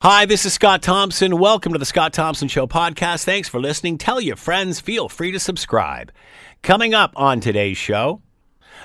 Hi, 0.00 0.26
this 0.26 0.44
is 0.44 0.52
Scott 0.52 0.80
Thompson. 0.80 1.38
Welcome 1.40 1.72
to 1.72 1.78
the 1.78 1.84
Scott 1.84 2.12
Thompson 2.12 2.46
Show 2.46 2.68
podcast. 2.68 3.24
Thanks 3.24 3.48
for 3.48 3.60
listening. 3.60 3.98
Tell 3.98 4.20
your 4.20 4.36
friends, 4.36 4.78
feel 4.78 5.08
free 5.08 5.32
to 5.32 5.40
subscribe. 5.40 6.12
Coming 6.62 6.94
up 6.94 7.12
on 7.16 7.40
today's 7.40 7.78
show, 7.78 8.22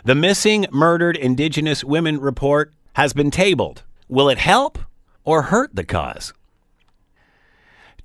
the 0.06 0.16
Missing 0.16 0.66
Murdered 0.72 1.16
Indigenous 1.16 1.84
Women 1.84 2.20
report 2.20 2.74
has 2.94 3.14
been 3.14 3.30
tabled. 3.30 3.84
Will 4.08 4.28
it 4.28 4.40
help 4.40 4.80
or 5.24 5.44
hurt 5.44 5.76
the 5.76 5.84
cause? 5.84 6.34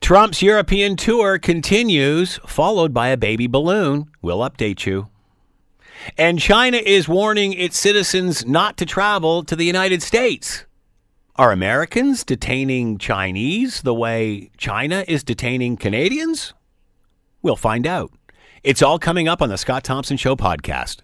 Trump's 0.02 0.42
European 0.42 0.94
tour 0.94 1.38
continues, 1.38 2.36
followed 2.46 2.92
by 2.92 3.08
a 3.08 3.16
baby 3.16 3.46
balloon. 3.46 4.10
We'll 4.20 4.40
update 4.40 4.84
you. 4.84 5.08
And 6.18 6.38
China 6.38 6.76
is 6.76 7.08
warning 7.08 7.54
its 7.54 7.78
citizens 7.78 8.44
not 8.44 8.76
to 8.76 8.84
travel 8.84 9.44
to 9.44 9.56
the 9.56 9.64
United 9.64 10.02
States. 10.02 10.66
Are 11.38 11.52
Americans 11.52 12.24
detaining 12.24 12.98
Chinese 12.98 13.82
the 13.82 13.94
way 13.94 14.50
China 14.56 15.04
is 15.06 15.22
detaining 15.22 15.76
Canadians? 15.76 16.52
We'll 17.42 17.54
find 17.54 17.86
out. 17.86 18.10
It's 18.64 18.82
all 18.82 18.98
coming 18.98 19.28
up 19.28 19.40
on 19.40 19.48
the 19.48 19.56
Scott 19.56 19.84
Thompson 19.84 20.16
Show 20.16 20.34
podcast. 20.34 21.02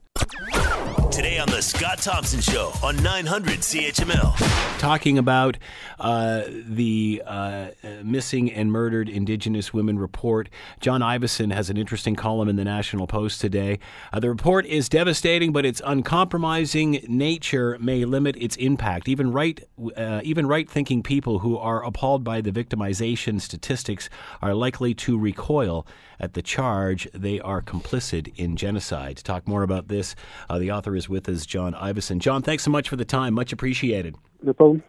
Scott 1.64 1.96
Thompson 2.02 2.42
Show 2.42 2.74
on 2.82 3.02
900 3.02 3.60
CHML. 3.60 4.78
Talking 4.78 5.16
about 5.16 5.56
uh, 5.98 6.42
the 6.46 7.22
uh, 7.24 7.68
missing 8.02 8.52
and 8.52 8.70
murdered 8.70 9.08
Indigenous 9.08 9.72
women 9.72 9.98
report. 9.98 10.50
John 10.80 11.00
Ivison 11.00 11.54
has 11.54 11.70
an 11.70 11.78
interesting 11.78 12.16
column 12.16 12.50
in 12.50 12.56
the 12.56 12.64
National 12.64 13.06
Post 13.06 13.40
today. 13.40 13.78
Uh, 14.12 14.20
the 14.20 14.28
report 14.28 14.66
is 14.66 14.90
devastating, 14.90 15.54
but 15.54 15.64
its 15.64 15.80
uncompromising 15.86 17.02
nature 17.08 17.78
may 17.80 18.04
limit 18.04 18.36
its 18.36 18.56
impact. 18.56 19.08
Even 19.08 19.32
right, 19.32 19.58
uh, 19.96 20.20
even 20.22 20.46
right-thinking 20.46 21.02
people 21.02 21.38
who 21.38 21.56
are 21.56 21.82
appalled 21.82 22.22
by 22.22 22.42
the 22.42 22.52
victimization 22.52 23.40
statistics 23.40 24.10
are 24.42 24.52
likely 24.52 24.92
to 24.92 25.18
recoil 25.18 25.86
at 26.20 26.34
the 26.34 26.42
charge 26.42 27.08
they 27.12 27.40
are 27.40 27.62
complicit 27.62 28.32
in 28.36 28.56
genocide. 28.56 29.16
To 29.18 29.24
talk 29.24 29.46
more 29.48 29.62
about 29.62 29.88
this, 29.88 30.14
uh, 30.48 30.58
the 30.58 30.70
author 30.70 30.96
is 30.96 31.08
with 31.08 31.28
us, 31.28 31.46
John 31.46 31.74
Ivison. 31.74 32.18
John, 32.18 32.42
thanks 32.42 32.62
so 32.62 32.70
much 32.70 32.88
for 32.88 32.96
the 32.96 33.04
time. 33.04 33.34
Much 33.34 33.52
appreciated. 33.52 34.16
No 34.42 34.52
problem. 34.52 34.82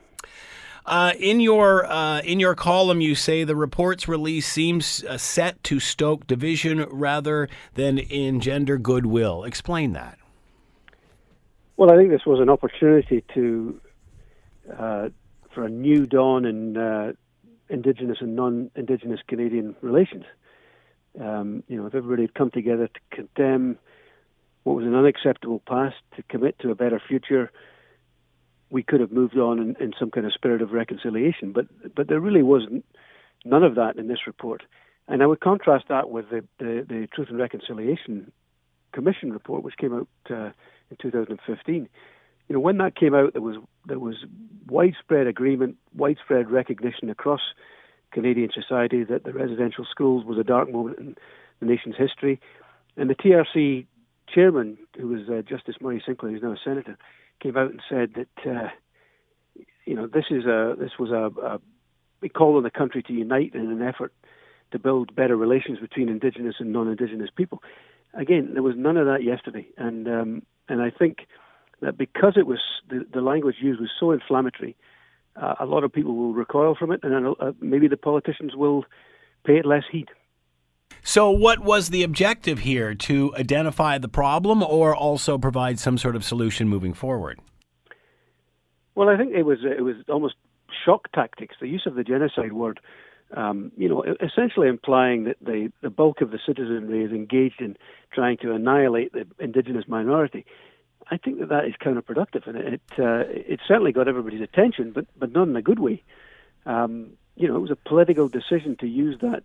Uh, 0.85 1.13
in 1.19 1.39
your 1.39 1.85
uh, 1.87 2.21
in 2.21 2.39
your 2.39 2.53
column, 2.53 3.01
you 3.01 3.15
say 3.15 3.43
the 3.43 3.55
report's 3.55 4.07
release 4.07 4.47
seems 4.47 5.03
uh, 5.05 5.17
set 5.17 5.63
to 5.63 5.79
stoke 5.79 6.27
division 6.27 6.85
rather 6.91 7.49
than 7.73 7.97
engender 7.97 8.77
goodwill. 8.77 9.43
Explain 9.43 9.93
that. 9.93 10.19
Well, 11.77 11.91
I 11.91 11.97
think 11.97 12.11
this 12.11 12.25
was 12.25 12.39
an 12.39 12.49
opportunity 12.49 13.23
to 13.33 13.81
uh, 14.77 15.09
for 15.53 15.65
a 15.65 15.69
new 15.69 16.05
dawn 16.05 16.45
in 16.45 16.77
uh, 16.77 17.13
Indigenous 17.69 18.17
and 18.21 18.35
non-Indigenous 18.35 19.21
Canadian 19.27 19.75
relations. 19.81 20.25
Um, 21.19 21.63
you 21.67 21.77
know, 21.77 21.85
if 21.85 21.95
everybody 21.95 22.23
had 22.23 22.33
come 22.33 22.51
together 22.51 22.87
to 22.87 22.99
condemn 23.15 23.77
what 24.63 24.75
was 24.75 24.85
an 24.85 24.95
unacceptable 24.95 25.61
past, 25.67 25.95
to 26.15 26.23
commit 26.23 26.57
to 26.59 26.71
a 26.71 26.75
better 26.75 27.01
future, 27.07 27.51
we 28.69 28.83
could 28.83 28.99
have 28.99 29.11
moved 29.11 29.37
on 29.37 29.59
in, 29.59 29.75
in 29.79 29.93
some 29.97 30.11
kind 30.11 30.25
of 30.25 30.33
spirit 30.33 30.61
of 30.61 30.71
reconciliation. 30.71 31.51
But 31.51 31.67
but 31.95 32.07
there 32.07 32.19
really 32.19 32.43
wasn't 32.43 32.85
none 33.45 33.63
of 33.63 33.75
that 33.75 33.97
in 33.97 34.07
this 34.07 34.27
report. 34.27 34.63
And 35.07 35.21
I 35.21 35.27
would 35.27 35.39
contrast 35.39 35.85
that 35.89 36.09
with 36.09 36.29
the, 36.29 36.43
the, 36.57 36.85
the 36.87 37.07
Truth 37.13 37.29
and 37.29 37.37
Reconciliation 37.37 38.31
Commission 38.91 39.31
report, 39.31 39.63
which 39.63 39.77
came 39.77 39.93
out 39.93 40.07
uh, 40.29 40.51
in 40.89 40.97
2015. 40.99 41.87
You 42.47 42.53
know, 42.53 42.59
when 42.59 42.77
that 42.77 42.95
came 42.95 43.13
out, 43.13 43.33
there 43.33 43.41
was 43.41 43.57
there 43.85 43.99
was 43.99 44.15
widespread 44.67 45.27
agreement, 45.27 45.77
widespread 45.93 46.49
recognition 46.49 47.09
across 47.09 47.41
Canadian 48.15 48.49
society 48.49 49.03
that 49.03 49.25
the 49.25 49.33
residential 49.33 49.85
schools 49.91 50.23
was 50.23 50.37
a 50.37 50.43
dark 50.43 50.71
moment 50.71 50.97
in 50.97 51.15
the 51.59 51.65
nation's 51.65 51.97
history. 51.97 52.39
And 52.95 53.09
the 53.09 53.15
TRC 53.15 53.85
chairman, 54.33 54.77
who 54.97 55.09
was 55.09 55.29
uh, 55.29 55.41
Justice 55.41 55.75
Murray 55.81 56.01
Sinclair, 56.03 56.31
who's 56.31 56.41
now 56.41 56.53
a 56.53 56.57
senator, 56.63 56.97
came 57.43 57.57
out 57.57 57.71
and 57.71 57.81
said 57.89 58.13
that 58.15 58.49
uh, 58.49 58.69
you 59.85 59.95
know 59.95 60.07
this 60.07 60.25
is 60.31 60.45
a 60.45 60.75
this 60.79 60.93
was 60.97 61.11
a, 61.11 61.29
a, 62.23 62.29
call 62.29 62.55
on 62.55 62.63
the 62.63 62.71
country 62.71 63.03
to 63.03 63.13
unite 63.13 63.53
in 63.53 63.69
an 63.69 63.81
effort 63.81 64.13
to 64.71 64.79
build 64.79 65.13
better 65.13 65.35
relations 65.35 65.77
between 65.79 66.07
Indigenous 66.07 66.55
and 66.59 66.71
non-Indigenous 66.71 67.29
people. 67.35 67.61
Again, 68.13 68.53
there 68.53 68.63
was 68.63 68.75
none 68.77 68.97
of 68.97 69.05
that 69.07 69.23
yesterday, 69.23 69.67
and 69.77 70.07
um, 70.07 70.41
and 70.69 70.81
I 70.81 70.89
think 70.89 71.27
that 71.81 71.97
because 71.97 72.33
it 72.37 72.47
was 72.47 72.59
the, 72.89 73.05
the 73.13 73.21
language 73.21 73.57
used 73.59 73.81
was 73.81 73.91
so 73.99 74.11
inflammatory 74.11 74.77
uh, 75.35 75.55
a 75.59 75.65
lot 75.65 75.83
of 75.83 75.91
people 75.91 76.15
will 76.15 76.33
recoil 76.33 76.75
from 76.75 76.91
it, 76.91 77.01
and 77.03 77.35
uh, 77.39 77.51
maybe 77.59 77.87
the 77.87 77.97
politicians 77.97 78.55
will 78.55 78.85
pay 79.45 79.57
it 79.57 79.65
less 79.65 79.83
heed. 79.91 80.09
So, 81.03 81.29
what 81.29 81.59
was 81.59 81.89
the 81.89 82.03
objective 82.03 82.59
here? 82.59 82.95
To 82.95 83.35
identify 83.35 83.97
the 83.97 84.07
problem 84.07 84.63
or 84.63 84.95
also 84.95 85.37
provide 85.37 85.79
some 85.79 85.97
sort 85.97 86.15
of 86.15 86.23
solution 86.23 86.67
moving 86.67 86.93
forward? 86.93 87.39
Well, 88.95 89.09
I 89.09 89.17
think 89.17 89.33
it 89.33 89.43
was 89.43 89.59
it 89.63 89.81
was 89.81 89.95
almost 90.09 90.35
shock 90.85 91.11
tactics. 91.11 91.55
The 91.59 91.67
use 91.67 91.83
of 91.85 91.95
the 91.95 92.03
genocide 92.03 92.53
word, 92.53 92.79
um, 93.35 93.71
you 93.77 93.89
know, 93.89 94.03
essentially 94.21 94.67
implying 94.67 95.25
that 95.25 95.37
the 95.41 95.71
the 95.81 95.89
bulk 95.89 96.21
of 96.21 96.31
the 96.31 96.39
citizenry 96.45 97.03
is 97.03 97.11
engaged 97.11 97.61
in 97.61 97.77
trying 98.13 98.37
to 98.37 98.53
annihilate 98.53 99.11
the 99.13 99.27
indigenous 99.39 99.85
minority. 99.87 100.45
I 101.09 101.17
think 101.17 101.39
that 101.39 101.49
that 101.49 101.65
is 101.65 101.73
counterproductive, 101.75 102.47
and 102.47 102.57
it 102.57 102.81
uh, 102.97 103.23
it 103.27 103.59
certainly 103.67 103.91
got 103.91 104.07
everybody's 104.07 104.41
attention, 104.41 104.91
but 104.91 105.05
but 105.17 105.31
not 105.31 105.47
in 105.47 105.55
a 105.55 105.61
good 105.61 105.79
way. 105.79 106.03
Um, 106.65 107.11
you 107.35 107.47
know, 107.47 107.55
it 107.57 107.59
was 107.59 107.71
a 107.71 107.75
political 107.75 108.27
decision 108.27 108.75
to 108.77 108.87
use 108.87 109.19
that 109.21 109.43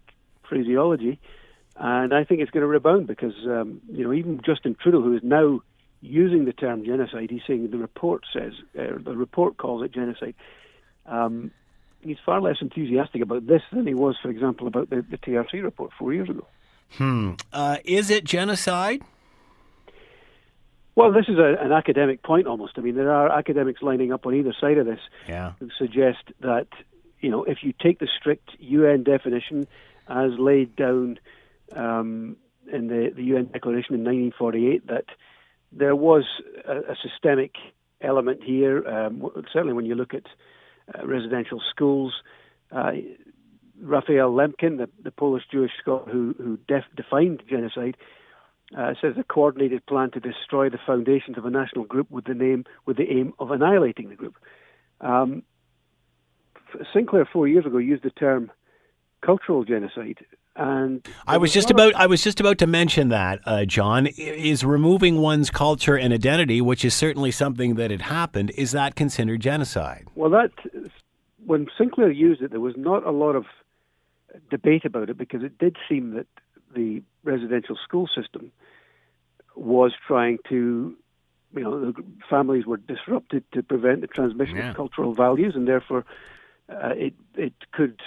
phraseology, 0.49 1.21
and 1.77 2.15
I 2.15 2.25
think 2.25 2.41
it's 2.41 2.51
going 2.51 2.63
to 2.63 2.67
rebound 2.67 3.07
because 3.07 3.35
um, 3.47 3.81
you 3.93 4.05
know 4.05 4.13
even 4.13 4.41
Justin 4.45 4.75
Trudeau, 4.75 5.03
who 5.03 5.15
is 5.15 5.23
now 5.23 5.61
using 6.01 6.47
the 6.47 6.53
term 6.53 6.85
genocide, 6.85 7.31
he's 7.31 7.43
saying 7.47 7.71
the 7.71 7.79
report 7.79 8.25
says 8.33 8.55
uh, 8.79 8.99
the 8.99 9.17
report 9.17 9.57
calls 9.59 9.85
it 9.85 9.93
genocide. 9.93 10.35
Um, 11.05 11.51
he's 12.01 12.19
far 12.25 12.41
less 12.41 12.57
enthusiastic 12.61 13.23
about 13.23 13.47
this 13.47 13.63
than 13.73 13.87
he 13.87 13.95
was, 13.95 14.17
for 14.23 14.31
example, 14.31 14.67
about 14.67 14.91
the, 14.91 15.03
the 15.03 15.19
TRC 15.19 15.63
report 15.63 15.91
four 15.99 16.15
years 16.15 16.29
ago. 16.29 16.47
Hmm. 16.93 17.33
Uh, 17.53 17.79
is 17.85 18.11
it 18.11 18.25
genocide? 18.25 19.03
Well, 20.95 21.13
this 21.13 21.27
is 21.29 21.39
a, 21.39 21.57
an 21.61 21.73
academic 21.73 22.23
point 22.23 22.47
almost. 22.47 22.75
I 22.77 22.81
mean, 22.81 22.97
there 22.97 23.13
are 23.13 23.31
academics 23.31 23.83
lining 23.83 24.13
up 24.13 24.27
on 24.27 24.35
either 24.35 24.55
side 24.59 24.79
of 24.79 24.87
this 24.87 25.01
yeah. 25.29 25.53
who 25.61 25.69
suggest 25.79 26.25
that, 26.41 26.67
you 27.21 27.31
know, 27.31 27.45
if 27.45 27.59
you 27.63 27.73
take 27.73 27.99
the 28.01 28.09
strict 28.19 28.51
UN 28.59 29.05
definition 29.05 29.67
as 30.09 30.33
laid 30.39 30.75
down 30.77 31.19
um, 31.73 32.37
in 32.73 32.89
the, 32.89 33.13
the 33.15 33.23
UN 33.23 33.47
Declaration 33.47 33.95
in 33.95 34.01
1948, 34.01 34.87
that 34.89 35.05
there 35.73 35.95
was 35.95 36.25
a, 36.67 36.93
a 36.93 36.97
systemic 37.03 37.55
element 38.01 38.43
here. 38.43 38.87
Um, 38.87 39.31
certainly, 39.53 39.75
when 39.75 39.87
you 39.87 39.95
look 39.95 40.15
at 40.15 40.25
uh, 40.95 41.07
residential 41.07 41.63
schools, 41.71 42.13
uh, 42.73 42.93
Raphael 43.81 44.33
Lemkin, 44.33 44.79
the, 44.79 44.89
the 45.03 45.11
Polish 45.11 45.45
Jewish 45.51 45.73
scholar 45.81 46.05
who, 46.11 46.35
who 46.39 46.59
def- 46.69 46.85
defined 46.97 47.43
genocide, 47.49 47.97
uh, 48.77 48.95
says 49.01 49.15
a 49.19 49.25
coordinated 49.25 49.85
plan 49.87 50.11
to 50.13 50.21
destroy 50.21 50.71
the 50.71 50.79
foundations 50.87 51.37
of 51.37 51.45
a 51.45 51.51
national 51.51 51.85
group 51.85 52.11
with 52.11 52.25
the 52.25 52.35
name 52.35 52.65
with 52.87 52.97
the 52.97 53.11
aim 53.11 53.33
of 53.39 53.51
annihilating 53.51 54.09
the 54.09 54.15
group. 54.15 54.37
Um, 55.01 55.43
Sinclair 56.93 57.29
four 57.31 57.49
years 57.49 57.67
ago 57.67 57.79
used 57.79 58.05
the 58.05 58.11
term 58.11 58.51
cultural 59.23 59.65
genocide, 59.65 60.19
and 60.55 61.07
I 61.27 61.37
was 61.37 61.53
just 61.53 61.71
about 61.71 61.95
I 61.97 62.07
was 62.07 62.23
just 62.23 62.39
about 62.39 62.59
to 62.59 62.67
mention 62.67 63.09
that 63.09 63.41
uh, 63.45 63.65
John 63.65 64.07
is 64.07 64.65
removing 64.65 65.19
one's 65.19 65.51
culture 65.51 65.97
and 65.97 66.13
identity, 66.13 66.61
which 66.61 66.85
is 66.85 66.95
certainly 66.95 67.33
something 67.33 67.75
that 67.75 67.91
had 67.91 68.03
happened. 68.03 68.53
Is 68.57 68.71
that 68.71 68.95
considered 68.95 69.41
genocide? 69.41 70.07
Well, 70.15 70.31
that 70.31 70.51
when 71.45 71.67
Sinclair 71.77 72.11
used 72.13 72.41
it, 72.41 72.53
there 72.53 72.61
was 72.61 72.75
not 72.77 73.05
a 73.05 73.11
lot 73.11 73.35
of 73.35 73.47
debate 74.49 74.85
about 74.85 75.11
it 75.11 75.19
because 75.19 75.43
it 75.43 75.59
did 75.59 75.77
seem 75.89 76.15
that 76.15 76.27
the 76.75 77.03
residential 77.25 77.77
school 77.83 78.09
system 78.15 78.53
was 79.57 79.93
trying 80.07 80.39
to, 80.49 80.97
you 81.55 81.63
know, 81.63 81.93
the 81.93 82.03
families 82.29 82.67
were 82.67 82.77
disrupted 82.77 83.45
to 83.53 83.63
prevent 83.63 84.01
the 84.01 84.07
transmission 84.07 84.57
yeah. 84.57 84.71
of 84.71 84.77
cultural 84.77 85.15
values, 85.15 85.55
and 85.55 85.67
therefore 85.67 86.05
uh, 86.69 86.91
it 86.97 87.15
it 87.35 87.53
could 87.73 88.01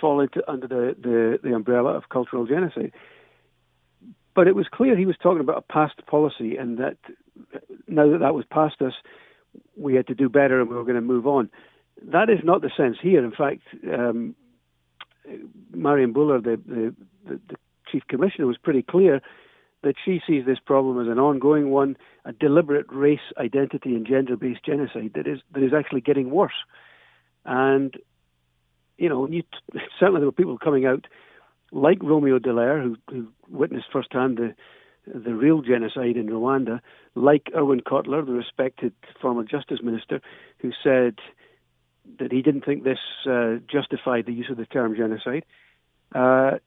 fall 0.00 0.20
into 0.20 0.42
under 0.50 0.66
the, 0.66 0.96
the, 1.00 1.38
the 1.42 1.54
umbrella 1.54 1.90
of 1.90 2.08
cultural 2.08 2.46
genocide. 2.46 2.92
But 4.34 4.48
it 4.48 4.54
was 4.54 4.66
clear 4.72 4.96
he 4.96 5.06
was 5.06 5.16
talking 5.22 5.40
about 5.40 5.58
a 5.58 5.72
past 5.72 6.06
policy, 6.06 6.56
and 6.56 6.78
that 6.78 6.96
now 7.86 8.10
that 8.10 8.18
that 8.18 8.34
was 8.34 8.44
past 8.50 8.80
us, 8.82 8.94
we 9.76 9.94
had 9.94 10.06
to 10.08 10.14
do 10.14 10.28
better, 10.28 10.60
and 10.60 10.68
we 10.68 10.76
were 10.76 10.84
going 10.84 10.96
to 10.96 11.00
move 11.00 11.26
on. 11.26 11.50
That 12.02 12.30
is 12.30 12.40
not 12.42 12.62
the 12.62 12.70
sense 12.76 12.96
here. 13.00 13.24
In 13.24 13.30
fact, 13.30 13.62
um, 13.92 14.34
Marion 15.72 16.12
Buller, 16.12 16.40
the, 16.40 16.60
the, 16.66 16.94
the, 17.26 17.40
the 17.48 17.56
chief 17.90 18.02
commissioner, 18.08 18.46
was 18.46 18.56
pretty 18.56 18.82
clear 18.82 19.20
that 19.82 19.94
she 20.04 20.20
sees 20.26 20.44
this 20.46 20.58
problem 20.64 21.00
as 21.00 21.10
an 21.10 21.18
ongoing 21.18 21.70
one, 21.70 21.96
a 22.24 22.32
deliberate 22.32 22.86
race 22.90 23.20
identity 23.38 23.94
and 23.94 24.06
gender-based 24.06 24.64
genocide 24.64 25.12
that 25.14 25.26
is 25.26 25.40
that 25.52 25.62
is 25.62 25.72
actually 25.72 26.00
getting 26.00 26.30
worse. 26.30 26.52
And 27.44 27.96
you 28.96 29.08
know, 29.08 29.26
you, 29.26 29.42
certainly 29.98 30.20
there 30.20 30.28
were 30.28 30.32
people 30.32 30.58
coming 30.58 30.86
out 30.86 31.06
like 31.72 32.02
Romeo 32.02 32.38
Dallaire, 32.38 32.82
who, 32.82 32.96
who 33.10 33.28
witnessed 33.48 33.86
firsthand 33.92 34.38
the 34.38 34.54
the 35.04 35.34
real 35.34 35.62
genocide 35.62 36.16
in 36.16 36.28
Rwanda, 36.28 36.80
like 37.16 37.50
Irwin 37.56 37.80
Cotler, 37.80 38.24
the 38.24 38.32
respected 38.32 38.92
former 39.20 39.42
justice 39.42 39.80
minister, 39.82 40.20
who 40.58 40.70
said 40.82 41.16
that 42.18 42.32
he 42.32 42.42
didn't 42.42 42.64
think 42.64 42.84
this 42.84 42.98
uh, 43.28 43.56
justified 43.70 44.26
the 44.26 44.32
use 44.32 44.48
of 44.50 44.56
the 44.56 44.66
term 44.66 44.96
genocide. 44.96 45.44
Uh, 46.14 46.58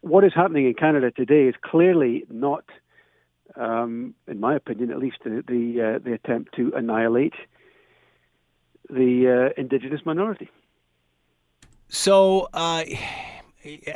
what 0.00 0.24
is 0.24 0.32
happening 0.34 0.66
in 0.66 0.74
Canada 0.74 1.10
today 1.10 1.48
is 1.48 1.54
clearly 1.62 2.24
not, 2.30 2.64
um, 3.56 4.14
in 4.26 4.40
my 4.40 4.54
opinion, 4.54 4.90
at 4.90 4.98
least 4.98 5.18
the 5.24 5.42
the, 5.46 5.96
uh, 5.96 5.98
the 6.04 6.12
attempt 6.12 6.54
to 6.56 6.72
annihilate 6.74 7.34
the 8.88 9.52
uh, 9.56 9.60
indigenous 9.60 10.00
minority. 10.04 10.50
So, 11.88 12.48
uh, 12.52 12.84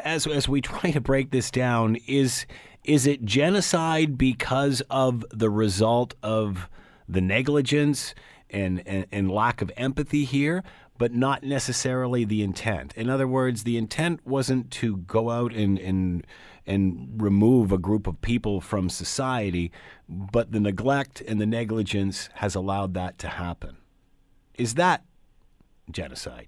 as 0.02 0.26
as 0.26 0.48
we 0.48 0.60
try 0.60 0.90
to 0.90 1.00
break 1.00 1.30
this 1.30 1.50
down, 1.50 1.96
is 2.06 2.46
is 2.84 3.06
it 3.06 3.24
genocide 3.24 4.18
because 4.18 4.82
of 4.90 5.24
the 5.30 5.50
result 5.50 6.14
of 6.22 6.68
the 7.08 7.20
negligence 7.20 8.14
and, 8.52 8.82
and, 8.86 9.06
and 9.10 9.30
lack 9.30 9.62
of 9.62 9.70
empathy 9.76 10.24
here, 10.24 10.62
but 10.98 11.12
not 11.12 11.42
necessarily 11.42 12.24
the 12.24 12.42
intent? 12.42 12.92
In 12.96 13.08
other 13.08 13.26
words, 13.26 13.64
the 13.64 13.76
intent 13.76 14.20
wasn't 14.26 14.70
to 14.72 14.98
go 14.98 15.30
out 15.30 15.52
and 15.52 15.78
and 15.78 16.26
and 16.66 17.20
remove 17.20 17.72
a 17.72 17.78
group 17.78 18.06
of 18.06 18.20
people 18.20 18.60
from 18.60 18.88
society, 18.88 19.72
but 20.08 20.52
the 20.52 20.60
neglect 20.60 21.20
and 21.26 21.40
the 21.40 21.46
negligence 21.46 22.28
has 22.34 22.54
allowed 22.54 22.94
that 22.94 23.18
to 23.18 23.28
happen. 23.28 23.78
Is 24.54 24.74
that 24.74 25.02
genocide? 25.90 26.46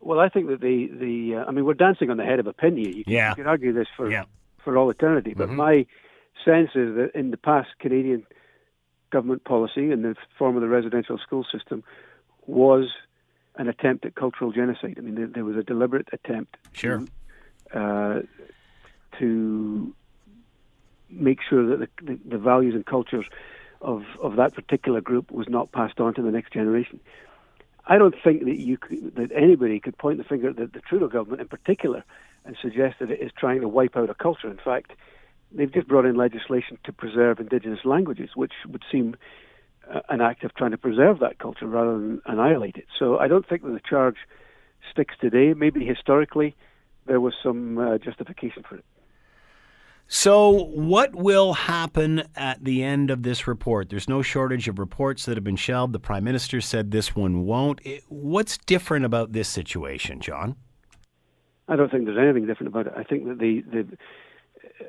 Well, 0.00 0.18
I 0.18 0.28
think 0.28 0.48
that 0.48 0.60
the 0.60 0.88
the 0.92 1.36
uh, 1.36 1.44
I 1.46 1.52
mean 1.52 1.64
we're 1.64 1.74
dancing 1.74 2.10
on 2.10 2.16
the 2.16 2.24
head 2.24 2.40
of 2.40 2.46
a 2.46 2.52
pin 2.52 2.76
here. 2.76 2.88
You, 2.88 3.04
yeah. 3.06 3.30
you 3.30 3.36
could 3.36 3.46
argue 3.46 3.72
this 3.72 3.88
for 3.96 4.10
yeah. 4.10 4.24
for 4.64 4.76
all 4.76 4.90
eternity, 4.90 5.34
but 5.36 5.48
mm-hmm. 5.48 5.56
my 5.56 5.86
sense 6.44 6.70
is 6.74 6.96
that 6.96 7.10
in 7.14 7.30
the 7.30 7.36
past 7.36 7.68
Canadian 7.78 8.26
government 9.10 9.44
policy 9.44 9.90
in 9.90 10.02
the 10.02 10.14
form 10.38 10.56
of 10.56 10.62
the 10.62 10.68
residential 10.68 11.18
school 11.18 11.44
system 11.50 11.82
was 12.46 12.88
an 13.56 13.68
attempt 13.68 14.04
at 14.06 14.14
cultural 14.14 14.52
genocide. 14.52 14.94
I 14.96 15.00
mean, 15.00 15.14
there, 15.14 15.26
there 15.26 15.44
was 15.44 15.56
a 15.56 15.62
deliberate 15.62 16.08
attempt 16.12 16.56
sure. 16.72 17.04
to, 17.72 17.78
uh, 17.78 18.22
to 19.18 19.94
make 21.10 21.38
sure 21.48 21.76
that 21.76 21.80
the, 21.80 22.04
the, 22.04 22.20
the, 22.30 22.38
values 22.38 22.74
and 22.74 22.86
cultures 22.86 23.26
of, 23.80 24.04
of 24.22 24.36
that 24.36 24.54
particular 24.54 25.00
group 25.00 25.30
was 25.30 25.48
not 25.48 25.72
passed 25.72 26.00
on 26.00 26.14
to 26.14 26.22
the 26.22 26.30
next 26.30 26.52
generation. 26.52 27.00
I 27.86 27.98
don't 27.98 28.14
think 28.22 28.44
that 28.44 28.58
you 28.58 28.78
could, 28.78 29.16
that 29.16 29.32
anybody 29.34 29.80
could 29.80 29.98
point 29.98 30.18
the 30.18 30.24
finger 30.24 30.50
at 30.50 30.56
the, 30.56 30.66
the 30.66 30.80
Trudeau 30.80 31.08
government 31.08 31.40
in 31.40 31.48
particular 31.48 32.04
and 32.44 32.56
suggest 32.62 33.00
that 33.00 33.10
it 33.10 33.20
is 33.20 33.32
trying 33.36 33.60
to 33.60 33.68
wipe 33.68 33.96
out 33.96 34.10
a 34.10 34.14
culture. 34.14 34.48
In 34.48 34.58
fact, 34.58 34.92
they've 35.52 35.72
just 35.72 35.88
brought 35.88 36.04
in 36.04 36.16
legislation 36.16 36.78
to 36.84 36.92
preserve 36.92 37.40
indigenous 37.40 37.80
languages, 37.84 38.30
which 38.34 38.52
would 38.68 38.82
seem 38.90 39.16
uh, 39.92 40.00
an 40.08 40.20
act 40.20 40.44
of 40.44 40.54
trying 40.54 40.70
to 40.70 40.78
preserve 40.78 41.18
that 41.20 41.38
culture 41.38 41.66
rather 41.66 41.92
than 41.92 42.22
annihilate 42.26 42.76
it. 42.76 42.86
So 42.98 43.18
I 43.18 43.28
don't 43.28 43.48
think 43.48 43.62
that 43.62 43.72
the 43.72 43.80
charge 43.80 44.16
sticks 44.90 45.14
today. 45.20 45.54
Maybe 45.54 45.84
historically 45.84 46.54
there 47.06 47.20
was 47.20 47.34
some 47.42 47.78
uh, 47.78 47.98
justification 47.98 48.62
for 48.68 48.76
it. 48.76 48.84
So, 50.12 50.50
what 50.50 51.14
will 51.14 51.52
happen 51.52 52.24
at 52.34 52.64
the 52.64 52.82
end 52.82 53.12
of 53.12 53.22
this 53.22 53.46
report? 53.46 53.90
There's 53.90 54.08
no 54.08 54.22
shortage 54.22 54.66
of 54.66 54.80
reports 54.80 55.24
that 55.26 55.36
have 55.36 55.44
been 55.44 55.54
shelved. 55.54 55.92
The 55.92 56.00
Prime 56.00 56.24
Minister 56.24 56.60
said 56.60 56.90
this 56.90 57.14
one 57.14 57.44
won't. 57.44 57.80
What's 58.08 58.58
different 58.58 59.04
about 59.04 59.32
this 59.34 59.48
situation, 59.48 60.18
John? 60.18 60.56
I 61.68 61.76
don't 61.76 61.92
think 61.92 62.06
there's 62.06 62.18
anything 62.18 62.44
different 62.44 62.74
about 62.74 62.88
it. 62.88 62.92
I 62.96 63.04
think 63.04 63.28
that 63.28 63.38
the, 63.38 63.60
the 63.70 63.86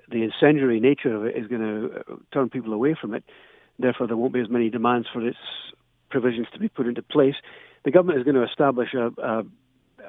the 0.09 0.23
incendiary 0.23 0.79
nature 0.79 1.15
of 1.15 1.25
it 1.25 1.35
is 1.35 1.47
going 1.47 1.61
to 1.61 1.99
uh, 1.99 2.15
turn 2.33 2.49
people 2.49 2.73
away 2.73 2.95
from 2.99 3.13
it. 3.13 3.23
Therefore, 3.79 4.07
there 4.07 4.17
won't 4.17 4.33
be 4.33 4.41
as 4.41 4.49
many 4.49 4.69
demands 4.69 5.07
for 5.11 5.25
its 5.25 5.37
provisions 6.09 6.47
to 6.53 6.59
be 6.59 6.67
put 6.67 6.87
into 6.87 7.01
place. 7.01 7.35
The 7.83 7.91
government 7.91 8.19
is 8.19 8.25
going 8.25 8.35
to 8.35 8.43
establish 8.43 8.93
a, 8.93 9.11
a, 9.21 9.43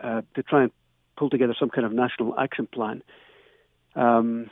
a 0.02 0.24
to 0.34 0.42
try 0.42 0.64
and 0.64 0.72
pull 1.16 1.30
together 1.30 1.54
some 1.58 1.70
kind 1.70 1.86
of 1.86 1.92
national 1.92 2.38
action 2.38 2.66
plan. 2.66 3.02
Um, 3.94 4.50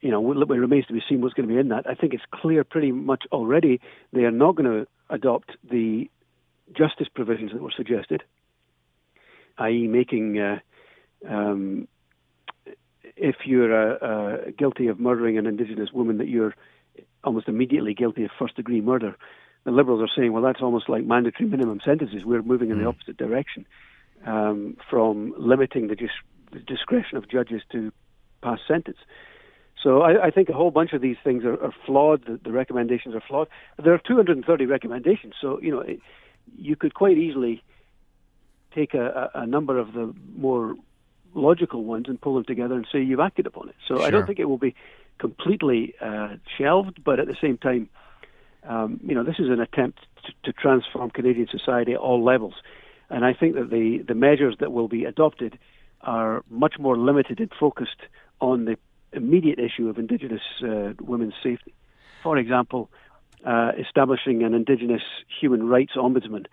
you 0.00 0.10
know, 0.10 0.32
it 0.32 0.48
remains 0.48 0.86
to 0.86 0.92
be 0.92 1.02
seen 1.08 1.20
what's 1.20 1.34
going 1.34 1.48
to 1.48 1.54
be 1.54 1.60
in 1.60 1.68
that. 1.68 1.88
I 1.88 1.94
think 1.94 2.14
it's 2.14 2.22
clear 2.30 2.64
pretty 2.64 2.90
much 2.90 3.24
already 3.32 3.80
they 4.12 4.22
are 4.22 4.30
not 4.30 4.56
going 4.56 4.70
to 4.70 4.86
adopt 5.10 5.50
the 5.68 6.08
justice 6.76 7.08
provisions 7.14 7.52
that 7.52 7.60
were 7.60 7.72
suggested, 7.76 8.22
i.e., 9.58 9.86
making 9.88 10.38
uh, 10.38 10.58
um, 11.28 11.86
if 13.20 13.36
you're 13.44 13.72
uh, 13.72 13.96
uh, 13.98 14.36
guilty 14.58 14.88
of 14.88 14.98
murdering 14.98 15.38
an 15.38 15.46
Indigenous 15.46 15.90
woman, 15.92 16.18
that 16.18 16.28
you're 16.28 16.54
almost 17.22 17.48
immediately 17.48 17.94
guilty 17.94 18.24
of 18.24 18.30
first 18.38 18.56
degree 18.56 18.80
murder. 18.80 19.16
The 19.64 19.70
Liberals 19.70 20.00
are 20.00 20.10
saying, 20.16 20.32
well, 20.32 20.42
that's 20.42 20.62
almost 20.62 20.88
like 20.88 21.04
mandatory 21.04 21.48
minimum 21.48 21.80
sentences. 21.84 22.24
We're 22.24 22.42
moving 22.42 22.70
in 22.70 22.78
the 22.78 22.84
hmm. 22.84 22.88
opposite 22.88 23.18
direction 23.18 23.66
um, 24.26 24.76
from 24.88 25.34
limiting 25.36 25.88
the, 25.88 25.96
dis- 25.96 26.10
the, 26.52 26.60
discretion 26.60 27.18
of 27.18 27.28
judges 27.28 27.62
to 27.72 27.92
pass 28.42 28.58
sentence. 28.66 28.96
So 29.82 30.00
I, 30.00 30.26
I, 30.26 30.30
think 30.30 30.48
a 30.48 30.52
whole 30.52 30.70
bunch 30.70 30.92
of 30.92 31.00
these 31.00 31.16
things 31.22 31.44
are, 31.44 31.62
are 31.62 31.74
flawed. 31.86 32.24
The, 32.26 32.40
the, 32.42 32.52
recommendations 32.52 33.14
are 33.14 33.22
flawed. 33.26 33.48
There 33.82 33.92
are 33.92 34.00
230 34.06 34.66
recommendations, 34.66 35.34
so 35.40 35.60
you 35.60 35.70
know 35.70 35.80
it, 35.80 36.00
you 36.56 36.76
could 36.76 36.94
quite 36.94 37.16
easily 37.16 37.62
take 38.74 38.94
a, 38.94 39.30
a, 39.34 39.46
number 39.46 39.78
of 39.78 39.92
the 39.94 40.14
more 40.36 40.74
logical 41.34 41.84
ones 41.84 42.06
and 42.08 42.20
pull 42.20 42.34
them 42.34 42.44
together 42.44 42.74
and 42.74 42.86
say 42.90 43.00
you've 43.00 43.20
acted 43.20 43.46
upon 43.46 43.68
it. 43.68 43.76
So 43.86 43.96
sure. 43.96 44.06
I 44.06 44.10
don't 44.10 44.26
think 44.26 44.38
it 44.38 44.46
will 44.46 44.58
be 44.58 44.74
completely 45.18 45.94
uh, 46.00 46.36
shelved, 46.58 47.02
but 47.04 47.20
at 47.20 47.26
the 47.26 47.36
same 47.40 47.58
time, 47.58 47.88
um, 48.64 49.00
you 49.04 49.14
know, 49.14 49.22
this 49.24 49.38
is 49.38 49.48
an 49.48 49.60
attempt 49.60 50.00
to, 50.26 50.32
to, 50.44 50.52
transform 50.52 51.10
Canadian 51.10 51.48
society 51.50 51.92
at 51.92 51.98
all 51.98 52.22
levels, 52.22 52.54
and 53.08 53.24
I 53.24 53.32
think 53.32 53.54
that 53.54 53.70
the 53.70 54.04
the 54.06 54.14
measures 54.14 54.56
that 54.60 54.70
will 54.70 54.88
be 54.88 55.04
adopted 55.04 55.58
are 56.02 56.42
much 56.50 56.74
more 56.78 56.96
limited 56.96 57.40
and 57.40 57.50
focused 57.58 58.02
on 58.40 58.66
the 58.66 58.76
immediate 59.12 59.58
issue 59.58 59.88
of 59.88 59.98
Indigenous 59.98 60.42
uh, 60.62 60.92
women's 61.00 61.34
safety. 61.42 61.74
For 62.22 62.36
example, 62.36 62.90
uh, 63.46 63.72
establishing 63.78 64.42
an 64.42 64.52
Indigenous 64.54 65.02
human 65.40 65.66
rights 65.66 65.92
ombudsman 65.96 66.46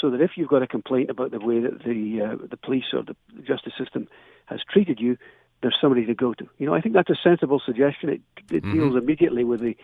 so 0.00 0.10
that 0.10 0.20
if 0.20 0.32
you've 0.36 0.48
got 0.48 0.62
a 0.62 0.66
complaint 0.66 1.10
about 1.10 1.30
the 1.30 1.40
way 1.40 1.60
that 1.60 1.82
the 1.84 2.22
uh, 2.22 2.46
the 2.48 2.56
police 2.56 2.84
or 2.92 3.02
the 3.02 3.16
justice 3.42 3.72
system 3.78 4.08
has 4.46 4.60
treated 4.72 4.98
you, 5.00 5.16
there's 5.62 5.76
somebody 5.80 6.06
to 6.06 6.14
go 6.14 6.34
to. 6.34 6.48
You 6.58 6.66
know, 6.66 6.74
I 6.74 6.80
think 6.80 6.94
that's 6.94 7.10
a 7.10 7.18
sensible 7.22 7.60
suggestion. 7.64 8.08
It, 8.10 8.20
it 8.50 8.62
mm-hmm. 8.62 8.72
deals 8.72 8.96
immediately 8.96 9.44
with 9.44 9.60
the 9.60 9.76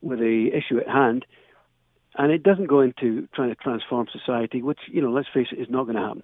with 0.00 0.18
the 0.18 0.50
issue 0.52 0.78
at 0.78 0.88
hand, 0.88 1.26
and 2.16 2.32
it 2.32 2.42
doesn't 2.42 2.66
go 2.66 2.80
into 2.80 3.28
trying 3.34 3.50
to 3.50 3.54
transform 3.54 4.06
society, 4.12 4.62
which 4.62 4.80
you 4.90 5.00
know, 5.00 5.10
let's 5.10 5.28
face 5.32 5.48
it, 5.52 5.60
is 5.60 5.68
not 5.70 5.84
going 5.84 5.96
to 5.96 6.02
happen. 6.02 6.22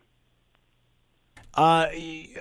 Uh, 1.55 1.89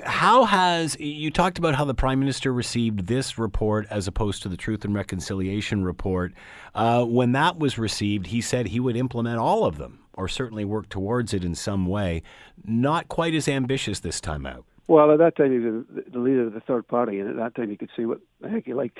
how 0.04 0.44
has 0.44 1.00
you 1.00 1.32
talked 1.32 1.58
about 1.58 1.74
how 1.74 1.86
the 1.86 1.94
prime 1.94 2.20
minister 2.20 2.52
received 2.52 3.08
this 3.08 3.38
report 3.38 3.88
as 3.90 4.08
opposed 4.10 4.44
to 4.44 4.50
the 4.50 4.58
Truth 4.58 4.84
and 4.84 4.94
Reconciliation 4.94 5.86
report? 5.86 6.34
Uh, 6.74 7.06
when 7.06 7.32
that 7.32 7.58
was 7.58 7.78
received, 7.78 8.28
he 8.28 8.42
said 8.42 8.68
he 8.68 8.82
would 8.82 8.98
implement 8.98 9.38
all 9.38 9.64
of 9.64 9.78
them 9.78 10.00
or 10.18 10.28
certainly 10.28 10.66
work 10.66 10.90
towards 10.90 11.34
it 11.34 11.44
in 11.44 11.56
some 11.56 11.86
way. 11.86 12.22
Not 12.64 13.08
quite 13.08 13.34
as 13.34 13.48
ambitious 13.48 14.00
this 14.00 14.20
time 14.20 14.46
out. 14.46 14.66
Well, 14.88 15.12
at 15.12 15.18
that 15.18 15.36
time 15.36 15.52
he 15.52 15.60
was 15.60 15.84
the 16.12 16.20
leader 16.20 16.46
of 16.48 16.54
the 16.54 16.60
third 16.60 16.88
party, 16.88 17.20
and 17.20 17.30
at 17.30 17.36
that 17.38 17.56
time 17.56 17.72
you 17.72 17.78
could 17.78 17.90
see 17.96 18.06
what 18.06 18.20
the 18.42 18.50
heck 18.50 18.66
he 18.66 18.74
liked. 18.74 19.00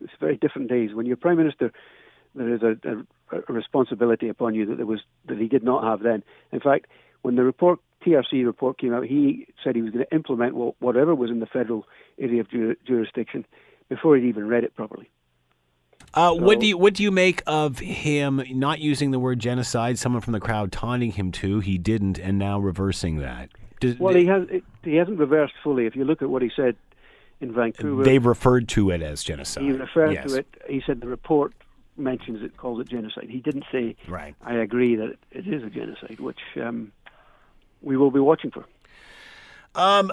It's 0.00 0.12
very 0.18 0.36
different 0.36 0.68
days. 0.68 0.94
When 0.94 1.06
you're 1.06 1.16
prime 1.16 1.36
minister, 1.36 1.72
there 2.34 2.54
is 2.54 2.62
a, 2.62 2.76
a, 2.88 3.42
a 3.48 3.52
responsibility 3.52 4.28
upon 4.28 4.54
you 4.54 4.66
that 4.66 4.76
there 4.76 4.86
was 4.86 5.00
that 5.26 5.38
he 5.38 5.46
did 5.46 5.62
not 5.62 5.84
have 5.84 6.02
then. 6.02 6.22
In 6.52 6.60
fact, 6.60 6.86
when 7.22 7.36
the 7.36 7.44
report 7.44 7.80
TRC 8.04 8.44
report 8.44 8.78
came 8.78 8.92
out, 8.92 9.04
he 9.04 9.46
said 9.62 9.76
he 9.76 9.82
was 9.82 9.92
going 9.92 10.04
to 10.04 10.14
implement 10.14 10.54
whatever 10.80 11.14
was 11.14 11.30
in 11.30 11.40
the 11.40 11.46
federal 11.46 11.86
area 12.18 12.40
of 12.40 12.48
jurisdiction 12.86 13.46
before 13.88 14.16
he'd 14.16 14.28
even 14.28 14.48
read 14.48 14.64
it 14.64 14.74
properly. 14.74 15.10
Uh, 16.14 16.28
so, 16.28 16.34
what 16.34 16.60
do 16.60 16.66
you 16.66 16.78
what 16.78 16.94
do 16.94 17.02
you 17.02 17.10
make 17.10 17.42
of 17.46 17.80
him 17.80 18.42
not 18.50 18.78
using 18.78 19.10
the 19.10 19.18
word 19.18 19.40
genocide? 19.40 19.98
Someone 19.98 20.22
from 20.22 20.32
the 20.32 20.40
crowd 20.40 20.70
taunting 20.70 21.12
him 21.12 21.32
to 21.32 21.60
he 21.60 21.76
didn't, 21.76 22.18
and 22.18 22.38
now 22.38 22.58
reversing 22.60 23.18
that. 23.18 23.50
Does, 23.80 23.98
well, 23.98 24.14
he 24.14 24.26
has 24.26 24.46
he 24.82 24.94
hasn't 24.94 25.18
reversed 25.18 25.54
fully. 25.62 25.86
If 25.86 25.96
you 25.96 26.04
look 26.04 26.22
at 26.22 26.30
what 26.30 26.40
he 26.40 26.50
said 26.54 26.76
in 27.40 27.52
Vancouver, 27.52 28.04
they 28.04 28.18
referred 28.18 28.68
to 28.70 28.90
it 28.90 29.02
as 29.02 29.24
genocide. 29.24 29.64
He 29.64 29.72
referred 29.72 30.12
yes. 30.12 30.30
to 30.30 30.38
it. 30.38 30.46
He 30.68 30.82
said 30.86 31.00
the 31.00 31.08
report 31.08 31.52
mentions 31.96 32.42
it, 32.42 32.56
calls 32.56 32.80
it 32.80 32.88
genocide. 32.88 33.28
He 33.28 33.40
didn't 33.40 33.64
say, 33.72 33.96
"Right, 34.06 34.36
I 34.40 34.54
agree 34.54 34.94
that 34.94 35.16
it 35.32 35.48
is 35.48 35.64
a 35.64 35.70
genocide," 35.70 36.20
which 36.20 36.40
um, 36.62 36.92
we 37.82 37.96
will 37.96 38.12
be 38.12 38.20
watching 38.20 38.52
for. 38.52 38.64
Um, 39.74 40.12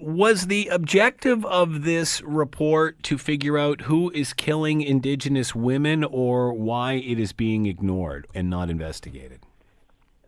was 0.00 0.46
the 0.46 0.68
objective 0.68 1.44
of 1.44 1.84
this 1.84 2.22
report 2.22 3.02
to 3.02 3.18
figure 3.18 3.58
out 3.58 3.82
who 3.82 4.10
is 4.12 4.32
killing 4.32 4.80
Indigenous 4.80 5.54
women 5.54 6.02
or 6.02 6.52
why 6.52 6.94
it 6.94 7.18
is 7.18 7.32
being 7.32 7.66
ignored 7.66 8.26
and 8.34 8.48
not 8.48 8.70
investigated? 8.70 9.40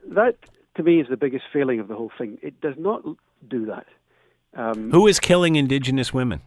That 0.06 0.36
to 0.76 0.82
me, 0.82 1.00
is 1.00 1.08
the 1.08 1.16
biggest 1.16 1.44
failing 1.52 1.80
of 1.80 1.88
the 1.88 1.94
whole 1.94 2.12
thing. 2.16 2.38
It 2.42 2.60
does 2.60 2.74
not 2.78 3.02
do 3.48 3.66
that. 3.66 3.86
Um, 4.54 4.90
Who 4.90 5.06
is 5.06 5.20
killing 5.20 5.56
Indigenous 5.56 6.12
women? 6.12 6.40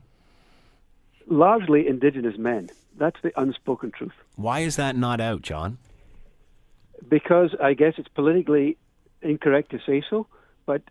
Largely 1.28 1.88
Indigenous 1.88 2.38
men. 2.38 2.70
That's 2.98 3.18
the 3.22 3.32
unspoken 3.40 3.92
truth. 3.92 4.14
Why 4.36 4.60
is 4.60 4.76
that 4.78 4.96
not 4.96 5.20
out, 5.20 5.42
John? 5.42 5.78
Because 7.08 7.56
I 7.62 7.74
guess 7.74 7.94
it's 7.98 8.08
politically 8.08 8.78
incorrect 9.22 9.72
to 9.72 9.80
say 9.86 10.04
so, 10.10 10.28
but 10.66 10.82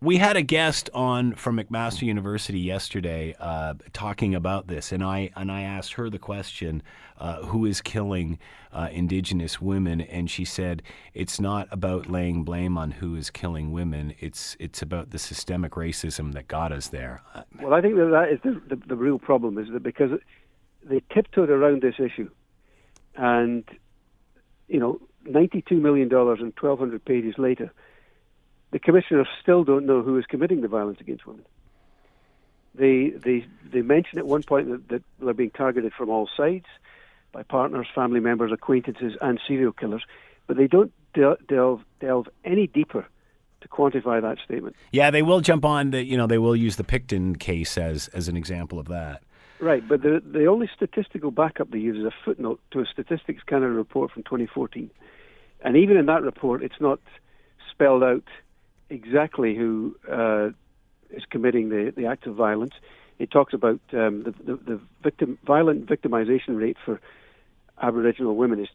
we 0.00 0.18
had 0.18 0.36
a 0.36 0.42
guest 0.42 0.90
on 0.92 1.34
from 1.34 1.56
McMaster 1.56 2.02
University 2.02 2.58
yesterday 2.58 3.34
uh, 3.40 3.74
talking 3.92 4.34
about 4.34 4.66
this, 4.66 4.92
and 4.92 5.02
I 5.02 5.30
and 5.34 5.50
I 5.50 5.62
asked 5.62 5.94
her 5.94 6.10
the 6.10 6.18
question, 6.18 6.82
uh, 7.18 7.42
"Who 7.44 7.64
is 7.64 7.80
killing 7.80 8.38
uh, 8.72 8.88
Indigenous 8.92 9.60
women?" 9.60 10.02
And 10.02 10.30
she 10.30 10.44
said, 10.44 10.82
"It's 11.14 11.40
not 11.40 11.66
about 11.70 12.10
laying 12.10 12.44
blame 12.44 12.76
on 12.76 12.90
who 12.92 13.16
is 13.16 13.30
killing 13.30 13.72
women. 13.72 14.14
It's 14.20 14.54
it's 14.60 14.82
about 14.82 15.10
the 15.10 15.18
systemic 15.18 15.72
racism 15.72 16.34
that 16.34 16.46
got 16.46 16.72
us 16.72 16.88
there." 16.88 17.22
Well, 17.62 17.72
I 17.72 17.80
think 17.80 17.96
that 17.96 18.10
that 18.10 18.28
is 18.30 18.40
the, 18.42 18.76
the, 18.76 18.82
the 18.88 18.96
real 18.96 19.18
problem 19.18 19.56
is 19.56 19.68
that 19.72 19.82
because 19.82 20.10
they 20.84 21.02
tiptoed 21.12 21.48
around 21.48 21.80
this 21.80 21.94
issue, 21.98 22.28
and 23.16 23.64
you 24.68 24.78
know, 24.78 25.00
ninety-two 25.24 25.80
million 25.80 26.10
dollars 26.10 26.40
and 26.42 26.54
twelve 26.54 26.78
hundred 26.78 27.02
pages 27.06 27.36
later 27.38 27.72
the 28.72 28.78
commissioners 28.78 29.28
still 29.40 29.64
don't 29.64 29.86
know 29.86 30.02
who 30.02 30.18
is 30.18 30.26
committing 30.26 30.60
the 30.60 30.68
violence 30.68 31.00
against 31.00 31.26
women. 31.26 31.44
They 32.74 33.10
they 33.10 33.46
they 33.64 33.82
mention 33.82 34.18
at 34.18 34.26
one 34.26 34.42
point 34.42 34.68
that, 34.68 34.88
that 34.88 35.02
they're 35.20 35.34
being 35.34 35.50
targeted 35.50 35.92
from 35.94 36.10
all 36.10 36.28
sides 36.36 36.66
by 37.32 37.42
partners, 37.42 37.86
family 37.94 38.20
members, 38.20 38.52
acquaintances, 38.52 39.14
and 39.20 39.40
serial 39.46 39.72
killers, 39.72 40.04
but 40.46 40.56
they 40.56 40.66
don't 40.66 40.92
delve 41.14 41.84
delve 42.00 42.28
any 42.44 42.66
deeper 42.66 43.06
to 43.62 43.68
quantify 43.68 44.20
that 44.20 44.38
statement. 44.44 44.76
Yeah, 44.92 45.10
they 45.10 45.22
will 45.22 45.40
jump 45.40 45.64
on 45.64 45.90
the 45.90 46.04
you 46.04 46.16
know 46.16 46.26
they 46.26 46.38
will 46.38 46.56
use 46.56 46.76
the 46.76 46.84
Picton 46.84 47.36
case 47.36 47.78
as 47.78 48.08
as 48.08 48.28
an 48.28 48.36
example 48.36 48.78
of 48.78 48.88
that. 48.88 49.22
Right, 49.58 49.86
but 49.86 50.02
the 50.02 50.22
the 50.24 50.46
only 50.46 50.68
statistical 50.74 51.30
backup 51.30 51.70
they 51.70 51.78
use 51.78 51.96
is 51.96 52.04
a 52.04 52.12
footnote 52.24 52.60
to 52.72 52.80
a 52.80 52.86
Statistics 52.86 53.42
Canada 53.42 53.72
report 53.72 54.10
from 54.10 54.22
2014, 54.24 54.90
and 55.62 55.76
even 55.76 55.96
in 55.96 56.06
that 56.06 56.22
report, 56.22 56.62
it's 56.62 56.80
not 56.80 57.00
spelled 57.70 58.02
out 58.02 58.24
exactly 58.90 59.54
who 59.54 59.96
uh, 60.10 60.50
is 61.10 61.24
committing 61.30 61.68
the, 61.68 61.92
the 61.96 62.06
act 62.06 62.26
of 62.26 62.34
violence. 62.34 62.74
It 63.18 63.30
talks 63.30 63.54
about 63.54 63.80
um, 63.92 64.24
the, 64.24 64.34
the, 64.44 64.56
the 64.56 64.80
victim, 65.02 65.38
violent 65.44 65.86
victimization 65.86 66.58
rate 66.60 66.76
for 66.84 67.00
Aboriginal 67.80 68.36
women 68.36 68.60
is 68.60 68.68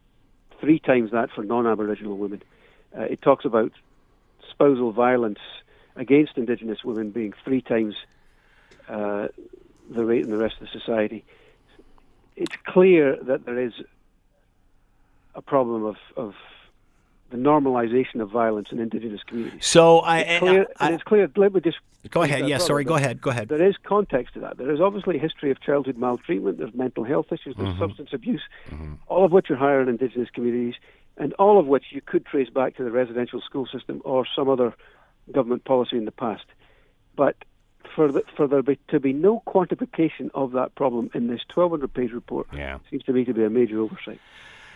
three 0.60 0.80
times 0.80 1.12
that 1.12 1.32
for 1.32 1.44
non-Aboriginal 1.44 2.18
women. 2.18 2.41
Uh, 2.98 3.01
it 3.03 3.22
talks 3.22 3.46
about 3.46 3.72
spousal 4.50 4.91
violence 4.91 5.39
against 5.96 6.38
Indigenous 6.38 6.84
women 6.84 7.12
being 7.12 7.34
three 7.44 7.62
times 7.62 7.96
uh, 8.88 9.27
the 9.89 10.06
rate 10.06 10.24
in 10.24 10.30
the 10.30 10.38
rest 10.38 10.56
of 10.62 10.70
society. 10.70 11.24
It's 12.36 12.56
clear 12.65 13.18
that 13.24 13.46
there 13.46 13.60
is 13.60 13.74
a 15.36 15.41
problem 15.41 15.84
of, 15.86 15.98
of 16.15 16.36
the 17.32 17.38
normalization 17.38 18.22
of 18.22 18.30
violence 18.30 18.70
in 18.72 18.80
indigenous 18.80 19.22
communities. 19.24 19.66
So 19.66 20.00
I, 20.00 20.20
it's 20.20 20.40
clear, 20.40 20.68
I, 20.78 20.90
I 20.90 20.94
it's 20.94 21.04
clear. 21.04 21.30
Let 21.36 21.54
me 21.54 21.62
just 21.62 21.78
go 22.10 22.22
ahead. 22.22 22.48
Yes, 22.48 22.66
sorry. 22.66 22.84
Go 22.84 22.96
ahead. 22.96 23.22
Go 23.22 23.32
ahead. 23.32 23.50
There 23.50 23.66
is 23.66 23.76
context 23.84 24.34
to 24.36 24.40
that. 24.42 24.58
There 24.58 24.72
is 24.72 24.80
obviously 24.80 25.18
a 25.18 25.20
history 25.20 25.52
of 25.52 25.62
childhood 25.62 25.98
maltreatment. 25.98 26.58
There's 26.58 26.74
mental 26.74 27.04
health 27.04 27.28
issues. 27.32 27.56
There's 27.56 27.70
mm-hmm. 27.70 27.80
substance 27.80 28.10
abuse, 28.14 28.44
mm-hmm. 28.70 28.94
all 29.08 29.26
of 29.26 29.32
which 29.32 29.50
are 29.50 29.56
higher 29.56 29.82
in 29.82 29.90
indigenous 29.90 30.30
communities, 30.30 30.76
and 31.18 31.34
all 31.34 31.60
of 31.60 31.68
which 31.68 31.86
you 31.92 32.02
could 32.02 32.26
trace 32.26 32.50
back 32.50 32.76
to 32.78 32.84
the 32.84 32.92
residential 32.92 33.42
school 33.42 33.66
system 33.66 34.02
or 34.06 34.26
some 34.36 34.50
other 34.50 34.74
government 35.32 35.64
policy 35.66 35.98
in 35.98 36.06
the 36.06 36.12
past. 36.12 36.46
But 37.16 37.36
for 37.96 38.12
the, 38.12 38.24
for 38.36 38.48
there 38.48 38.62
be, 38.62 38.80
to 38.90 39.00
be 39.00 39.14
no 39.14 39.44
quantification 39.48 40.30
of 40.34 40.52
that 40.54 40.76
problem 40.76 41.10
in 41.14 41.28
this 41.28 41.42
1,200-page 41.54 42.12
report 42.12 42.48
yeah. 42.54 42.80
seems 42.90 43.04
to 43.04 43.14
me 43.14 43.26
to 43.26 43.34
be 43.34 43.44
a 43.44 43.50
major 43.50 43.80
oversight. 43.80 44.20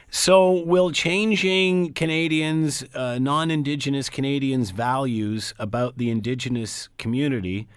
So, 0.09 0.51
will 0.51 0.91
changing 0.91 1.93
Canadians, 1.93 2.85
uh, 2.93 3.19
non 3.19 3.51
Indigenous 3.51 4.09
Canadians' 4.09 4.71
values 4.71 5.53
about 5.59 5.97
the 5.97 6.09
Indigenous 6.09 6.89
community 6.97 7.67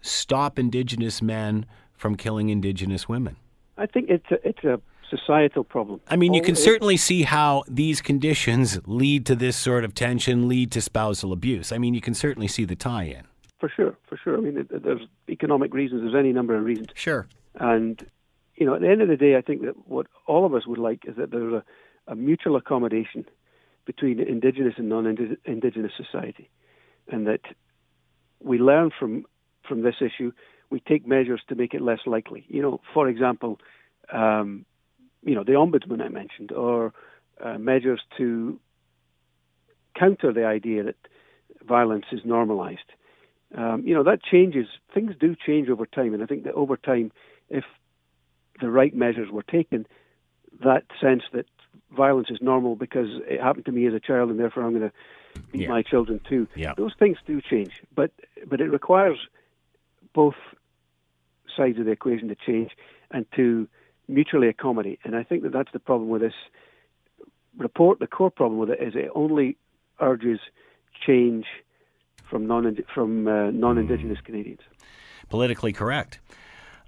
stop 0.00 0.58
Indigenous 0.58 1.20
men 1.20 1.66
from 1.94 2.16
killing 2.16 2.48
Indigenous 2.48 3.08
women? 3.08 3.36
I 3.76 3.86
think 3.86 4.08
it's 4.08 4.30
a, 4.30 4.48
it's 4.48 4.64
a 4.64 4.80
societal 5.10 5.64
problem. 5.64 6.00
I 6.08 6.16
mean, 6.16 6.34
you 6.34 6.42
can 6.42 6.56
certainly 6.56 6.96
see 6.96 7.22
how 7.22 7.64
these 7.68 8.00
conditions 8.00 8.78
lead 8.86 9.26
to 9.26 9.34
this 9.34 9.56
sort 9.56 9.84
of 9.84 9.94
tension, 9.94 10.48
lead 10.48 10.72
to 10.72 10.80
spousal 10.80 11.32
abuse. 11.32 11.72
I 11.72 11.78
mean, 11.78 11.94
you 11.94 12.00
can 12.00 12.14
certainly 12.14 12.48
see 12.48 12.64
the 12.64 12.76
tie 12.76 13.04
in. 13.04 13.24
For 13.60 13.68
sure, 13.68 13.96
for 14.08 14.16
sure. 14.16 14.36
I 14.36 14.40
mean, 14.40 14.66
there's 14.70 15.06
economic 15.28 15.72
reasons, 15.72 16.02
there's 16.02 16.14
any 16.14 16.32
number 16.32 16.56
of 16.56 16.64
reasons. 16.64 16.88
Sure. 16.94 17.26
And 17.54 18.04
you 18.56 18.66
know, 18.66 18.74
at 18.74 18.80
the 18.80 18.88
end 18.88 19.02
of 19.02 19.08
the 19.08 19.16
day, 19.16 19.36
I 19.36 19.42
think 19.42 19.62
that 19.62 19.74
what 19.86 20.06
all 20.26 20.46
of 20.46 20.54
us 20.54 20.66
would 20.66 20.78
like 20.78 21.04
is 21.06 21.16
that 21.16 21.30
there's 21.30 21.52
a, 21.52 21.64
a 22.06 22.14
mutual 22.14 22.56
accommodation 22.56 23.24
between 23.84 24.18
Indigenous 24.18 24.74
and 24.78 24.88
non-Indigenous 24.88 25.92
society, 25.96 26.50
and 27.08 27.26
that 27.26 27.42
we 28.40 28.58
learn 28.58 28.90
from 28.98 29.24
from 29.68 29.82
this 29.82 29.96
issue. 30.00 30.32
We 30.68 30.80
take 30.80 31.06
measures 31.06 31.42
to 31.48 31.54
make 31.54 31.74
it 31.74 31.80
less 31.80 32.00
likely. 32.06 32.44
You 32.48 32.62
know, 32.62 32.80
for 32.92 33.08
example, 33.08 33.60
um, 34.12 34.64
you 35.22 35.34
know, 35.34 35.44
the 35.44 35.52
ombudsman 35.52 36.00
I 36.02 36.08
mentioned, 36.08 36.50
or 36.50 36.92
uh, 37.42 37.58
measures 37.58 38.00
to 38.16 38.58
counter 39.94 40.32
the 40.32 40.44
idea 40.44 40.82
that 40.84 40.96
violence 41.66 42.06
is 42.12 42.20
normalized. 42.24 42.92
Um, 43.56 43.82
you 43.86 43.94
know, 43.94 44.02
that 44.02 44.22
changes. 44.22 44.66
Things 44.92 45.12
do 45.18 45.36
change 45.36 45.68
over 45.68 45.86
time, 45.86 46.14
and 46.14 46.22
I 46.22 46.26
think 46.26 46.44
that 46.44 46.54
over 46.54 46.76
time, 46.76 47.12
if 47.48 47.64
the 48.60 48.70
right 48.70 48.94
measures 48.94 49.30
were 49.30 49.42
taken, 49.42 49.86
that 50.62 50.84
sense 51.00 51.22
that 51.32 51.46
violence 51.94 52.28
is 52.30 52.38
normal 52.40 52.76
because 52.76 53.08
it 53.28 53.40
happened 53.40 53.66
to 53.66 53.72
me 53.72 53.86
as 53.86 53.94
a 53.94 54.00
child 54.00 54.30
and 54.30 54.38
therefore 54.38 54.64
I'm 54.64 54.76
going 54.76 54.90
to 54.90 55.42
beat 55.52 55.62
yeah. 55.62 55.68
my 55.68 55.82
children 55.82 56.20
too. 56.28 56.48
Yeah. 56.54 56.74
Those 56.76 56.94
things 56.98 57.18
do 57.26 57.40
change, 57.40 57.82
but 57.94 58.12
but 58.46 58.60
it 58.60 58.70
requires 58.70 59.18
both 60.14 60.34
sides 61.56 61.78
of 61.78 61.84
the 61.86 61.90
equation 61.90 62.28
to 62.28 62.34
change 62.34 62.72
and 63.10 63.26
to 63.36 63.68
mutually 64.08 64.48
accommodate. 64.48 65.00
And 65.04 65.14
I 65.16 65.22
think 65.22 65.42
that 65.42 65.52
that's 65.52 65.72
the 65.72 65.78
problem 65.78 66.08
with 66.08 66.22
this 66.22 66.34
report. 67.56 67.98
The 67.98 68.06
core 68.06 68.30
problem 68.30 68.58
with 68.58 68.70
it 68.70 68.80
is 68.80 68.94
it 68.94 69.10
only 69.14 69.56
urges 70.00 70.40
change 71.06 71.46
from 72.28 72.46
non 72.46 72.76
from 72.92 73.28
uh, 73.28 73.50
non-indigenous 73.50 74.18
mm. 74.18 74.24
Canadians. 74.24 74.60
Politically 75.28 75.72
correct. 75.72 76.20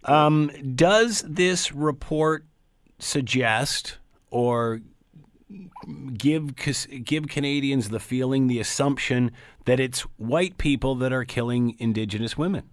Um, 0.05 0.50
does 0.75 1.23
this 1.23 1.73
report 1.73 2.47
suggest 2.99 3.99
or 4.31 4.81
give 6.14 6.55
give 6.57 7.28
Canadians 7.28 7.88
the 7.88 8.00
feeling, 8.00 8.47
the 8.47 8.61
assumption 8.61 9.33
that 9.64 9.81
it's 9.81 10.02
white 10.17 10.59
people 10.59 10.95
that 10.97 11.12
are 11.12 11.25
killing 11.25 11.76
Indigenous 11.78 12.37
women? 12.37 12.64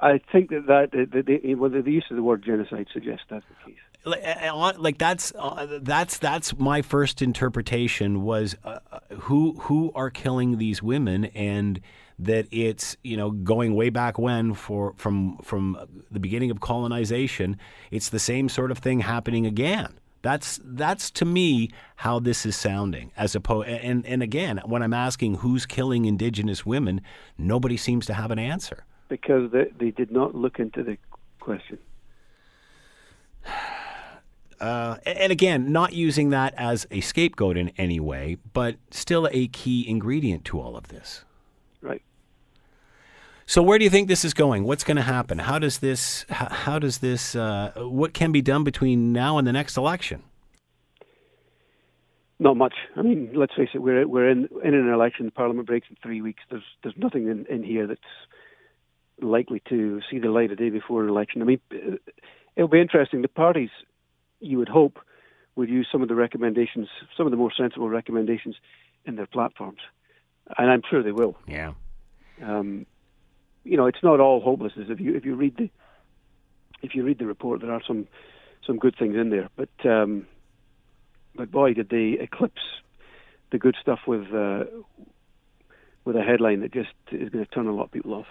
I 0.00 0.20
think 0.32 0.50
that 0.50 0.66
that 0.66 1.56
well, 1.58 1.70
the 1.70 1.90
use 1.90 2.04
of 2.10 2.16
the 2.16 2.22
word 2.22 2.44
genocide 2.44 2.88
suggests 2.92 3.24
that's 3.28 3.44
the 3.48 3.70
case. 3.70 3.80
Like, 4.04 4.78
like 4.78 4.98
that's 4.98 5.32
uh, 5.38 5.78
that's 5.80 6.18
that's 6.18 6.58
my 6.58 6.82
first 6.82 7.22
interpretation 7.22 8.22
was 8.22 8.54
uh, 8.64 8.80
uh, 8.92 8.98
who 9.20 9.54
who 9.60 9.92
are 9.94 10.10
killing 10.10 10.58
these 10.58 10.82
women 10.82 11.26
and 11.26 11.80
that 12.18 12.46
it's 12.50 12.96
you 13.02 13.16
know 13.16 13.30
going 13.30 13.74
way 13.74 13.90
back 13.90 14.18
when 14.18 14.54
for 14.54 14.94
from 14.96 15.38
from 15.38 15.78
the 16.10 16.20
beginning 16.20 16.50
of 16.50 16.60
colonization 16.60 17.56
it's 17.90 18.08
the 18.08 18.18
same 18.18 18.48
sort 18.48 18.70
of 18.70 18.78
thing 18.78 19.00
happening 19.00 19.46
again. 19.46 19.98
That's 20.22 20.58
that's 20.64 21.10
to 21.12 21.26
me 21.26 21.70
how 21.96 22.18
this 22.18 22.46
is 22.46 22.56
sounding 22.56 23.12
as 23.16 23.34
opposed 23.34 23.68
and 23.68 24.06
and 24.06 24.22
again 24.22 24.58
when 24.64 24.82
i'm 24.82 24.94
asking 24.94 25.36
who's 25.36 25.66
killing 25.66 26.06
indigenous 26.06 26.64
women 26.64 27.02
nobody 27.36 27.76
seems 27.76 28.06
to 28.06 28.14
have 28.14 28.30
an 28.30 28.38
answer. 28.38 28.84
Because 29.08 29.50
they, 29.52 29.70
they 29.78 29.90
did 29.90 30.10
not 30.10 30.34
look 30.34 30.58
into 30.58 30.82
the 30.82 30.96
question. 31.40 31.78
Uh, 34.60 34.96
and 35.04 35.32
again, 35.32 35.72
not 35.72 35.92
using 35.92 36.30
that 36.30 36.54
as 36.56 36.86
a 36.90 37.00
scapegoat 37.00 37.56
in 37.56 37.70
any 37.76 37.98
way, 37.98 38.38
but 38.54 38.76
still 38.90 39.28
a 39.32 39.48
key 39.48 39.86
ingredient 39.86 40.44
to 40.44 40.58
all 40.58 40.76
of 40.76 40.88
this. 40.88 41.24
So 43.46 43.62
where 43.62 43.78
do 43.78 43.84
you 43.84 43.90
think 43.90 44.08
this 44.08 44.24
is 44.24 44.32
going? 44.32 44.64
What's 44.64 44.84
going 44.84 44.96
to 44.96 45.02
happen? 45.02 45.38
How 45.38 45.58
does 45.58 45.78
this? 45.78 46.24
How, 46.30 46.48
how 46.48 46.78
does 46.78 46.98
this? 46.98 47.36
Uh, 47.36 47.72
what 47.76 48.14
can 48.14 48.32
be 48.32 48.40
done 48.40 48.64
between 48.64 49.12
now 49.12 49.38
and 49.38 49.46
the 49.46 49.52
next 49.52 49.76
election? 49.76 50.22
Not 52.38 52.56
much. 52.56 52.74
I 52.96 53.02
mean, 53.02 53.30
let's 53.34 53.54
face 53.54 53.68
it. 53.74 53.78
We're 53.78 54.08
we're 54.08 54.28
in 54.28 54.48
in 54.62 54.74
an 54.74 54.88
election. 54.88 55.30
Parliament 55.30 55.66
breaks 55.66 55.88
in 55.90 55.96
three 56.02 56.22
weeks. 56.22 56.42
There's 56.50 56.64
there's 56.82 56.96
nothing 56.96 57.28
in, 57.28 57.46
in 57.46 57.62
here 57.62 57.86
that's 57.86 58.00
likely 59.20 59.62
to 59.68 60.00
see 60.10 60.18
the 60.18 60.30
light 60.30 60.50
a 60.50 60.56
day 60.56 60.70
before 60.70 61.02
an 61.02 61.08
election. 61.08 61.42
I 61.42 61.44
mean, 61.44 61.60
it'll 62.56 62.68
be 62.68 62.80
interesting. 62.80 63.22
The 63.22 63.28
parties, 63.28 63.70
you 64.40 64.58
would 64.58 64.68
hope, 64.68 64.98
would 65.54 65.68
use 65.68 65.86
some 65.92 66.02
of 66.02 66.08
the 66.08 66.14
recommendations, 66.14 66.88
some 67.16 67.26
of 67.26 67.30
the 67.30 67.36
more 67.36 67.52
sensible 67.56 67.88
recommendations 67.88 68.56
in 69.04 69.16
their 69.16 69.26
platforms, 69.26 69.80
and 70.58 70.70
I'm 70.70 70.82
sure 70.90 71.02
they 71.02 71.12
will. 71.12 71.36
Yeah. 71.46 71.74
Um, 72.42 72.86
you 73.64 73.76
know, 73.76 73.86
it's 73.86 74.02
not 74.02 74.20
all 74.20 74.40
hopelessness. 74.40 74.88
If 74.90 75.00
you 75.00 75.14
if 75.14 75.24
you 75.24 75.34
read 75.34 75.56
the 75.56 75.70
if 76.82 76.94
you 76.94 77.02
read 77.04 77.18
the 77.18 77.26
report, 77.26 77.60
there 77.60 77.72
are 77.72 77.82
some 77.86 78.06
some 78.66 78.78
good 78.78 78.96
things 78.96 79.16
in 79.16 79.30
there, 79.30 79.48
but 79.56 79.90
um, 79.90 80.26
but 81.34 81.50
boy, 81.50 81.74
did 81.74 81.88
they 81.88 82.18
eclipse 82.20 82.62
the 83.50 83.58
good 83.58 83.76
stuff 83.80 84.00
with 84.06 84.32
uh, 84.34 84.64
with 86.04 86.16
a 86.16 86.22
headline 86.22 86.60
that 86.60 86.72
just 86.72 86.92
is 87.10 87.28
going 87.30 87.44
to 87.44 87.50
turn 87.50 87.66
a 87.66 87.72
lot 87.72 87.84
of 87.84 87.92
people 87.92 88.14
off. 88.14 88.26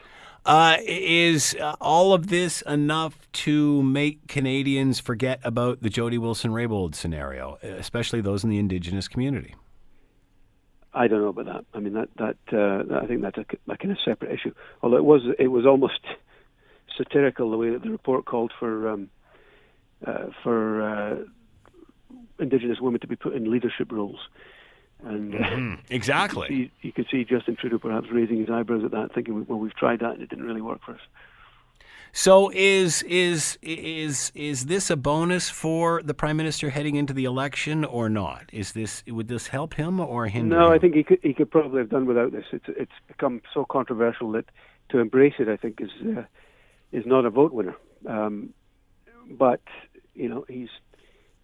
Uh, 0.46 0.76
is 0.82 1.56
uh, 1.62 1.76
all 1.80 2.14
of 2.14 2.28
this 2.28 2.62
enough 2.64 3.32
to 3.32 3.82
make 3.84 4.28
Canadians 4.28 5.00
forget 5.00 5.40
about 5.44 5.82
the 5.82 5.90
Jody 5.90 6.18
Wilson-Raybould 6.18 6.94
scenario, 6.96 7.58
especially 7.64 8.20
those 8.20 8.44
in 8.44 8.50
the 8.50 8.60
Indigenous 8.60 9.08
community? 9.08 9.56
I 10.94 11.08
don't 11.08 11.22
know 11.22 11.30
about 11.30 11.46
that. 11.46 11.66
I 11.74 11.80
mean, 11.80 11.94
that 11.94 12.10
that, 12.18 12.38
uh, 12.52 13.02
I 13.02 13.08
think 13.08 13.22
that's 13.22 13.38
a, 13.38 13.46
a 13.72 13.78
kind 13.78 13.92
of 13.92 13.98
separate 14.04 14.32
issue. 14.32 14.54
Although 14.82 14.98
it 14.98 15.06
was 15.06 15.22
it 15.40 15.48
was 15.48 15.66
almost 15.66 16.00
satirical 16.98 17.52
the 17.52 17.58
way 17.58 17.72
that 17.72 17.82
the 17.82 17.90
report 17.90 18.26
called 18.26 18.52
for 18.60 18.90
um, 18.90 19.10
uh, 20.06 20.28
for 20.44 20.82
uh, 20.82 21.16
Indigenous 22.40 22.80
women 22.80 23.00
to 23.02 23.08
be 23.08 23.16
put 23.16 23.34
in 23.34 23.50
leadership 23.50 23.92
roles. 23.92 24.20
And 25.04 25.36
uh, 25.36 25.38
mm-hmm. 25.40 25.74
exactly, 25.90 26.56
you, 26.56 26.70
you, 26.82 26.92
could 26.94 27.08
see 27.12 27.26
Justin 27.26 27.58
Trudeau 27.58 27.78
perhaps 27.78 28.08
raising 28.12 28.40
his 28.40 28.50
eyebrows 28.50 28.86
at 28.86 28.92
that, 28.92 29.14
thinking, 29.14 29.46
"Well, 29.48 29.60
we've 29.60 29.76
tried 29.76 30.00
that 30.00 30.14
and 30.14 30.22
it 30.22 30.30
didn't 30.30 30.46
really 30.46 30.62
work 30.62 30.80
for 30.86 30.94
us." 30.94 31.02
So 32.16 32.52
is 32.54 33.02
is 33.04 33.58
is 33.64 34.32
is 34.36 34.68
this 34.68 34.92
a 34.92 34.96
bonus 34.96 35.50
for 35.50 36.04
the 36.04 36.14
prime 36.14 36.38
minister 36.38 36.70
heading 36.70 36.96
into 36.96 37.12
the 37.12 37.26
election 37.26 37.84
or 37.84 38.08
not? 38.08 38.46
Is 38.54 38.74
this 38.74 39.04
would 39.08 39.28
this 39.28 39.48
help 39.48 39.74
him 39.74 40.00
or 40.00 40.28
hinder? 40.28 40.56
No, 40.56 40.68
him? 40.68 40.74
I 40.74 40.78
think 40.78 40.94
he 40.94 41.04
could 41.04 41.18
he 41.24 41.34
could 41.34 41.50
probably 41.50 41.80
have 41.80 41.90
done 41.90 42.06
without 42.06 42.32
this. 42.32 42.46
It's 42.52 42.66
it's 42.68 42.92
become 43.08 43.42
so 43.52 43.66
controversial 43.66 44.32
that 44.34 44.46
to 44.90 45.00
embrace 45.00 45.34
it, 45.40 45.48
I 45.48 45.58
think, 45.58 45.82
is 45.82 45.90
uh, 46.16 46.26
is 46.92 47.04
not 47.08 47.26
a 47.26 47.32
vote 47.32 47.52
winner. 47.52 47.76
Um, 48.08 48.54
but 49.32 49.62
you 50.14 50.30
know, 50.30 50.46
he's 50.48 50.70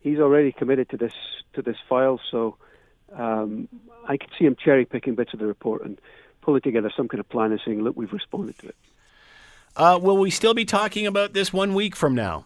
he's 0.02 0.20
already 0.20 0.52
committed 0.52 0.88
to 0.90 0.98
this 0.98 1.14
to 1.54 1.64
this 1.64 1.78
file, 1.90 2.22
so 2.30 2.58
um, 3.16 3.70
I 4.08 4.18
could 4.18 4.30
see 4.38 4.46
him 4.46 4.56
cherry 4.56 4.86
picking 4.86 5.16
bits 5.16 5.34
of 5.34 5.40
the 5.40 5.48
report 5.48 5.84
and 5.84 6.00
pulling 6.42 6.62
together 6.62 6.92
some 6.96 7.08
kind 7.08 7.20
of 7.20 7.28
plan 7.28 7.52
and 7.52 7.62
saying, 7.66 7.82
"Look, 7.82 7.98
we've 7.98 8.14
responded 8.14 8.60
to 8.60 8.68
it." 8.68 8.76
Uh, 9.76 10.00
will 10.02 10.18
we 10.18 10.30
still 10.30 10.54
be 10.54 10.66
talking 10.66 11.08
about 11.08 11.34
this 11.34 11.54
one 11.54 11.74
week 11.74 11.96
from 11.96 12.16
now? 12.16 12.46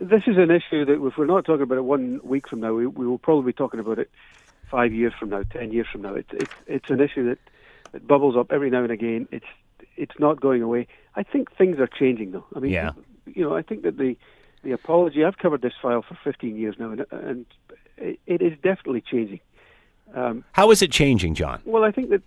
This 0.00 0.22
is 0.26 0.36
an 0.36 0.50
issue 0.50 0.84
that 0.84 1.04
if 1.04 1.16
we're 1.16 1.26
not 1.26 1.44
talking 1.44 1.62
about 1.62 1.78
it 1.78 1.84
one 1.84 2.20
week 2.24 2.48
from 2.48 2.60
now, 2.60 2.74
we, 2.74 2.86
we 2.86 3.06
will 3.06 3.18
probably 3.18 3.52
be 3.52 3.56
talking 3.56 3.78
about 3.78 3.98
it 3.98 4.10
five 4.70 4.92
years 4.92 5.12
from 5.18 5.30
now, 5.30 5.42
ten 5.44 5.72
years 5.72 5.86
from 5.90 6.02
now. 6.02 6.14
It's 6.14 6.32
it's, 6.32 6.54
it's 6.66 6.90
an 6.90 7.00
issue 7.00 7.28
that, 7.28 7.38
that 7.92 8.06
bubbles 8.06 8.36
up 8.36 8.50
every 8.50 8.70
now 8.70 8.82
and 8.82 8.90
again. 8.90 9.28
It's 9.30 9.46
it's 9.96 10.18
not 10.18 10.40
going 10.40 10.62
away. 10.62 10.88
I 11.14 11.22
think 11.22 11.54
things 11.56 11.78
are 11.78 11.86
changing, 11.86 12.32
though. 12.32 12.44
I 12.56 12.58
mean, 12.58 12.72
yeah. 12.72 12.90
you 13.26 13.44
know, 13.44 13.54
I 13.54 13.62
think 13.62 13.82
that 13.82 13.96
the 13.96 14.16
the 14.64 14.72
apology. 14.72 15.24
I've 15.24 15.38
covered 15.38 15.62
this 15.62 15.74
file 15.80 16.02
for 16.02 16.18
15 16.24 16.56
years 16.56 16.74
now, 16.78 16.90
and, 16.90 17.06
and 17.12 17.46
it 17.98 18.42
is 18.42 18.58
definitely 18.62 19.02
changing. 19.02 19.40
Um, 20.14 20.44
How 20.52 20.70
is 20.70 20.82
it 20.82 20.90
changing, 20.90 21.34
John? 21.34 21.60
Well, 21.64 21.84
I 21.84 21.92
think 21.92 22.10
that 22.10 22.22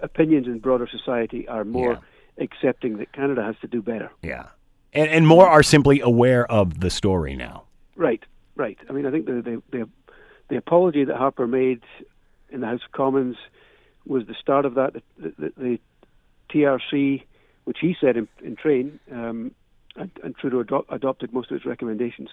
opinions 0.00 0.46
in 0.46 0.58
broader 0.60 0.88
society 0.88 1.46
are 1.48 1.64
more. 1.64 1.98
Accepting 2.38 2.98
that 2.98 3.12
Canada 3.12 3.42
has 3.42 3.56
to 3.60 3.66
do 3.66 3.82
better. 3.82 4.10
Yeah, 4.22 4.48
and, 4.92 5.08
and 5.08 5.26
more 5.26 5.48
are 5.48 5.62
simply 5.62 6.00
aware 6.00 6.50
of 6.50 6.80
the 6.80 6.90
story 6.90 7.36
now. 7.36 7.64
Right, 7.96 8.22
right. 8.56 8.78
I 8.88 8.92
mean, 8.92 9.06
I 9.06 9.10
think 9.10 9.26
the 9.26 9.42
the 9.42 9.62
the, 9.70 9.88
the 10.48 10.56
apology 10.56 11.04
that 11.04 11.16
Harper 11.16 11.46
made 11.46 11.82
in 12.50 12.60
the 12.60 12.66
House 12.66 12.80
of 12.84 12.92
Commons 12.92 13.36
was 14.06 14.26
the 14.26 14.34
start 14.34 14.64
of 14.64 14.74
that. 14.74 14.94
The, 15.18 15.32
the, 15.38 15.52
the 15.56 15.78
TRC, 16.52 17.22
which 17.64 17.78
he 17.80 17.96
said 18.00 18.16
in, 18.16 18.28
in 18.42 18.56
train, 18.56 18.98
um, 19.10 19.52
and, 19.96 20.10
and 20.22 20.36
Trudeau 20.36 20.60
ado- 20.60 20.86
adopted 20.88 21.32
most 21.32 21.50
of 21.50 21.58
his 21.58 21.64
recommendations, 21.64 22.30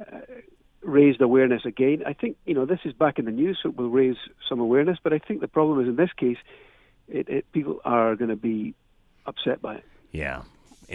uh, 0.00 0.20
raised 0.82 1.20
awareness 1.20 1.64
again. 1.64 2.02
I 2.06 2.12
think 2.12 2.36
you 2.46 2.54
know 2.54 2.66
this 2.66 2.80
is 2.84 2.92
back 2.92 3.18
in 3.18 3.24
the 3.24 3.30
news, 3.30 3.58
so 3.62 3.70
it 3.70 3.76
will 3.76 3.88
raise 3.88 4.16
some 4.48 4.60
awareness. 4.60 4.98
But 5.02 5.12
I 5.12 5.18
think 5.18 5.40
the 5.40 5.48
problem 5.48 5.80
is 5.80 5.88
in 5.88 5.96
this 5.96 6.12
case, 6.16 6.38
it, 7.08 7.28
it, 7.28 7.52
people 7.52 7.80
are 7.84 8.16
going 8.16 8.30
to 8.30 8.36
be 8.36 8.74
upset 9.26 9.60
by 9.62 9.76
it. 9.76 9.84
Yeah, 10.12 10.42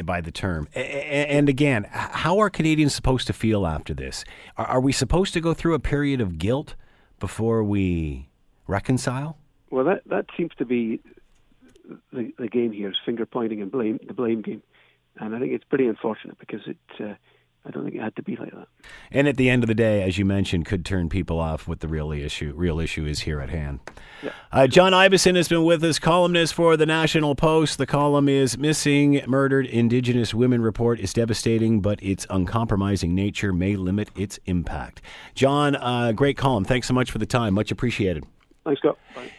by 0.04 0.22
the 0.22 0.32
term. 0.32 0.68
And 0.74 1.50
again, 1.50 1.88
how 1.92 2.40
are 2.40 2.50
Canadians 2.50 2.96
supposed 2.96 3.28
to 3.28 3.34
feel 3.34 3.66
after 3.66 3.94
this? 3.94 4.24
Are, 4.58 4.66
are 4.66 4.80
we 4.82 4.92
supposed 4.92 5.34
to 5.34 5.42
go 5.42 5.54
through 5.54 5.74
a 5.74 5.80
period 5.80 6.22
of 6.22 6.38
guilt 6.38 6.76
before 7.20 7.64
we 7.64 8.30
reconcile? 8.68 9.38
Well, 9.72 9.86
that 9.86 10.02
that 10.08 10.26
seems 10.38 10.52
to 10.58 10.66
be 10.66 11.00
the, 12.12 12.34
the 12.38 12.48
game 12.48 12.72
here 12.72 12.90
is 12.90 12.98
finger 13.06 13.26
pointing 13.26 13.62
and 13.62 13.72
blame 13.72 14.00
the 14.08 14.14
blame 14.14 14.42
game, 14.42 14.64
and 15.18 15.36
I 15.36 15.40
think 15.40 15.54
it's 15.54 15.66
pretty 15.66 15.88
unfortunate 15.88 16.38
because 16.40 16.62
it. 16.66 16.78
Uh, 17.00 17.16
I 17.66 17.72
don't 17.72 17.84
think 17.84 17.96
it 17.96 18.02
had 18.02 18.16
to 18.16 18.24
be 18.24 18.36
like 18.36 18.52
that. 18.52 18.68
And 19.12 19.28
at 19.28 19.38
the 19.38 19.50
end 19.50 19.64
of 19.64 19.68
the 19.68 19.76
day, 19.76 20.02
as 20.02 20.18
you 20.18 20.26
mentioned, 20.26 20.66
could 20.66 20.86
turn 20.86 21.10
people 21.10 21.40
off. 21.40 21.68
What 21.68 21.82
the 21.82 21.88
real 21.88 22.12
issue, 22.12 22.54
real 22.56 22.80
issue, 22.80 23.06
is 23.06 23.20
here 23.22 23.42
at 23.42 23.50
hand. 23.50 23.80
Yeah. 24.24 24.32
Uh, 24.52 24.66
John 24.66 24.94
Ivison 24.94 25.36
has 25.36 25.50
been 25.50 25.64
with 25.64 25.84
us, 25.84 26.00
columnist 26.00 26.54
for 26.54 26.78
the 26.78 26.86
National 26.86 27.36
Post. 27.36 27.78
The 27.78 27.86
column 27.86 28.30
is 28.30 28.58
"Missing, 28.58 29.24
Murdered 29.28 29.66
Indigenous 29.66 30.34
Women 30.34 30.62
Report 30.62 31.00
is 31.00 31.14
devastating, 31.14 31.82
but 31.82 32.02
its 32.02 32.26
uncompromising 32.30 33.14
nature 33.14 33.52
may 33.52 33.76
limit 33.76 34.10
its 34.16 34.40
impact." 34.46 35.02
John, 35.36 35.76
uh, 35.76 36.14
great 36.14 36.38
column. 36.38 36.64
Thanks 36.64 36.88
so 36.88 36.94
much 36.94 37.12
for 37.12 37.18
the 37.18 37.26
time. 37.26 37.54
Much 37.54 37.72
appreciated. 37.72 38.26
Thanks, 38.64 38.80
Scott. 38.80 38.98
Bye. 39.16 39.32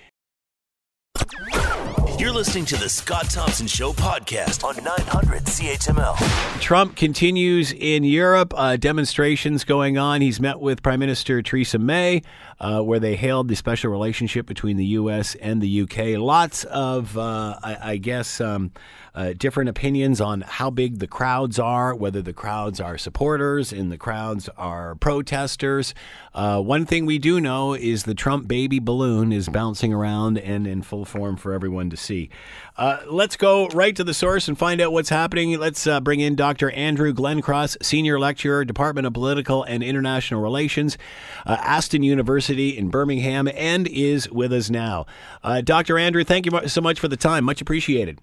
You're 2.21 2.33
listening 2.33 2.67
to 2.67 2.77
the 2.77 2.91
Scott 2.91 3.31
Thompson 3.31 3.67
Show 3.67 3.95
podcast 3.95 4.63
on 4.63 4.77
900 4.85 5.45
CHML. 5.45 6.61
Trump 6.61 6.95
continues 6.95 7.73
in 7.73 8.05
Europe. 8.05 8.53
Uh, 8.55 8.77
demonstrations 8.77 9.65
going 9.65 9.97
on. 9.97 10.21
He's 10.21 10.39
met 10.39 10.61
with 10.61 10.83
Prime 10.83 11.01
Minister 11.01 11.41
Theresa 11.41 11.79
May, 11.79 12.21
uh, 12.61 12.83
where 12.83 13.01
they 13.01 13.17
hailed 13.17 13.49
the 13.49 13.57
special 13.57 13.91
relationship 13.91 14.47
between 14.47 14.77
the 14.77 14.85
U.S. 14.85 15.35
and 15.37 15.63
the 15.63 15.69
U.K. 15.69 16.19
Lots 16.19 16.65
of, 16.65 17.17
uh, 17.17 17.59
I, 17.63 17.93
I, 17.93 17.97
guess, 17.97 18.39
um, 18.41 18.73
uh, 19.15 19.33
different 19.33 19.71
opinions 19.71 20.21
on 20.21 20.43
how 20.43 20.69
big 20.69 20.99
the 20.99 21.07
crowds 21.07 21.59
are, 21.59 21.95
whether 21.95 22.21
the 22.21 22.35
crowds 22.35 22.79
are 22.79 22.99
supporters 22.99 23.73
and 23.73 23.91
the 23.91 23.97
crowds 23.97 24.51
are 24.59 24.95
protesters. 24.95 25.95
Uh, 26.35 26.61
one 26.61 26.85
thing 26.85 27.07
we 27.07 27.19
do 27.19 27.41
know 27.41 27.73
is 27.73 28.05
the 28.05 28.15
Trump 28.15 28.47
baby 28.47 28.79
balloon 28.79 29.33
is 29.33 29.49
bouncing 29.49 29.93
around 29.93 30.37
and 30.39 30.67
in 30.67 30.83
full 30.83 31.07
form 31.07 31.37
for 31.37 31.55
everyone 31.55 31.89
to 31.89 31.97
see. 31.97 32.29
Uh, 32.77 33.01
let's 33.07 33.37
go 33.37 33.69
right 33.69 33.97
to 33.97 34.05
the 34.05 34.15
source 34.15 34.49
and 34.49 34.59
find 34.59 34.81
out 34.81 34.93
what's 34.93 35.09
happening. 35.09 35.59
Let's 35.59 35.87
uh, 35.87 36.01
bring 36.01 36.21
in 36.21 36.37
Dr. 36.37 36.71
Andrew 36.71 37.13
Glencross, 37.13 37.77
Senior 37.83 38.19
Lecturer, 38.21 38.65
Department 38.65 39.07
of 39.07 39.15
Political 39.15 39.65
and 39.65 39.83
International 39.83 40.41
Relations, 40.41 40.99
Aston 41.47 42.03
University 42.03 42.50
in 42.59 42.91
Birmingham, 42.91 43.49
and 43.55 43.87
is 43.89 44.31
with 44.31 44.53
us 44.53 44.71
now. 44.71 45.07
Uh, 45.43 45.61
Dr. 45.61 45.99
Andrew, 45.99 46.25
thank 46.25 46.47
you 46.47 46.69
so 46.69 46.81
much 46.81 46.99
for 46.99 47.09
the 47.09 47.17
time. 47.17 47.45
Much 47.45 47.61
appreciated. 47.61 48.21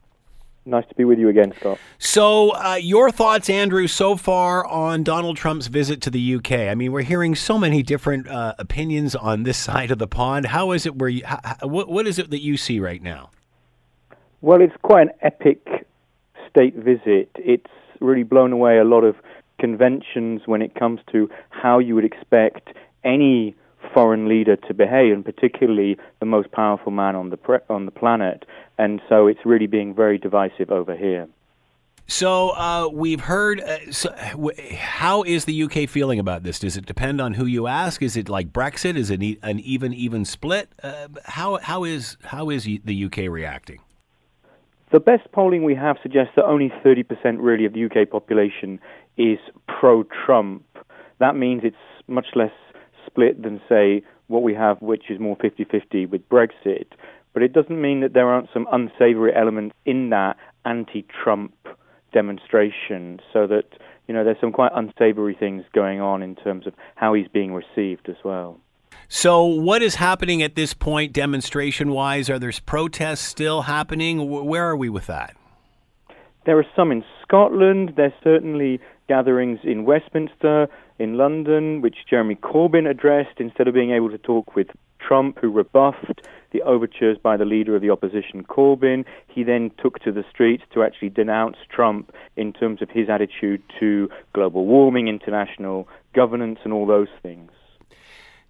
Nice 0.67 0.85
to 0.89 0.95
be 0.95 1.05
with 1.05 1.17
you 1.17 1.29
again, 1.29 1.53
Scott. 1.57 1.79
So, 1.97 2.49
uh, 2.49 2.75
your 2.75 3.09
thoughts, 3.09 3.49
Andrew, 3.49 3.87
so 3.87 4.17
far 4.17 4.65
on 4.67 5.01
Donald 5.01 5.37
Trump's 5.37 5.67
visit 5.67 6.01
to 6.01 6.09
the 6.09 6.35
UK? 6.35 6.51
I 6.51 6.75
mean, 6.75 6.91
we're 6.91 7.03
hearing 7.03 7.35
so 7.35 7.57
many 7.57 7.81
different 7.81 8.27
uh, 8.27 8.53
opinions 8.59 9.15
on 9.15 9.43
this 9.43 9.57
side 9.67 9.91
of 9.91 9.97
the 9.97 10.07
pond. 10.07 10.47
How 10.47 10.73
is 10.73 10.85
it? 10.85 10.97
Where 10.97 11.09
you? 11.09 11.23
How, 11.25 11.39
what, 11.61 11.87
what 11.87 12.05
is 12.05 12.19
it 12.19 12.31
that 12.31 12.41
you 12.41 12.57
see 12.57 12.81
right 12.81 13.01
now? 13.01 13.29
Well, 14.41 14.61
it's 14.61 14.75
quite 14.81 15.07
an 15.07 15.13
epic 15.21 15.87
state 16.49 16.75
visit. 16.75 17.29
It's 17.35 17.71
really 18.01 18.23
blown 18.23 18.51
away 18.51 18.77
a 18.77 18.83
lot 18.83 19.05
of 19.05 19.15
conventions 19.59 20.41
when 20.45 20.61
it 20.61 20.75
comes 20.75 20.99
to 21.11 21.29
how 21.49 21.79
you 21.79 21.95
would 21.95 22.05
expect 22.05 22.69
any 23.05 23.55
foreign 23.93 24.27
leader 24.27 24.55
to 24.55 24.73
behave, 24.73 25.13
and 25.13 25.25
particularly 25.25 25.97
the 26.19 26.25
most 26.25 26.51
powerful 26.51 26.91
man 26.91 27.15
on 27.15 27.29
the 27.29 27.37
pre- 27.37 27.59
on 27.69 27.85
the 27.85 27.91
planet. 27.91 28.45
And 28.77 29.01
so 29.09 29.27
it's 29.27 29.39
really 29.45 29.67
being 29.67 29.93
very 29.93 30.17
divisive 30.17 30.71
over 30.71 30.95
here. 30.95 31.27
So 32.07 32.51
uh, 32.51 32.87
we've 32.91 33.19
heard. 33.19 33.59
Uh, 33.59 33.91
so, 33.91 34.15
w- 34.31 34.75
how 34.77 35.23
is 35.23 35.43
the 35.43 35.63
UK 35.63 35.89
feeling 35.89 36.19
about 36.19 36.43
this? 36.43 36.57
Does 36.59 36.77
it 36.77 36.85
depend 36.85 37.19
on 37.19 37.33
who 37.33 37.45
you 37.45 37.67
ask? 37.67 38.01
Is 38.01 38.15
it 38.15 38.29
like 38.29 38.53
Brexit? 38.53 38.95
Is 38.95 39.11
it 39.11 39.21
an 39.43 39.59
even 39.59 39.93
even 39.93 40.23
split? 40.23 40.69
Uh, 40.81 41.09
how 41.25 41.57
how 41.57 41.83
is 41.83 42.17
how 42.23 42.49
is 42.49 42.63
the 42.63 43.05
UK 43.05 43.29
reacting? 43.29 43.79
The 44.93 45.01
best 45.01 45.29
polling 45.33 45.65
we 45.65 45.75
have 45.75 45.97
suggests 46.01 46.31
that 46.37 46.45
only 46.45 46.71
30% 46.85 47.03
really 47.39 47.65
of 47.65 47.73
the 47.73 47.85
UK 47.85 48.09
population 48.09 48.79
is 49.17 49.37
pro-Trump. 49.67 50.63
That 51.19 51.35
means 51.35 51.63
it's 51.65 51.75
much 52.07 52.27
less 52.35 52.53
split 53.17 53.41
than, 53.41 53.59
say, 53.67 54.03
what 54.27 54.43
we 54.43 54.53
have, 54.53 54.81
which 54.81 55.09
is 55.09 55.19
more 55.19 55.35
50 55.41 55.63
50 55.65 56.05
with 56.05 56.27
Brexit. 56.29 56.87
But 57.33 57.43
it 57.43 57.53
doesn't 57.53 57.81
mean 57.81 58.01
that 58.01 58.13
there 58.13 58.27
aren't 58.27 58.49
some 58.53 58.67
unsavory 58.71 59.33
elements 59.35 59.75
in 59.85 60.09
that 60.09 60.37
anti 60.65 61.05
Trump 61.23 61.53
demonstration, 62.13 63.19
so 63.33 63.47
that, 63.47 63.65
you 64.07 64.13
know, 64.13 64.23
there's 64.23 64.39
some 64.39 64.51
quite 64.51 64.71
unsavory 64.75 65.35
things 65.35 65.63
going 65.73 66.01
on 66.01 66.21
in 66.21 66.35
terms 66.35 66.67
of 66.67 66.73
how 66.95 67.13
he's 67.13 67.27
being 67.27 67.53
received 67.53 68.09
as 68.09 68.15
well. 68.23 68.57
So, 69.09 69.45
what 69.45 69.81
is 69.81 69.95
happening 69.95 70.41
at 70.41 70.55
this 70.55 70.73
point, 70.73 71.13
demonstration 71.13 71.91
wise? 71.91 72.29
Are 72.29 72.39
there 72.39 72.51
protests 72.65 73.21
still 73.21 73.63
happening? 73.63 74.29
Where 74.29 74.67
are 74.67 74.77
we 74.77 74.89
with 74.89 75.07
that? 75.07 75.35
There 76.45 76.57
are 76.57 76.65
some 76.75 76.91
in 76.91 77.03
Scotland. 77.21 77.93
There's 77.95 78.13
certainly 78.23 78.79
gatherings 79.07 79.59
in 79.63 79.85
Westminster, 79.85 80.67
in 80.99 81.17
London, 81.17 81.81
which 81.81 81.97
Jeremy 82.09 82.35
Corbyn 82.35 82.89
addressed 82.89 83.39
instead 83.39 83.67
of 83.67 83.73
being 83.73 83.91
able 83.91 84.09
to 84.09 84.17
talk 84.17 84.55
with 84.55 84.67
Trump, 84.99 85.37
who 85.39 85.51
rebuffed 85.51 86.27
the 86.51 86.61
overtures 86.61 87.17
by 87.21 87.37
the 87.37 87.45
leader 87.45 87.75
of 87.75 87.81
the 87.81 87.89
opposition, 87.89 88.43
Corbyn. 88.43 89.05
He 89.27 89.43
then 89.43 89.71
took 89.81 89.99
to 89.99 90.11
the 90.11 90.23
streets 90.29 90.63
to 90.73 90.83
actually 90.83 91.09
denounce 91.09 91.57
Trump 91.69 92.11
in 92.35 92.53
terms 92.53 92.81
of 92.81 92.89
his 92.89 93.09
attitude 93.09 93.61
to 93.79 94.09
global 94.33 94.65
warming, 94.65 95.07
international 95.07 95.87
governance, 96.13 96.59
and 96.63 96.73
all 96.73 96.85
those 96.85 97.09
things. 97.21 97.51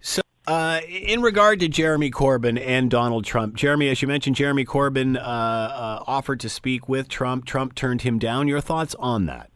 So, 0.00 0.22
uh, 0.46 0.80
in 0.88 1.20
regard 1.20 1.60
to 1.60 1.68
Jeremy 1.68 2.10
Corbyn 2.10 2.58
and 2.58 2.90
Donald 2.90 3.24
Trump, 3.24 3.54
Jeremy, 3.54 3.88
as 3.90 4.00
you 4.00 4.08
mentioned, 4.08 4.36
Jeremy 4.36 4.64
Corbyn 4.64 5.16
uh, 5.16 5.20
uh, 5.20 6.04
offered 6.06 6.40
to 6.40 6.48
speak 6.48 6.88
with 6.88 7.08
Trump. 7.08 7.44
Trump 7.44 7.74
turned 7.74 8.02
him 8.02 8.18
down. 8.18 8.48
Your 8.48 8.60
thoughts 8.60 8.94
on 8.98 9.26
that? 9.26 9.50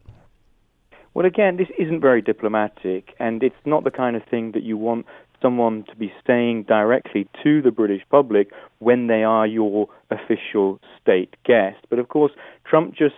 Well, 1.13 1.27
again, 1.27 1.57
this 1.57 1.67
isn't 1.77 2.01
very 2.01 2.21
diplomatic, 2.21 3.13
and 3.19 3.43
it's 3.43 3.55
not 3.65 3.83
the 3.83 3.91
kind 3.91 4.15
of 4.15 4.23
thing 4.23 4.53
that 4.53 4.63
you 4.63 4.77
want 4.77 5.05
someone 5.43 5.83
to 5.89 5.95
be 5.95 6.11
saying 6.25 6.63
directly 6.63 7.27
to 7.43 7.61
the 7.61 7.69
British 7.69 8.01
public 8.09 8.49
when 8.79 9.07
they 9.07 9.23
are 9.23 9.45
your 9.45 9.89
official 10.09 10.79
state 10.99 11.35
guest. 11.45 11.77
But 11.89 11.99
of 11.99 12.07
course, 12.07 12.31
Trump 12.65 12.95
just 12.95 13.13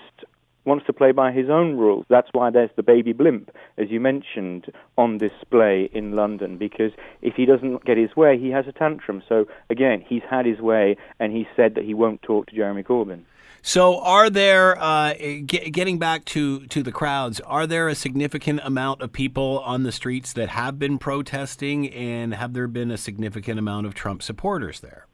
wants 0.66 0.86
to 0.88 0.94
play 0.94 1.14
by 1.14 1.32
his 1.32 1.50
own 1.50 1.78
rules. 1.78 2.06
That's 2.10 2.28
why 2.34 2.50
there's 2.50 2.72
the 2.76 2.84
baby 2.84 3.14
blimp, 3.14 3.52
as 3.78 3.90
you 3.90 4.02
mentioned, 4.02 4.66
on 4.98 5.20
display 5.20 5.90
in 5.94 6.14
London, 6.14 6.58
because 6.58 6.92
if 7.22 7.36
he 7.36 7.46
doesn't 7.46 7.86
get 7.86 7.98
his 7.98 8.16
way, 8.16 8.38
he 8.38 8.50
has 8.50 8.66
a 8.68 8.74
tantrum. 8.74 9.24
So 9.30 9.46
again, 9.70 10.04
he's 10.06 10.24
had 10.30 10.46
his 10.46 10.60
way, 10.60 10.98
and 11.20 11.32
he 11.32 11.48
said 11.56 11.76
that 11.76 11.86
he 11.86 11.94
won't 11.94 12.24
talk 12.24 12.48
to 12.48 12.56
Jeremy 12.56 12.84
Corbyn. 12.84 13.22
So, 13.68 14.00
are 14.02 14.30
there, 14.30 14.80
uh, 14.80 15.16
get, 15.44 15.74
getting 15.74 15.98
back 15.98 16.24
to, 16.26 16.68
to 16.68 16.84
the 16.84 16.92
crowds, 16.92 17.40
are 17.40 17.66
there 17.66 17.88
a 17.88 17.96
significant 17.96 18.60
amount 18.64 19.02
of 19.02 19.12
people 19.12 19.58
on 19.66 19.82
the 19.82 19.92
streets 19.92 20.34
that 20.34 20.50
have 20.50 20.78
been 20.78 21.00
protesting, 21.00 21.90
and 21.90 22.36
have 22.36 22.54
there 22.54 22.68
been 22.68 22.92
a 22.92 22.98
significant 22.98 23.58
amount 23.58 23.88
of 23.88 23.96
Trump 23.96 24.22
supporters 24.22 24.82
there? 24.82 25.08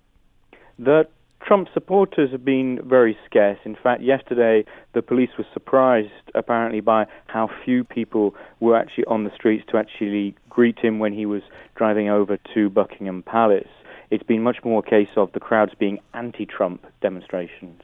The 0.78 1.08
Trump 1.48 1.70
supporters 1.74 2.32
have 2.32 2.44
been 2.44 2.82
very 2.84 3.18
scarce. 3.26 3.58
In 3.64 3.78
fact, 3.82 4.02
yesterday 4.02 4.66
the 4.92 5.02
police 5.02 5.30
were 5.38 5.48
surprised, 5.54 6.12
apparently, 6.36 6.82
by 6.82 7.06
how 7.28 7.50
few 7.64 7.86
people 7.86 8.36
were 8.60 8.76
actually 8.76 9.06
on 9.06 9.24
the 9.24 9.32
streets 9.34 9.64
to 9.72 9.78
actually 9.78 10.36
greet 10.50 10.78
him 10.78 11.00
when 11.00 11.14
he 11.14 11.26
was 11.26 11.42
driving 11.76 12.10
over 12.10 12.38
to 12.54 12.70
Buckingham 12.70 13.24
Palace. 13.24 13.72
It's 14.10 14.24
been 14.24 14.44
much 14.44 14.58
more 14.66 14.84
a 14.86 14.90
case 14.90 15.16
of 15.16 15.32
the 15.32 15.40
crowds 15.40 15.72
being 15.80 16.00
anti 16.14 16.46
Trump 16.46 16.86
demonstrations. 17.02 17.82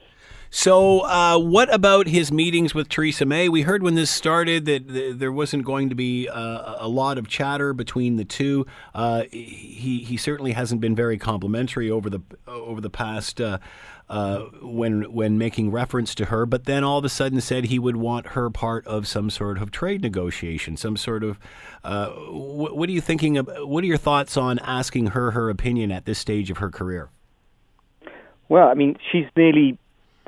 So, 0.50 1.00
uh, 1.00 1.38
what 1.38 1.72
about 1.72 2.06
his 2.06 2.32
meetings 2.32 2.74
with 2.74 2.88
Theresa 2.88 3.26
May? 3.26 3.50
We 3.50 3.62
heard 3.62 3.82
when 3.82 3.96
this 3.96 4.10
started 4.10 4.64
that 4.64 4.88
th- 4.88 5.16
there 5.16 5.30
wasn't 5.30 5.64
going 5.64 5.90
to 5.90 5.94
be 5.94 6.26
uh, 6.26 6.76
a 6.78 6.88
lot 6.88 7.18
of 7.18 7.28
chatter 7.28 7.74
between 7.74 8.16
the 8.16 8.24
two. 8.24 8.66
Uh, 8.94 9.24
he 9.30 10.04
he 10.06 10.16
certainly 10.16 10.52
hasn't 10.52 10.80
been 10.80 10.94
very 10.94 11.18
complimentary 11.18 11.90
over 11.90 12.08
the 12.08 12.20
over 12.46 12.80
the 12.80 12.90
past. 12.90 13.40
Uh, 13.40 13.58
uh, 14.08 14.38
when 14.62 15.02
when 15.12 15.36
making 15.36 15.70
reference 15.70 16.14
to 16.14 16.24
her, 16.26 16.46
but 16.46 16.64
then 16.64 16.82
all 16.82 16.96
of 16.96 17.04
a 17.04 17.10
sudden 17.10 17.42
said 17.42 17.66
he 17.66 17.78
would 17.78 17.96
want 17.96 18.28
her 18.28 18.48
part 18.48 18.86
of 18.86 19.06
some 19.06 19.28
sort 19.28 19.60
of 19.60 19.70
trade 19.70 20.00
negotiation, 20.00 20.78
some 20.78 20.96
sort 20.96 21.22
of. 21.22 21.38
Uh, 21.84 22.08
wh- 22.08 22.74
what 22.74 22.88
are 22.88 22.92
you 22.92 23.02
thinking? 23.02 23.36
Of, 23.36 23.50
what 23.58 23.84
are 23.84 23.86
your 23.86 23.98
thoughts 23.98 24.38
on 24.38 24.58
asking 24.60 25.08
her 25.08 25.32
her 25.32 25.50
opinion 25.50 25.92
at 25.92 26.06
this 26.06 26.18
stage 26.18 26.50
of 26.50 26.56
her 26.56 26.70
career? 26.70 27.10
Well, 28.48 28.68
I 28.68 28.72
mean, 28.72 28.96
she's 29.12 29.26
nearly 29.36 29.78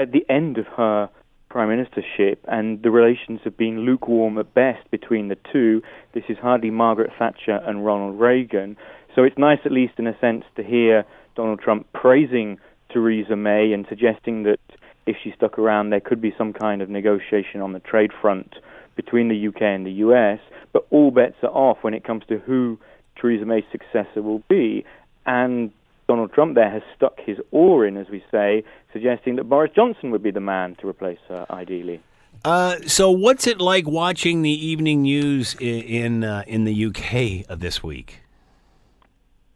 at 0.00 0.12
the 0.12 0.24
end 0.28 0.56
of 0.56 0.66
her 0.78 1.10
prime 1.50 1.68
ministership, 1.68 2.38
and 2.48 2.82
the 2.82 2.90
relations 2.90 3.40
have 3.44 3.56
been 3.56 3.80
lukewarm 3.80 4.38
at 4.38 4.54
best 4.54 4.90
between 4.90 5.28
the 5.28 5.36
two. 5.52 5.82
This 6.14 6.24
is 6.28 6.38
hardly 6.38 6.70
Margaret 6.70 7.10
Thatcher 7.18 7.60
and 7.66 7.84
Ronald 7.84 8.18
Reagan. 8.18 8.76
So 9.14 9.24
it's 9.24 9.36
nice, 9.36 9.58
at 9.64 9.72
least 9.72 9.94
in 9.98 10.06
a 10.06 10.18
sense, 10.20 10.44
to 10.56 10.62
hear 10.62 11.04
Donald 11.36 11.60
Trump 11.60 11.86
praising 11.92 12.58
Theresa 12.90 13.36
May 13.36 13.72
and 13.72 13.84
suggesting 13.88 14.44
that 14.44 14.60
if 15.06 15.16
she 15.22 15.32
stuck 15.36 15.58
around, 15.58 15.90
there 15.90 16.00
could 16.00 16.20
be 16.20 16.34
some 16.38 16.52
kind 16.52 16.80
of 16.80 16.88
negotiation 16.88 17.60
on 17.60 17.72
the 17.72 17.80
trade 17.80 18.12
front 18.20 18.54
between 18.96 19.28
the 19.28 19.48
UK 19.48 19.62
and 19.62 19.84
the 19.84 19.92
US. 20.06 20.38
But 20.72 20.86
all 20.90 21.10
bets 21.10 21.36
are 21.42 21.50
off 21.50 21.78
when 21.82 21.94
it 21.94 22.04
comes 22.04 22.22
to 22.28 22.38
who 22.38 22.78
Theresa 23.20 23.44
May's 23.44 23.64
successor 23.72 24.22
will 24.22 24.42
be. 24.48 24.84
And 25.26 25.72
Donald 26.10 26.32
Trump 26.32 26.56
there 26.56 26.68
has 26.68 26.82
stuck 26.96 27.20
his 27.24 27.38
oar 27.52 27.86
in, 27.86 27.96
as 27.96 28.08
we 28.08 28.20
say, 28.32 28.64
suggesting 28.92 29.36
that 29.36 29.44
Boris 29.44 29.70
Johnson 29.76 30.10
would 30.10 30.24
be 30.24 30.32
the 30.32 30.40
man 30.40 30.74
to 30.80 30.88
replace 30.88 31.20
her, 31.28 31.46
ideally. 31.50 32.02
Uh, 32.44 32.74
so, 32.84 33.12
what's 33.12 33.46
it 33.46 33.60
like 33.60 33.86
watching 33.86 34.42
the 34.42 34.50
evening 34.50 35.02
news 35.02 35.54
in 35.60 35.82
in, 35.82 36.24
uh, 36.24 36.42
in 36.48 36.64
the 36.64 36.86
UK 36.86 37.46
this 37.56 37.80
week? 37.80 38.22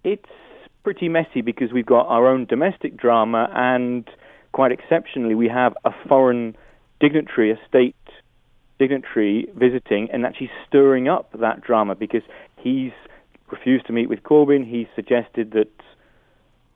It's 0.05 0.31
pretty 0.85 1.09
messy 1.09 1.41
because 1.41 1.73
we've 1.73 1.85
got 1.85 2.07
our 2.07 2.29
own 2.29 2.45
domestic 2.45 2.97
drama, 2.97 3.51
and 3.53 4.09
quite 4.53 4.71
exceptionally, 4.71 5.35
we 5.35 5.49
have 5.49 5.75
a 5.85 5.91
foreign 6.09 6.57
dignitary, 7.01 7.51
a 7.51 7.59
state 7.67 7.97
dignitary, 8.79 9.49
visiting 9.57 10.09
and 10.13 10.25
actually 10.25 10.53
stirring 10.69 11.09
up 11.09 11.33
that 11.41 11.63
drama 11.63 11.97
because 11.97 12.23
he's 12.59 12.93
refused 13.51 13.87
to 13.87 13.93
meet 13.93 14.09
with 14.09 14.23
Corbyn. 14.23 14.65
He's 14.65 14.87
suggested 14.95 15.51
that 15.51 15.73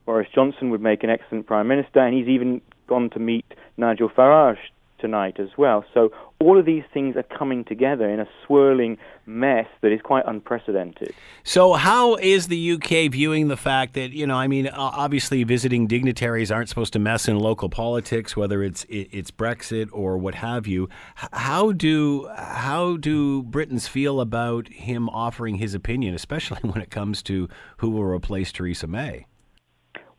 Boris 0.08 0.28
Johnson 0.34 0.70
would 0.70 0.80
make 0.80 1.04
an 1.04 1.10
excellent 1.10 1.46
prime 1.46 1.68
minister, 1.68 2.00
and 2.00 2.16
he's 2.16 2.28
even 2.28 2.62
gone 2.86 3.10
to 3.10 3.18
meet 3.18 3.44
Nigel 3.76 4.08
Farage 4.08 4.56
tonight 4.98 5.38
as 5.38 5.50
well. 5.58 5.84
So 5.92 6.12
all 6.40 6.58
of 6.58 6.64
these 6.64 6.84
things 6.94 7.14
are 7.14 7.24
coming 7.24 7.62
together 7.62 8.08
in 8.08 8.18
a 8.18 8.26
swirling 8.46 8.96
mess 9.26 9.66
that 9.82 9.92
is 9.92 10.00
quite 10.00 10.24
unprecedented. 10.26 11.12
So 11.44 11.74
how 11.74 12.14
is 12.14 12.48
the 12.48 12.72
UK 12.72 13.12
viewing 13.12 13.48
the 13.48 13.56
fact 13.58 13.92
that 13.94 14.12
you 14.12 14.26
know, 14.26 14.36
I 14.36 14.48
mean, 14.48 14.68
obviously 14.68 15.44
visiting 15.44 15.86
dignitaries 15.86 16.50
aren't 16.50 16.70
supposed 16.70 16.94
to 16.94 16.98
mess 16.98 17.28
in 17.28 17.38
local 17.38 17.68
politics, 17.68 18.34
whether 18.34 18.62
it's 18.62 18.86
it's 18.88 19.30
Brexit 19.30 19.90
or 19.92 20.16
what 20.16 20.36
have 20.36 20.66
you. 20.66 20.88
How 21.16 21.72
do 21.72 22.26
how 22.34 22.96
do 22.96 23.42
Britons 23.42 23.86
feel 23.86 24.22
about 24.22 24.68
him 24.68 25.10
offering 25.10 25.56
his 25.56 25.74
opinion, 25.74 26.14
especially 26.14 26.60
when 26.62 26.80
it 26.80 26.90
comes 26.90 27.22
to 27.24 27.46
who 27.76 27.90
will 27.90 28.04
replace 28.04 28.50
Theresa 28.52 28.86
May? 28.86 29.26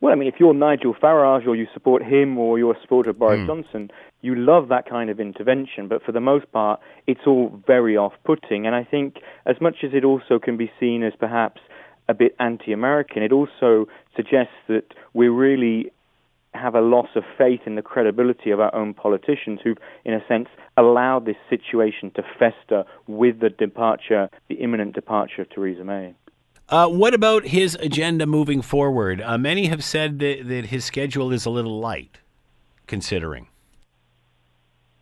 Well, 0.00 0.12
I 0.12 0.16
mean, 0.16 0.28
if 0.28 0.36
you're 0.40 0.54
Nigel 0.54 0.94
Farage 0.94 1.46
or 1.46 1.54
you 1.54 1.66
support 1.74 2.02
him 2.02 2.38
or 2.38 2.58
you're 2.58 2.72
a 2.72 2.80
supporter 2.80 3.10
of 3.10 3.18
Boris 3.18 3.40
mm. 3.40 3.46
Johnson, 3.46 3.90
you 4.22 4.34
love 4.34 4.68
that 4.68 4.88
kind 4.88 5.10
of 5.10 5.20
intervention. 5.20 5.88
But 5.88 6.02
for 6.02 6.12
the 6.12 6.20
most 6.20 6.50
part, 6.52 6.80
it's 7.06 7.20
all 7.26 7.60
very 7.66 7.98
off 7.98 8.14
putting. 8.24 8.66
And 8.66 8.74
I 8.74 8.82
think, 8.82 9.16
as 9.44 9.56
much 9.60 9.76
as 9.84 9.90
it 9.92 10.04
also 10.04 10.38
can 10.38 10.56
be 10.56 10.70
seen 10.80 11.02
as 11.02 11.12
perhaps 11.18 11.60
a 12.08 12.14
bit 12.14 12.34
anti 12.40 12.72
American, 12.72 13.22
it 13.22 13.30
also 13.30 13.88
suggests 14.16 14.54
that 14.68 14.84
we 15.12 15.28
really 15.28 15.92
have 16.54 16.74
a 16.74 16.80
loss 16.80 17.08
of 17.14 17.22
faith 17.38 17.60
in 17.66 17.76
the 17.76 17.82
credibility 17.82 18.50
of 18.50 18.58
our 18.58 18.74
own 18.74 18.94
politicians 18.94 19.60
who've, 19.62 19.78
in 20.04 20.14
a 20.14 20.26
sense, 20.26 20.48
allowed 20.76 21.26
this 21.26 21.36
situation 21.48 22.10
to 22.16 22.22
fester 22.38 22.84
with 23.06 23.38
the 23.40 23.50
departure, 23.50 24.30
the 24.48 24.56
imminent 24.56 24.94
departure 24.94 25.42
of 25.42 25.50
Theresa 25.50 25.84
May. 25.84 26.14
Uh, 26.70 26.86
what 26.86 27.14
about 27.14 27.48
his 27.48 27.74
agenda 27.80 28.26
moving 28.26 28.62
forward? 28.62 29.20
Uh, 29.20 29.36
many 29.36 29.66
have 29.66 29.82
said 29.82 30.20
that, 30.20 30.46
that 30.46 30.66
his 30.66 30.84
schedule 30.84 31.32
is 31.32 31.44
a 31.44 31.50
little 31.50 31.80
light, 31.80 32.18
considering. 32.86 33.48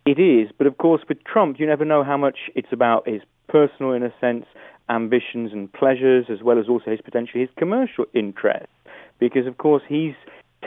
It 0.03 0.17
is, 0.17 0.49
but 0.57 0.65
of 0.65 0.79
course, 0.79 1.03
with 1.07 1.23
Trump, 1.23 1.59
you 1.59 1.67
never 1.67 1.85
know 1.85 2.03
how 2.03 2.17
much 2.17 2.49
it's 2.55 2.71
about 2.71 3.07
his 3.07 3.21
personal, 3.47 3.91
in 3.91 4.01
a 4.01 4.11
sense, 4.19 4.45
ambitions 4.89 5.51
and 5.53 5.71
pleasures, 5.71 6.25
as 6.31 6.41
well 6.41 6.57
as 6.57 6.67
also 6.67 6.89
his 6.89 7.01
potentially 7.01 7.41
his 7.41 7.49
commercial 7.55 8.05
interests. 8.15 8.73
Because, 9.19 9.45
of 9.45 9.59
course, 9.59 9.83
he's 9.87 10.15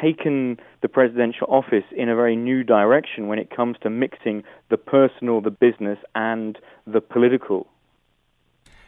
taken 0.01 0.59
the 0.83 0.89
presidential 0.89 1.49
office 1.51 1.85
in 1.97 2.09
a 2.09 2.15
very 2.15 2.37
new 2.37 2.63
direction 2.63 3.27
when 3.27 3.41
it 3.41 3.51
comes 3.51 3.77
to 3.83 3.91
mixing 3.91 4.45
the 4.71 4.77
personal, 4.77 5.41
the 5.41 5.51
business, 5.51 5.99
and 6.15 6.59
the 6.87 7.01
political. 7.01 7.67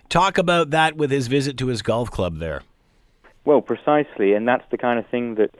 Talk 0.08 0.38
about 0.38 0.70
that 0.70 0.96
with 0.96 1.10
his 1.10 1.26
visit 1.26 1.56
to 1.58 1.68
his 1.68 1.82
golf 1.82 2.10
club 2.10 2.38
there. 2.38 2.62
Well, 3.44 3.60
precisely, 3.60 4.32
and 4.32 4.46
that's 4.48 4.64
the 4.70 4.78
kind 4.78 4.98
of 4.98 5.06
thing 5.08 5.34
that 5.34 5.50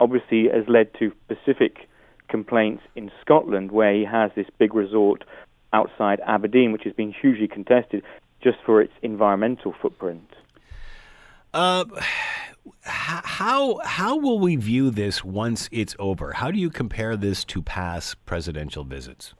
obviously 0.00 0.48
has 0.48 0.64
led 0.68 0.92
to 0.98 1.12
specific 1.24 1.88
complaints 2.28 2.82
in 2.94 3.10
Scotland, 3.20 3.72
where 3.72 3.94
he 3.94 4.04
has 4.04 4.30
this 4.34 4.46
big 4.58 4.74
resort 4.74 5.24
outside 5.72 6.20
Aberdeen, 6.26 6.72
which 6.72 6.84
has 6.84 6.92
been 6.92 7.12
hugely 7.12 7.48
contested 7.48 8.02
just 8.42 8.58
for 8.64 8.80
its 8.80 8.92
environmental 9.02 9.74
footprint. 9.80 10.28
Uh, 11.54 11.84
how 12.82 13.80
how 13.84 14.16
will 14.16 14.38
we 14.38 14.56
view 14.56 14.90
this 14.90 15.24
once 15.24 15.68
it's 15.72 15.94
over? 15.98 16.32
How 16.32 16.50
do 16.50 16.58
you 16.58 16.70
compare 16.70 17.16
this 17.16 17.44
to 17.44 17.62
past 17.62 18.24
presidential 18.24 18.84
visits? 18.84 19.34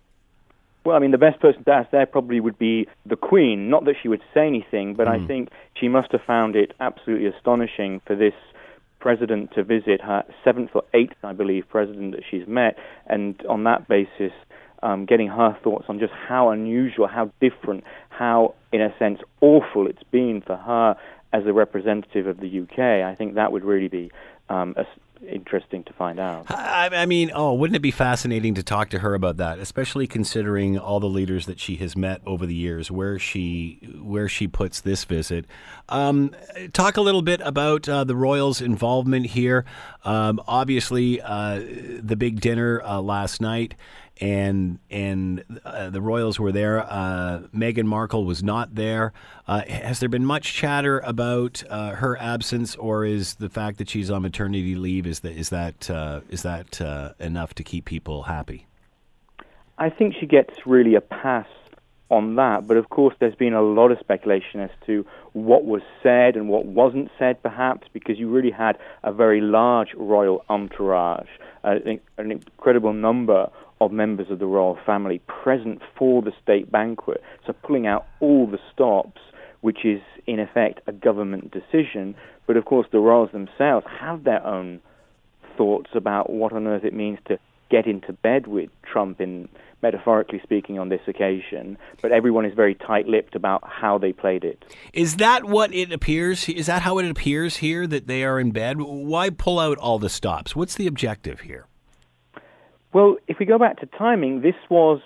Well, 0.84 0.96
I 0.96 0.98
mean, 0.98 1.12
the 1.12 1.18
best 1.18 1.40
person 1.40 1.62
to 1.64 1.70
ask 1.70 1.90
there 1.90 2.06
probably 2.06 2.40
would 2.40 2.58
be 2.58 2.88
the 3.06 3.16
Queen. 3.16 3.70
Not 3.70 3.84
that 3.84 3.94
she 4.02 4.08
would 4.08 4.22
say 4.34 4.46
anything, 4.46 4.94
but 4.94 5.06
mm. 5.06 5.10
I 5.10 5.18
hmm. 5.18 5.26
think 5.26 5.48
she 5.74 5.88
must 5.88 6.10
have 6.12 6.22
found 6.26 6.56
it 6.56 6.72
absolutely 6.80 7.26
astonishing 7.26 8.00
for 8.06 8.16
this 8.16 8.34
president 8.98 9.52
to 9.52 9.64
visit 9.64 10.00
her 10.00 10.24
seventh 10.44 10.70
or 10.74 10.82
eighth, 10.94 11.16
I 11.22 11.32
believe, 11.32 11.64
president 11.68 12.12
that 12.12 12.22
she's 12.28 12.46
met, 12.46 12.76
and 13.06 13.40
on 13.48 13.64
that 13.64 13.88
basis, 13.88 14.32
um, 14.82 15.06
getting 15.06 15.28
her 15.28 15.56
thoughts 15.62 15.86
on 15.88 15.98
just 15.98 16.12
how 16.12 16.50
unusual, 16.50 17.06
how 17.06 17.30
different, 17.40 17.84
how, 18.08 18.54
in 18.72 18.80
a 18.80 18.94
sense, 18.98 19.20
awful 19.40 19.86
it's 19.86 20.02
been 20.10 20.42
for 20.44 20.56
her 20.56 20.96
as 21.32 21.44
a 21.46 21.52
representative 21.52 22.26
of 22.26 22.40
the 22.40 22.60
UK. 22.60 22.78
I 22.78 23.14
think 23.16 23.34
that 23.34 23.52
would 23.52 23.64
really 23.64 23.88
be 23.88 24.10
um, 24.48 24.74
a, 24.76 24.84
interesting 25.28 25.84
to 25.84 25.92
find 25.92 26.18
out. 26.18 26.46
I, 26.50 26.90
I, 26.92 27.06
mean, 27.06 27.30
oh, 27.34 27.54
wouldn't 27.54 27.76
it 27.76 27.82
be 27.82 27.90
fascinating 27.90 28.54
to 28.54 28.62
talk 28.62 28.90
to 28.90 29.00
her 29.00 29.14
about 29.14 29.36
that, 29.38 29.58
especially 29.58 30.06
considering 30.06 30.78
all 30.78 31.00
the 31.00 31.08
leaders 31.08 31.46
that 31.46 31.60
she 31.60 31.76
has 31.76 31.96
met 31.96 32.20
over 32.26 32.46
the 32.46 32.54
years, 32.54 32.90
where 32.90 33.18
she 33.18 33.78
where 34.00 34.28
she 34.28 34.48
puts 34.48 34.80
this 34.80 35.04
visit. 35.04 35.46
Um, 35.88 36.34
talk 36.72 36.96
a 36.96 37.00
little 37.00 37.22
bit 37.22 37.40
about 37.42 37.88
uh, 37.88 38.04
the 38.04 38.16
Royals' 38.16 38.60
involvement 38.60 39.26
here. 39.26 39.64
Um, 40.04 40.40
obviously, 40.46 41.20
uh, 41.20 41.60
the 42.00 42.16
big 42.16 42.40
dinner 42.40 42.82
uh, 42.82 43.00
last 43.00 43.40
night 43.40 43.74
and 44.20 44.78
and 44.90 45.44
uh, 45.64 45.90
the 45.90 46.00
Royals 46.00 46.38
were 46.38 46.52
there. 46.52 46.80
Uh, 46.80 47.42
Meghan 47.54 47.84
Markle 47.84 48.24
was 48.24 48.42
not 48.42 48.74
there. 48.74 49.12
Uh, 49.46 49.62
has 49.62 50.00
there 50.00 50.08
been 50.08 50.24
much 50.24 50.52
chatter 50.54 51.00
about 51.00 51.62
uh, 51.68 51.90
her 51.90 52.16
absence, 52.18 52.76
or 52.76 53.04
is 53.04 53.34
the 53.34 53.48
fact 53.48 53.78
that 53.78 53.88
she's 53.88 54.10
on 54.10 54.22
maternity 54.22 54.74
leave 54.74 55.06
is 55.06 55.20
that 55.20 55.32
is 55.32 55.48
that 55.50 55.90
uh, 55.90 56.20
is 56.28 56.42
that 56.42 56.80
uh, 56.80 57.12
enough 57.18 57.54
to 57.54 57.64
keep 57.64 57.84
people 57.84 58.24
happy? 58.24 58.66
I 59.78 59.90
think 59.90 60.14
she 60.18 60.26
gets 60.26 60.54
really 60.66 60.94
a 60.94 61.00
pass 61.00 61.46
on 62.10 62.36
that, 62.36 62.66
but 62.66 62.76
of 62.76 62.90
course 62.90 63.14
there's 63.18 63.34
been 63.34 63.54
a 63.54 63.62
lot 63.62 63.90
of 63.90 63.98
speculation 63.98 64.60
as 64.60 64.70
to 64.84 65.04
what 65.32 65.64
was 65.64 65.80
said 66.02 66.36
and 66.36 66.48
what 66.48 66.66
wasn't 66.66 67.10
said, 67.18 67.42
perhaps 67.42 67.88
because 67.92 68.18
you 68.18 68.28
really 68.28 68.50
had 68.50 68.76
a 69.02 69.12
very 69.12 69.40
large 69.40 69.94
royal 69.94 70.44
entourage, 70.50 71.30
an 71.64 72.00
incredible 72.18 72.92
number 72.92 73.50
of 73.86 73.92
members 73.92 74.30
of 74.30 74.38
the 74.38 74.46
royal 74.46 74.78
family 74.86 75.20
present 75.26 75.80
for 75.96 76.22
the 76.22 76.32
state 76.42 76.70
banquet. 76.70 77.22
So 77.46 77.52
pulling 77.52 77.86
out 77.86 78.06
all 78.20 78.46
the 78.46 78.58
stops, 78.72 79.20
which 79.60 79.84
is 79.84 80.00
in 80.26 80.38
effect 80.38 80.80
a 80.86 80.92
government 80.92 81.52
decision. 81.52 82.14
But 82.46 82.56
of 82.56 82.64
course, 82.64 82.86
the 82.90 82.98
royals 82.98 83.30
themselves 83.32 83.86
have 84.00 84.24
their 84.24 84.44
own 84.46 84.80
thoughts 85.56 85.90
about 85.94 86.30
what 86.30 86.52
on 86.52 86.66
earth 86.66 86.84
it 86.84 86.94
means 86.94 87.18
to 87.28 87.38
get 87.70 87.86
into 87.86 88.12
bed 88.12 88.46
with 88.46 88.70
Trump 88.82 89.20
in 89.20 89.48
metaphorically 89.82 90.40
speaking 90.42 90.78
on 90.78 90.88
this 90.90 91.00
occasion, 91.08 91.76
but 92.00 92.12
everyone 92.12 92.44
is 92.44 92.54
very 92.54 92.74
tight-lipped 92.74 93.34
about 93.34 93.62
how 93.66 93.98
they 93.98 94.12
played 94.12 94.44
it. 94.44 94.64
Is 94.92 95.16
that 95.16 95.44
what 95.44 95.74
it 95.74 95.92
appears? 95.92 96.48
Is 96.48 96.66
that 96.66 96.82
how 96.82 96.98
it 96.98 97.10
appears 97.10 97.56
here 97.56 97.86
that 97.88 98.06
they 98.06 98.22
are 98.22 98.38
in 98.38 98.52
bed? 98.52 98.80
Why 98.80 99.30
pull 99.30 99.58
out 99.58 99.78
all 99.78 99.98
the 99.98 100.08
stops? 100.08 100.54
What's 100.54 100.76
the 100.76 100.86
objective 100.86 101.40
here? 101.40 101.66
Well, 102.92 103.16
if 103.26 103.38
we 103.38 103.46
go 103.46 103.58
back 103.58 103.80
to 103.80 103.86
timing, 103.86 104.42
this 104.42 104.54
was 104.68 105.00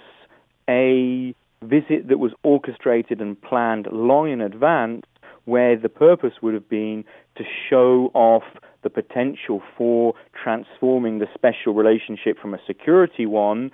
a 0.69 1.35
visit 1.63 2.09
that 2.09 2.19
was 2.19 2.33
orchestrated 2.43 3.21
and 3.21 3.41
planned 3.41 3.87
long 3.93 4.31
in 4.31 4.41
advance, 4.41 5.07
where 5.45 5.77
the 5.77 5.89
purpose 5.89 6.33
would 6.43 6.55
have 6.55 6.69
been 6.69 7.05
to 7.37 7.45
show 7.71 8.11
off 8.15 8.43
the 8.83 8.91
potential 8.91 9.63
for 9.79 10.15
transforming 10.43 11.21
the 11.21 11.29
special 11.35 11.75
relationship 11.75 12.39
from 12.41 12.55
a 12.55 12.59
security 12.67 13.27
one 13.27 13.71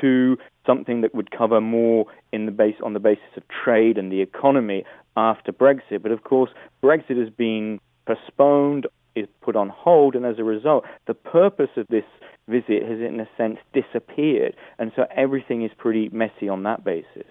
to 0.00 0.36
something 0.64 1.00
that 1.00 1.14
would 1.14 1.30
cover 1.30 1.60
more 1.60 2.06
in 2.32 2.46
the 2.46 2.52
base 2.52 2.76
on 2.84 2.92
the 2.92 3.00
basis 3.00 3.36
of 3.36 3.42
trade 3.48 3.98
and 3.98 4.12
the 4.12 4.20
economy 4.20 4.84
after 5.16 5.52
Brexit. 5.52 6.02
But 6.02 6.12
of 6.12 6.22
course, 6.22 6.50
Brexit 6.82 7.18
has 7.18 7.30
been 7.30 7.80
postponed, 8.06 8.86
is 9.16 9.26
put 9.40 9.56
on 9.56 9.68
hold, 9.68 10.14
and 10.14 10.24
as 10.24 10.38
a 10.38 10.44
result, 10.44 10.84
the 11.06 11.14
purpose 11.14 11.70
of 11.76 11.86
this 11.88 12.04
visit 12.48 12.82
has, 12.82 13.00
in 13.00 13.20
a 13.20 13.28
sense, 13.36 13.58
disappeared. 13.72 14.54
And 14.78 14.92
so 14.96 15.06
everything 15.14 15.64
is 15.64 15.70
pretty 15.76 16.08
messy 16.10 16.48
on 16.48 16.62
that 16.64 16.84
basis. 16.84 17.26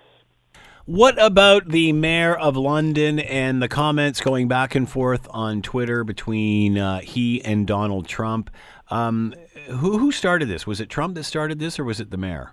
What 0.85 1.19
about 1.19 1.69
the 1.69 1.93
mayor 1.93 2.35
of 2.37 2.55
London 2.55 3.17
and 3.19 3.59
the 3.59 3.67
comments 3.67 4.21
going 4.21 4.47
back 4.47 4.75
and 4.75 4.87
forth 4.87 5.27
on 5.31 5.63
Twitter 5.63 6.03
between 6.03 6.77
uh, 6.77 6.99
he 6.99 7.43
and 7.43 7.65
Donald 7.65 8.07
Trump? 8.07 8.51
Um, 8.91 9.33
who 9.67 9.97
who 9.97 10.11
started 10.11 10.47
this? 10.47 10.67
Was 10.67 10.79
it 10.79 10.89
Trump 10.89 11.15
that 11.15 11.23
started 11.23 11.57
this, 11.57 11.79
or 11.79 11.83
was 11.83 11.99
it 11.99 12.11
the 12.11 12.17
mayor? 12.17 12.51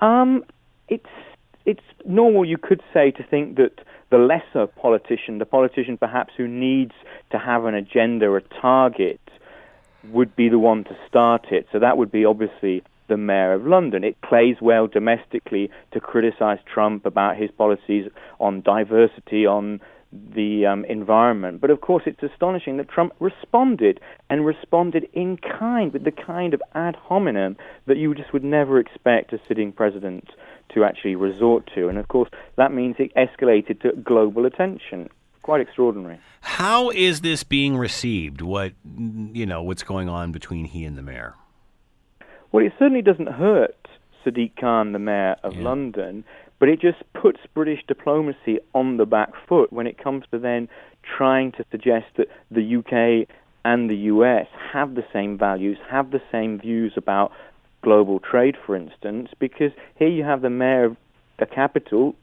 Um, 0.00 0.44
it's 0.88 1.06
it's 1.66 1.84
normal, 2.04 2.44
you 2.44 2.58
could 2.58 2.82
say, 2.92 3.12
to 3.12 3.22
think 3.22 3.56
that 3.58 3.80
the 4.10 4.18
lesser 4.18 4.66
politician, 4.66 5.38
the 5.38 5.46
politician 5.46 5.96
perhaps 5.96 6.34
who 6.36 6.48
needs 6.48 6.92
to 7.30 7.38
have 7.38 7.64
an 7.64 7.74
agenda, 7.74 8.34
a 8.34 8.40
target, 8.60 9.20
would 10.04 10.34
be 10.36 10.48
the 10.48 10.58
one 10.58 10.84
to 10.84 10.96
start 11.08 11.46
it. 11.50 11.66
So 11.72 11.78
that 11.78 11.96
would 11.96 12.10
be 12.10 12.24
obviously 12.24 12.82
the 13.08 13.16
mayor 13.16 13.52
of 13.52 13.66
London. 13.66 14.04
It 14.04 14.16
plays 14.22 14.56
well 14.60 14.86
domestically 14.86 15.70
to 15.92 16.00
criticize 16.00 16.58
Trump 16.72 17.04
about 17.04 17.36
his 17.36 17.50
policies 17.50 18.08
on 18.38 18.62
diversity, 18.62 19.46
on 19.46 19.80
the 20.12 20.66
um, 20.66 20.84
environment. 20.86 21.60
But 21.60 21.70
of 21.70 21.80
course, 21.80 22.04
it's 22.06 22.22
astonishing 22.22 22.78
that 22.78 22.88
Trump 22.88 23.12
responded 23.20 24.00
and 24.28 24.44
responded 24.46 25.08
in 25.12 25.36
kind, 25.36 25.92
with 25.92 26.04
the 26.04 26.12
kind 26.12 26.54
of 26.54 26.62
ad 26.74 26.96
hominem 26.96 27.56
that 27.86 27.96
you 27.96 28.14
just 28.14 28.32
would 28.32 28.44
never 28.44 28.78
expect 28.78 29.32
a 29.32 29.38
sitting 29.46 29.72
president 29.72 30.28
to 30.74 30.84
actually 30.84 31.16
resort 31.16 31.68
to. 31.74 31.88
And 31.88 31.98
of 31.98 32.08
course, 32.08 32.30
that 32.56 32.72
means 32.72 32.96
it 32.98 33.12
escalated 33.14 33.80
to 33.82 33.92
global 34.02 34.46
attention 34.46 35.10
quite 35.50 35.60
extraordinary. 35.60 36.20
How 36.42 36.90
is 36.90 37.22
this 37.22 37.42
being 37.42 37.76
received? 37.76 38.40
What 38.40 38.72
you 38.84 39.46
know, 39.46 39.64
what's 39.64 39.82
going 39.82 40.08
on 40.08 40.30
between 40.30 40.64
he 40.64 40.84
and 40.84 40.96
the 40.96 41.02
mayor? 41.02 41.34
Well, 42.52 42.64
it 42.64 42.72
certainly 42.78 43.02
doesn't 43.02 43.26
hurt 43.26 43.88
Sadiq 44.24 44.52
Khan, 44.60 44.92
the 44.92 45.00
mayor 45.00 45.34
of 45.42 45.56
yeah. 45.56 45.62
London, 45.62 46.22
but 46.60 46.68
it 46.68 46.80
just 46.80 46.98
puts 47.20 47.40
British 47.52 47.80
diplomacy 47.88 48.60
on 48.76 48.96
the 48.96 49.06
back 49.06 49.32
foot 49.48 49.72
when 49.72 49.88
it 49.88 49.98
comes 49.98 50.22
to 50.30 50.38
then 50.38 50.68
trying 51.02 51.50
to 51.50 51.64
suggest 51.72 52.06
that 52.16 52.28
the 52.52 52.76
UK 52.76 53.26
and 53.64 53.90
the 53.90 53.96
US 54.14 54.46
have 54.72 54.94
the 54.94 55.04
same 55.12 55.36
values, 55.36 55.78
have 55.90 56.12
the 56.12 56.22
same 56.30 56.60
views 56.60 56.92
about 56.96 57.32
global 57.82 58.20
trade, 58.20 58.56
for 58.64 58.76
instance, 58.76 59.30
because 59.40 59.72
here 59.96 60.08
you 60.08 60.22
have 60.22 60.42
the 60.42 60.50
mayor 60.50 60.84
of 60.84 60.96
the 61.40 61.46
capital, 61.46 62.14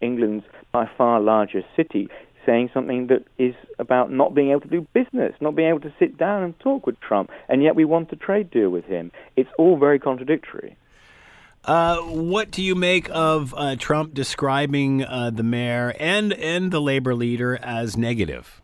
England's 0.00 0.44
by 0.70 0.88
far 0.96 1.20
largest 1.20 1.66
city, 1.74 2.08
saying 2.46 2.70
something 2.72 3.08
that 3.08 3.24
is 3.36 3.54
about 3.78 4.10
not 4.10 4.34
being 4.34 4.50
able 4.50 4.62
to 4.62 4.68
do 4.68 4.86
business, 4.94 5.34
not 5.40 5.54
being 5.54 5.68
able 5.68 5.80
to 5.80 5.92
sit 5.98 6.16
down 6.16 6.42
and 6.42 6.58
talk 6.60 6.86
with 6.86 6.98
Trump, 7.00 7.30
and 7.48 7.62
yet 7.62 7.76
we 7.76 7.84
want 7.84 8.12
a 8.12 8.16
trade 8.16 8.50
deal 8.50 8.70
with 8.70 8.84
him. 8.84 9.10
It's 9.36 9.50
all 9.58 9.76
very 9.76 9.98
contradictory. 9.98 10.76
Uh, 11.64 11.98
what 11.98 12.52
do 12.52 12.62
you 12.62 12.76
make 12.76 13.10
of 13.12 13.52
uh, 13.56 13.74
Trump 13.76 14.14
describing 14.14 15.04
uh, 15.04 15.30
the 15.30 15.42
mayor 15.42 15.94
and 15.98 16.32
and 16.32 16.70
the 16.70 16.80
labor 16.80 17.14
leader 17.14 17.58
as 17.60 17.96
negative? 17.96 18.62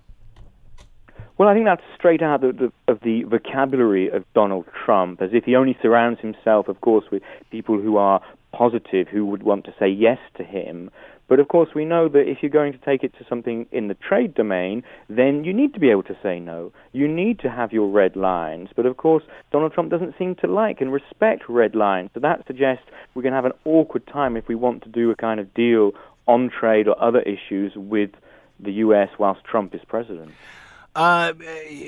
Well, 1.36 1.48
I 1.48 1.54
think 1.54 1.66
that's 1.66 1.82
straight 1.96 2.22
out 2.22 2.44
of 2.44 2.58
the, 2.58 2.72
of 2.86 3.00
the 3.00 3.24
vocabulary 3.24 4.08
of 4.08 4.24
Donald 4.34 4.66
Trump, 4.84 5.20
as 5.20 5.30
if 5.32 5.42
he 5.44 5.56
only 5.56 5.76
surrounds 5.82 6.20
himself, 6.20 6.68
of 6.68 6.80
course, 6.80 7.06
with 7.10 7.22
people 7.50 7.80
who 7.80 7.96
are 7.96 8.20
positive, 8.52 9.08
who 9.08 9.26
would 9.26 9.42
want 9.42 9.64
to 9.64 9.74
say 9.78 9.88
yes 9.88 10.18
to 10.36 10.44
him. 10.44 10.90
But 11.28 11.40
of 11.40 11.48
course, 11.48 11.70
we 11.74 11.84
know 11.84 12.08
that 12.08 12.28
if 12.28 12.38
you're 12.42 12.50
going 12.50 12.72
to 12.72 12.78
take 12.78 13.02
it 13.02 13.14
to 13.18 13.24
something 13.28 13.66
in 13.72 13.88
the 13.88 13.94
trade 13.94 14.34
domain, 14.34 14.82
then 15.08 15.44
you 15.44 15.52
need 15.52 15.72
to 15.74 15.80
be 15.80 15.90
able 15.90 16.02
to 16.04 16.16
say 16.22 16.38
no. 16.40 16.72
You 16.92 17.08
need 17.08 17.38
to 17.40 17.50
have 17.50 17.72
your 17.72 17.88
red 17.88 18.16
lines. 18.16 18.68
But 18.76 18.86
of 18.86 18.96
course, 18.96 19.22
Donald 19.50 19.72
Trump 19.72 19.90
doesn't 19.90 20.14
seem 20.18 20.34
to 20.36 20.46
like 20.46 20.80
and 20.80 20.92
respect 20.92 21.44
red 21.48 21.74
lines. 21.74 22.10
So 22.14 22.20
that 22.20 22.46
suggests 22.46 22.84
we're 23.14 23.22
going 23.22 23.32
to 23.32 23.36
have 23.36 23.46
an 23.46 23.58
awkward 23.64 24.06
time 24.06 24.36
if 24.36 24.48
we 24.48 24.54
want 24.54 24.82
to 24.82 24.88
do 24.88 25.10
a 25.10 25.16
kind 25.16 25.40
of 25.40 25.54
deal 25.54 25.92
on 26.26 26.50
trade 26.50 26.86
or 26.86 27.02
other 27.02 27.20
issues 27.20 27.72
with 27.76 28.10
the 28.60 28.72
U.S. 28.72 29.08
whilst 29.18 29.42
Trump 29.44 29.74
is 29.74 29.80
president. 29.86 30.32
Uh, 30.94 31.32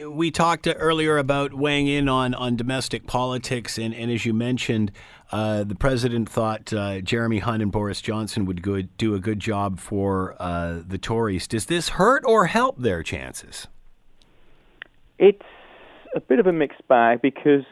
we 0.08 0.30
talked 0.30 0.66
earlier 0.76 1.18
about 1.18 1.52
weighing 1.52 1.88
in 1.88 2.08
on, 2.08 2.32
on 2.34 2.56
domestic 2.56 3.06
politics, 3.06 3.76
and, 3.76 3.94
and 3.94 4.10
as 4.10 4.24
you 4.24 4.32
mentioned, 4.32 4.90
uh, 5.30 5.62
the 5.62 5.74
president 5.74 6.28
thought 6.28 6.72
uh, 6.72 7.00
Jeremy 7.02 7.40
Hunt 7.40 7.62
and 7.62 7.70
Boris 7.70 8.00
Johnson 8.00 8.46
would 8.46 8.62
good, 8.62 8.96
do 8.96 9.14
a 9.14 9.18
good 9.18 9.40
job 9.40 9.78
for 9.78 10.36
uh, 10.40 10.80
the 10.86 10.96
Tories. 10.96 11.46
Does 11.46 11.66
this 11.66 11.90
hurt 11.90 12.22
or 12.26 12.46
help 12.46 12.78
their 12.78 13.02
chances? 13.02 13.66
It's 15.18 15.42
a 16.14 16.20
bit 16.20 16.38
of 16.38 16.46
a 16.46 16.52
mixed 16.52 16.86
bag 16.88 17.20
because 17.20 17.64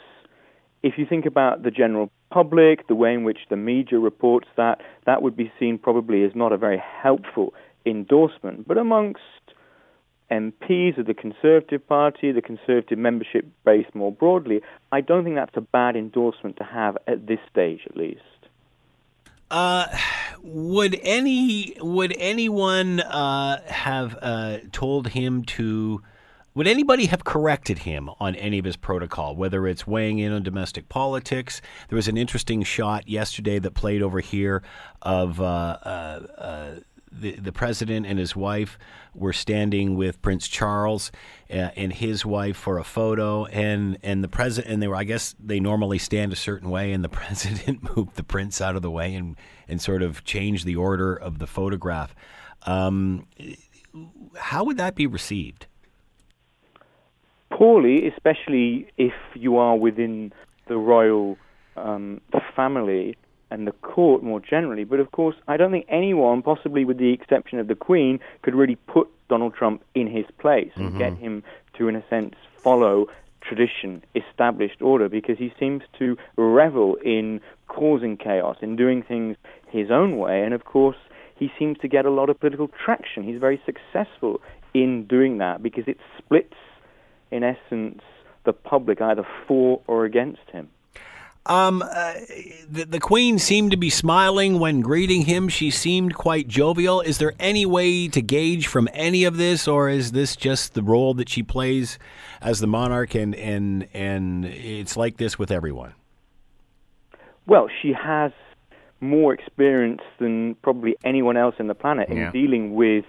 if 0.83 0.99
you 0.99 1.07
think 1.07 1.25
about 1.25 1.63
the 1.63 1.71
general 1.71 2.11
public, 2.31 2.89
the 2.89 2.95
way 2.95 3.15
in 3.15 3.25
which 3.25 3.39
the 3.49 3.57
media 3.57 3.99
reports 3.99 4.49
that, 4.57 4.83
that 5.07 5.23
would 5.23 5.37
be 5.37 5.51
seen 5.59 5.79
probably 5.79 6.25
as 6.25 6.33
not 6.35 6.53
a 6.53 6.59
very 6.59 6.83
helpful 7.03 7.55
endorsement. 7.87 8.69
But 8.69 8.77
amongst 8.77 9.21
MPs 10.33 10.99
of 10.99 11.07
the 11.07 11.15
Conservative 11.15 11.87
Party, 11.87 12.33
the 12.33 12.41
Conservative 12.41 12.99
membership 12.99 13.47
base 13.65 13.87
more 13.93 14.11
broadly, 14.11 14.63
I 14.91 15.03
don't 15.03 15.25
think 15.25 15.37
that's 15.37 15.57
a 15.57 15.61
bad 15.61 15.95
endorsement 15.95 16.57
to 16.57 16.65
have 16.65 16.97
at 17.07 17.27
this 17.27 17.39
stage, 17.51 17.81
at 17.85 17.97
least. 17.97 18.21
Uh, 19.51 19.87
would 20.43 20.99
any 21.03 21.77
would 21.81 22.15
anyone 22.19 23.01
uh, 23.01 23.61
have 23.67 24.17
uh, 24.23 24.59
told 24.73 25.09
him 25.09 25.45
to? 25.45 26.03
Would 26.55 26.67
anybody 26.67 27.07
have 27.07 27.25
corrected 27.25 27.79
him 27.79 28.11
on 28.21 28.35
any 28.35 28.59
of 28.59 28.67
his 28.67 28.77
protocol, 28.77 29.35
whether 29.37 29.67
it's 29.67 29.87
weighing 29.87 30.19
in 30.19 30.33
on 30.33 30.43
domestic 30.43 30.89
politics? 30.89 31.63
There 31.89 31.97
was 31.97 32.09
an 32.09 32.19
interesting 32.19 32.63
shot 32.63 33.09
yesterday 33.09 33.59
that 33.59 33.73
played 33.73 34.03
over 34.03 34.21
here 34.21 34.63
of 35.01 35.41
uh, 35.41 35.45
uh, 35.45 36.27
uh, 36.37 36.75
the 37.13 37.33
the 37.33 37.53
president 37.53 38.07
and 38.07 38.19
his 38.19 38.35
wife 38.35 38.79
were 39.15 39.33
standing 39.33 39.97
with 39.97 40.21
Prince 40.23 40.49
Charles 40.49 41.13
uh, 41.51 41.71
and 41.77 41.93
his 41.93 42.25
wife 42.25 42.57
for 42.57 42.79
a 42.79 42.85
photo, 42.85 43.45
and 43.47 43.99
and 44.03 44.25
the 44.25 44.29
president 44.29 44.73
and 44.73 44.83
they 44.83 44.89
were 44.89 44.97
I 44.97 45.05
guess 45.05 45.35
they 45.39 45.61
normally 45.61 45.99
stand 45.99 46.33
a 46.33 46.37
certain 46.37 46.71
way, 46.71 46.93
and 46.93 47.05
the 47.05 47.09
president 47.21 47.97
moved 47.97 48.17
the 48.17 48.25
prince 48.25 48.61
out 48.61 48.77
of 48.77 48.83
the 48.83 48.91
way 48.91 49.15
and 49.15 49.37
and 49.69 49.81
sort 49.81 50.03
of 50.03 50.25
changed 50.25 50.67
the 50.67 50.77
order 50.77 51.15
of 51.15 51.39
the 51.39 51.47
photograph. 51.47 52.15
Um, 52.65 53.27
how 54.37 54.65
would 54.65 54.77
that 54.79 54.95
be 54.95 55.07
received? 55.07 55.67
Poorly, 57.51 58.09
especially 58.09 58.89
if 58.97 59.13
you 59.35 59.59
are 59.59 59.77
within 59.77 60.33
the 60.69 60.77
royal 60.79 61.37
um, 61.77 62.21
family 62.57 63.17
and 63.53 63.67
the 63.67 63.73
court 63.73 64.23
more 64.23 64.41
generally. 64.41 64.85
But 64.85 64.99
of 64.99 65.13
course, 65.13 65.37
I 65.47 65.57
don't 65.59 65.71
think 65.71 65.85
anyone, 65.89 66.43
possibly 66.43 66.85
with 66.85 66.97
the 66.97 67.13
exception 67.13 67.59
of 67.59 67.69
the 67.69 67.75
Queen, 67.75 68.19
could 68.41 68.55
really 68.55 68.77
put 68.77 69.09
Donald 69.29 69.55
Trump 69.55 69.85
in 69.95 70.07
his 70.07 70.25
place 70.39 70.71
mm-hmm. 70.75 70.87
and 70.87 70.99
get 70.99 71.15
him 71.19 71.45
to, 71.75 71.87
in 71.87 71.95
a 71.95 72.05
sense, 72.09 72.35
follow 72.57 73.07
tradition, 73.43 74.03
established 74.15 74.81
order, 74.81 75.09
because 75.09 75.37
he 75.37 75.53
seems 75.61 75.83
to 75.99 76.17
revel 76.37 76.97
in 77.05 77.41
causing 77.69 78.17
chaos, 78.17 78.57
in 78.63 78.75
doing 78.75 79.03
things 79.03 79.37
his 79.69 79.91
own 79.91 80.17
way. 80.17 80.43
And 80.43 80.55
of 80.55 80.65
course, 80.65 80.97
he 81.37 81.53
seems 81.59 81.77
to 81.79 81.89
get 81.89 82.07
a 82.07 82.11
lot 82.11 82.31
of 82.31 82.41
political 82.41 82.71
traction. 82.85 83.23
He's 83.23 83.41
very 83.41 83.61
successful 83.67 84.41
in 84.73 85.05
doing 85.05 85.39
that 85.39 85.63
because 85.63 85.85
it 85.87 85.99
splits, 86.17 86.57
in 87.31 87.43
essence, 87.43 88.01
the 88.45 88.53
public 88.53 89.03
either 89.03 89.27
for 89.47 89.83
or 89.87 90.07
against 90.07 90.49
him. 90.53 90.71
Um, 91.45 91.83
uh, 91.83 92.15
the, 92.71 92.85
the 92.89 93.01
Queen 93.01 93.39
seemed 93.39 93.73
to 93.73 93.77
be 93.77 93.91
smiling 93.91 94.61
when 94.61 94.81
greeting 94.81 95.23
him. 95.23 95.49
She 95.49 95.71
seemed 95.71 96.15
quite 96.15 96.47
jovial. 96.47 97.01
Is 97.01 97.19
there 97.19 97.33
any 97.41 97.67
way 97.67 98.07
to 98.09 98.23
gauge 98.23 98.69
from 98.69 98.89
any 98.93 99.25
of 99.25 99.37
this, 99.37 99.67
or 99.67 99.89
is 99.89 100.13
this 100.13 100.37
just 100.37 100.75
the 100.75 100.83
role 100.83 101.15
that 101.15 101.29
she 101.29 101.43
plays 101.43 101.99
as 102.41 102.61
the 102.61 102.69
monarch, 102.69 103.17
and 103.17 103.35
and 103.35 103.89
and 103.93 104.45
it's 104.45 104.97
like 104.97 105.17
this 105.17 105.37
with 105.37 105.51
everyone? 105.51 105.95
Well, 107.47 107.69
she 107.81 107.93
has 107.93 108.31
more 109.01 109.35
experience 109.35 110.03
than 110.21 110.55
probably 110.57 110.97
anyone 111.03 111.37
else 111.37 111.57
in 111.59 111.67
the 111.67 111.75
planet 111.75 112.09
in 112.09 112.31
dealing 112.31 112.77
with 112.77 113.05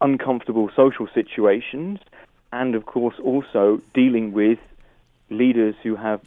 uncomfortable 0.00 0.70
social 0.76 1.08
situations, 1.12 1.98
and 2.52 2.76
of 2.76 2.86
course 2.86 3.16
also 3.18 3.82
dealing 3.94 4.32
with 4.32 4.60
leaders 5.28 5.74
who 5.82 5.96
have 5.96 6.20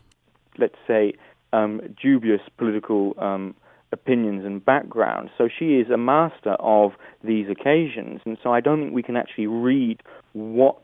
let's 0.62 0.76
say, 0.88 1.14
um, 1.54 1.82
dubious 2.02 2.42
political 2.58 3.14
um, 3.18 3.56
opinions 3.92 4.46
and 4.46 4.64
backgrounds. 4.64 5.32
So 5.38 5.50
she 5.50 5.76
is 5.76 5.90
a 5.90 5.98
master 5.98 6.52
of 6.60 6.92
these 7.24 7.48
occasions, 7.50 8.22
and 8.26 8.38
so 8.42 8.54
I 8.54 8.62
don't 8.62 8.80
think 8.80 8.94
we 8.94 9.04
can 9.04 9.18
actually 9.18 9.48
read 9.48 10.02
what 10.34 10.82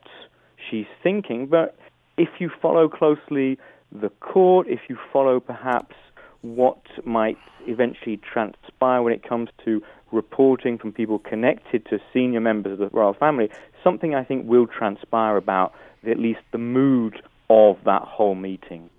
she's 0.70 0.88
thinking. 1.02 1.48
But 1.48 1.78
if 2.18 2.30
you 2.40 2.50
follow 2.62 2.90
closely 2.90 3.58
the 3.92 4.10
court, 4.20 4.68
if 4.68 4.82
you 4.90 4.98
follow 5.14 5.40
perhaps 5.40 5.96
what 6.42 6.82
might 7.06 7.38
eventually 7.68 8.18
transpire 8.18 9.02
when 9.02 9.14
it 9.14 9.28
comes 9.28 9.50
to 9.66 9.82
reporting 10.12 10.78
from 10.78 10.92
people 10.92 11.20
connected 11.20 11.86
to 11.86 12.00
senior 12.14 12.40
members 12.40 12.80
of 12.80 12.92
the 12.92 12.98
royal 12.98 13.14
family, 13.14 13.50
something 13.84 14.16
I 14.16 14.24
think 14.24 14.48
will 14.48 14.68
transpire 14.68 15.38
about 15.38 15.74
at 16.10 16.20
least 16.20 16.40
the 16.52 16.58
mood 16.58 17.22
of 17.50 17.78
that 17.86 18.04
whole 18.04 18.36
meeting. 18.36 18.90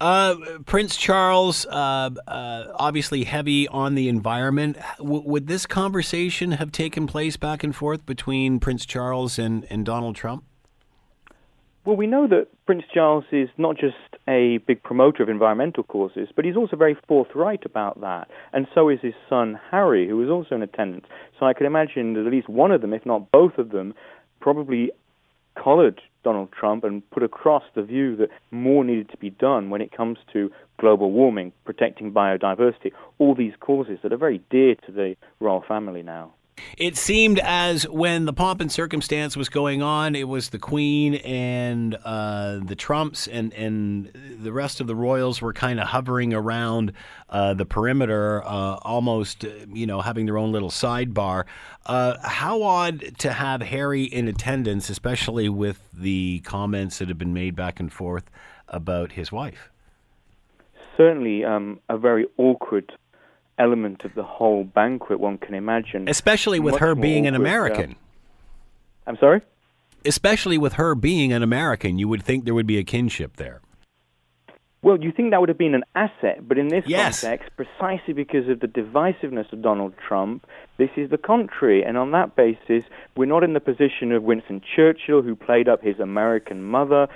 Uh, 0.00 0.36
Prince 0.64 0.96
Charles, 0.96 1.66
uh, 1.66 2.10
uh, 2.28 2.64
obviously 2.74 3.24
heavy 3.24 3.66
on 3.66 3.96
the 3.96 4.08
environment. 4.08 4.76
W- 4.98 5.22
would 5.26 5.48
this 5.48 5.66
conversation 5.66 6.52
have 6.52 6.70
taken 6.70 7.08
place 7.08 7.36
back 7.36 7.64
and 7.64 7.74
forth 7.74 8.06
between 8.06 8.60
Prince 8.60 8.86
Charles 8.86 9.40
and, 9.40 9.66
and 9.70 9.84
Donald 9.84 10.14
Trump? 10.14 10.44
Well, 11.84 11.96
we 11.96 12.06
know 12.06 12.28
that 12.28 12.48
Prince 12.66 12.84
Charles 12.92 13.24
is 13.32 13.48
not 13.56 13.76
just 13.76 13.96
a 14.28 14.58
big 14.66 14.82
promoter 14.82 15.22
of 15.22 15.28
environmental 15.28 15.82
causes, 15.82 16.28
but 16.36 16.44
he's 16.44 16.56
also 16.56 16.76
very 16.76 16.96
forthright 17.08 17.64
about 17.64 18.00
that. 18.02 18.28
And 18.52 18.68
so 18.74 18.90
is 18.90 19.00
his 19.00 19.14
son 19.28 19.58
Harry, 19.70 20.06
who 20.06 20.22
is 20.22 20.28
also 20.28 20.54
in 20.54 20.62
attendance. 20.62 21.06
So 21.40 21.46
I 21.46 21.54
could 21.54 21.66
imagine 21.66 22.12
that 22.14 22.26
at 22.26 22.30
least 22.32 22.48
one 22.48 22.70
of 22.70 22.82
them, 22.82 22.92
if 22.92 23.04
not 23.06 23.32
both 23.32 23.58
of 23.58 23.70
them, 23.70 23.94
probably 24.38 24.92
collared 25.62 26.00
Donald 26.24 26.50
Trump 26.52 26.84
and 26.84 27.08
put 27.10 27.22
across 27.22 27.62
the 27.74 27.82
view 27.82 28.16
that 28.16 28.30
more 28.50 28.84
needed 28.84 29.08
to 29.10 29.16
be 29.16 29.30
done 29.30 29.70
when 29.70 29.80
it 29.80 29.92
comes 29.92 30.18
to 30.32 30.50
global 30.78 31.10
warming, 31.10 31.52
protecting 31.64 32.12
biodiversity, 32.12 32.92
all 33.18 33.34
these 33.34 33.54
causes 33.60 33.98
that 34.02 34.12
are 34.12 34.18
very 34.18 34.40
dear 34.50 34.74
to 34.86 34.92
the 34.92 35.16
royal 35.40 35.64
family 35.66 36.02
now. 36.02 36.32
It 36.76 36.96
seemed 36.96 37.38
as 37.40 37.88
when 37.88 38.24
the 38.24 38.32
pomp 38.32 38.60
and 38.60 38.70
circumstance 38.70 39.36
was 39.36 39.48
going 39.48 39.82
on, 39.82 40.14
it 40.14 40.28
was 40.28 40.50
the 40.50 40.58
Queen 40.58 41.16
and 41.16 41.96
uh, 42.04 42.60
the 42.62 42.76
Trumps 42.76 43.26
and, 43.26 43.52
and 43.54 44.12
the 44.40 44.52
rest 44.52 44.80
of 44.80 44.86
the 44.86 44.94
royals 44.94 45.42
were 45.42 45.52
kind 45.52 45.80
of 45.80 45.88
hovering 45.88 46.34
around 46.34 46.92
uh, 47.28 47.54
the 47.54 47.66
perimeter, 47.66 48.42
uh, 48.44 48.76
almost, 48.82 49.44
you 49.72 49.86
know, 49.86 50.00
having 50.00 50.26
their 50.26 50.38
own 50.38 50.52
little 50.52 50.70
sidebar. 50.70 51.44
Uh, 51.86 52.16
how 52.22 52.62
odd 52.62 53.18
to 53.18 53.32
have 53.32 53.62
Harry 53.62 54.04
in 54.04 54.28
attendance, 54.28 54.90
especially 54.90 55.48
with 55.48 55.80
the 55.92 56.40
comments 56.40 56.98
that 56.98 57.08
have 57.08 57.18
been 57.18 57.34
made 57.34 57.56
back 57.56 57.80
and 57.80 57.92
forth 57.92 58.30
about 58.68 59.12
his 59.12 59.32
wife. 59.32 59.70
Certainly, 60.96 61.44
um, 61.44 61.80
a 61.88 61.96
very 61.96 62.26
awkward 62.36 62.92
element 63.58 64.04
of 64.04 64.14
the 64.14 64.22
whole 64.22 64.64
banquet 64.64 65.20
one 65.20 65.38
can 65.38 65.54
imagine. 65.54 66.08
Especially 66.08 66.60
with 66.60 66.76
her 66.76 66.94
being 66.94 67.26
an 67.26 67.34
uh, 67.34 67.38
American. 67.38 67.96
I'm 69.06 69.16
sorry? 69.18 69.40
Especially 70.04 70.58
with 70.58 70.74
her 70.74 70.94
being 70.94 71.32
an 71.32 71.42
American, 71.42 71.98
you 71.98 72.08
would 72.08 72.22
think 72.22 72.44
there 72.44 72.54
would 72.54 72.66
be 72.66 72.78
a 72.78 72.84
kinship 72.84 73.36
there. 73.36 73.60
Well, 74.80 75.00
you 75.00 75.10
think 75.10 75.32
that 75.32 75.40
would 75.40 75.48
have 75.48 75.58
been 75.58 75.74
an 75.74 75.82
asset, 75.96 76.46
but 76.46 76.56
in 76.56 76.68
this 76.68 76.84
yes. 76.86 77.22
context, 77.22 77.50
precisely 77.56 78.14
because 78.14 78.48
of 78.48 78.60
the 78.60 78.68
divisiveness 78.68 79.52
of 79.52 79.60
Donald 79.60 79.94
Trump, 80.06 80.46
this 80.76 80.90
is 80.96 81.10
the 81.10 81.18
contrary. 81.18 81.82
And 81.82 81.98
on 81.98 82.12
that 82.12 82.36
basis, 82.36 82.84
we're 83.16 83.26
not 83.26 83.42
in 83.42 83.54
the 83.54 83.60
position 83.60 84.12
of 84.12 84.22
Winston 84.22 84.62
Churchill, 84.76 85.22
who 85.22 85.34
played 85.34 85.68
up 85.68 85.82
his 85.82 85.98
American 85.98 86.62
mother 86.62 87.08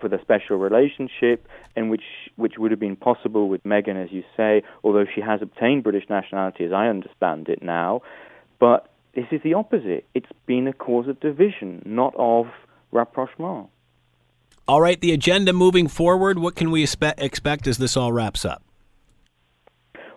for 0.00 0.08
the 0.08 0.18
special 0.22 0.56
relationship, 0.56 1.46
and 1.76 1.90
which 1.90 2.02
which 2.36 2.54
would 2.58 2.70
have 2.70 2.80
been 2.80 2.96
possible 2.96 3.48
with 3.48 3.62
Meghan, 3.64 4.02
as 4.02 4.12
you 4.12 4.22
say, 4.36 4.62
although 4.82 5.04
she 5.12 5.20
has 5.20 5.42
obtained 5.42 5.82
British 5.82 6.08
nationality, 6.08 6.64
as 6.64 6.72
I 6.72 6.86
understand 6.86 7.48
it 7.48 7.62
now. 7.62 8.02
But 8.58 8.90
this 9.14 9.26
is 9.30 9.40
the 9.42 9.54
opposite. 9.54 10.06
It's 10.14 10.30
been 10.46 10.68
a 10.68 10.72
cause 10.72 11.08
of 11.08 11.20
division, 11.20 11.82
not 11.84 12.14
of 12.16 12.46
rapprochement. 12.92 13.68
All 14.66 14.80
right, 14.80 15.00
the 15.00 15.12
agenda 15.12 15.52
moving 15.52 15.88
forward. 15.88 16.38
What 16.38 16.54
can 16.54 16.70
we 16.70 16.82
expect 16.82 17.66
as 17.66 17.78
this 17.78 17.96
all 17.96 18.12
wraps 18.12 18.44
up? 18.44 18.62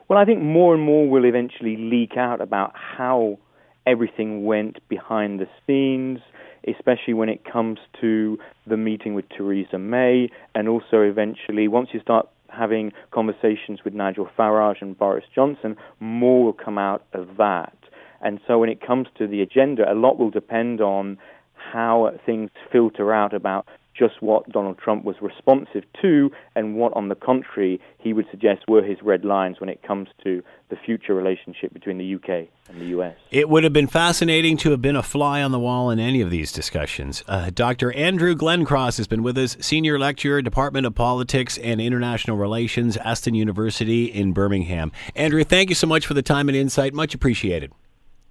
Well, 0.08 0.20
I 0.20 0.26
think 0.26 0.42
more 0.42 0.74
and 0.76 0.84
more 0.84 1.10
will 1.10 1.24
eventually 1.24 1.78
leak 1.78 2.18
out 2.18 2.42
about 2.42 2.74
how 2.76 3.40
everything 3.88 4.44
went 4.44 4.86
behind 4.90 5.40
the 5.40 5.48
scenes 5.66 6.20
especially 6.68 7.14
when 7.14 7.30
it 7.30 7.44
comes 7.44 7.80
to 8.02 8.38
the 8.68 8.78
meeting 8.78 9.14
with 9.14 9.26
Theresa 9.30 9.78
May, 9.78 10.30
and 10.56 10.68
also 10.68 11.02
eventually, 11.02 11.68
once 11.68 11.90
you 11.94 12.00
start 12.00 12.28
having 12.50 12.92
conversations 13.12 13.80
with 13.84 13.94
Nigel 13.94 14.30
Farage 14.38 14.82
and 14.82 14.98
Boris 14.98 15.26
Johnson, 15.34 15.78
more 16.00 16.44
will 16.44 16.54
come 16.54 16.78
out 16.78 17.04
of 17.14 17.38
that. 17.38 17.76
And 18.22 18.40
so 18.48 18.60
when 18.60 18.70
it 18.70 18.86
comes 18.86 19.08
to 19.18 19.28
the 19.28 19.42
agenda, 19.42 19.92
a 19.92 19.96
lot 19.96 20.20
will 20.20 20.30
depend 20.30 20.82
on 20.82 21.18
how 21.56 22.12
things 22.26 22.50
filter 22.72 23.14
out 23.14 23.34
about 23.34 23.66
just 23.94 24.22
what 24.22 24.50
Donald 24.50 24.78
Trump 24.78 25.04
was 25.04 25.16
responsive 25.22 25.84
to 26.02 26.32
and 26.56 26.76
what, 26.76 26.94
on 26.94 27.10
the 27.10 27.16
contrary, 27.16 27.80
he 27.98 28.14
would 28.14 28.26
suggest 28.32 28.62
were 28.68 28.84
his 28.84 28.98
red 29.02 29.26
lines 29.26 29.60
when 29.60 29.70
it 29.70 29.82
comes 29.84 30.08
to 30.24 30.42
the 30.70 30.76
future 30.76 31.14
relationship 31.14 31.74
between 31.74 31.98
the 31.98 32.16
UK 32.16 32.48
and 32.70 32.82
the 32.82 32.86
US. 32.98 33.16
It 33.30 33.50
would 33.50 33.64
have 33.64 33.74
been 33.74 33.88
fascinating 33.88 34.58
to 34.58 34.72
have 34.72 34.82
been 34.82 34.96
a 34.96 35.04
fly 35.04 35.42
on 35.44 35.52
the 35.52 35.60
wall 35.60 35.90
in 35.90 36.00
any 36.00 36.22
of 36.22 36.30
these 36.30 36.52
discussions. 36.52 37.24
Uh, 37.28 37.52
Dr. 37.54 37.92
Andrew 37.94 38.36
Glencross 38.36 38.98
has 38.98 39.08
been 39.08 39.24
with 39.24 39.38
us, 39.38 39.58
Senior 39.60 40.00
Lecturer, 40.00 40.42
Department 40.42 40.86
of 40.86 40.96
Politics 40.96 41.58
and 41.58 41.82
International 41.82 42.38
Relations, 42.38 42.98
Aston 42.98 43.36
University 43.36 44.06
in 44.06 44.32
Birmingham. 44.32 44.92
Andrew, 45.16 45.44
thank 45.44 45.70
you 45.70 45.76
so 45.76 45.88
much 45.88 46.06
for 46.06 46.14
the 46.14 46.24
time 46.24 46.48
and 46.48 46.56
insight. 46.56 46.94
Much 46.94 47.14
appreciated. 47.14 47.72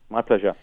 My 0.09 0.23
pleasure. 0.23 0.57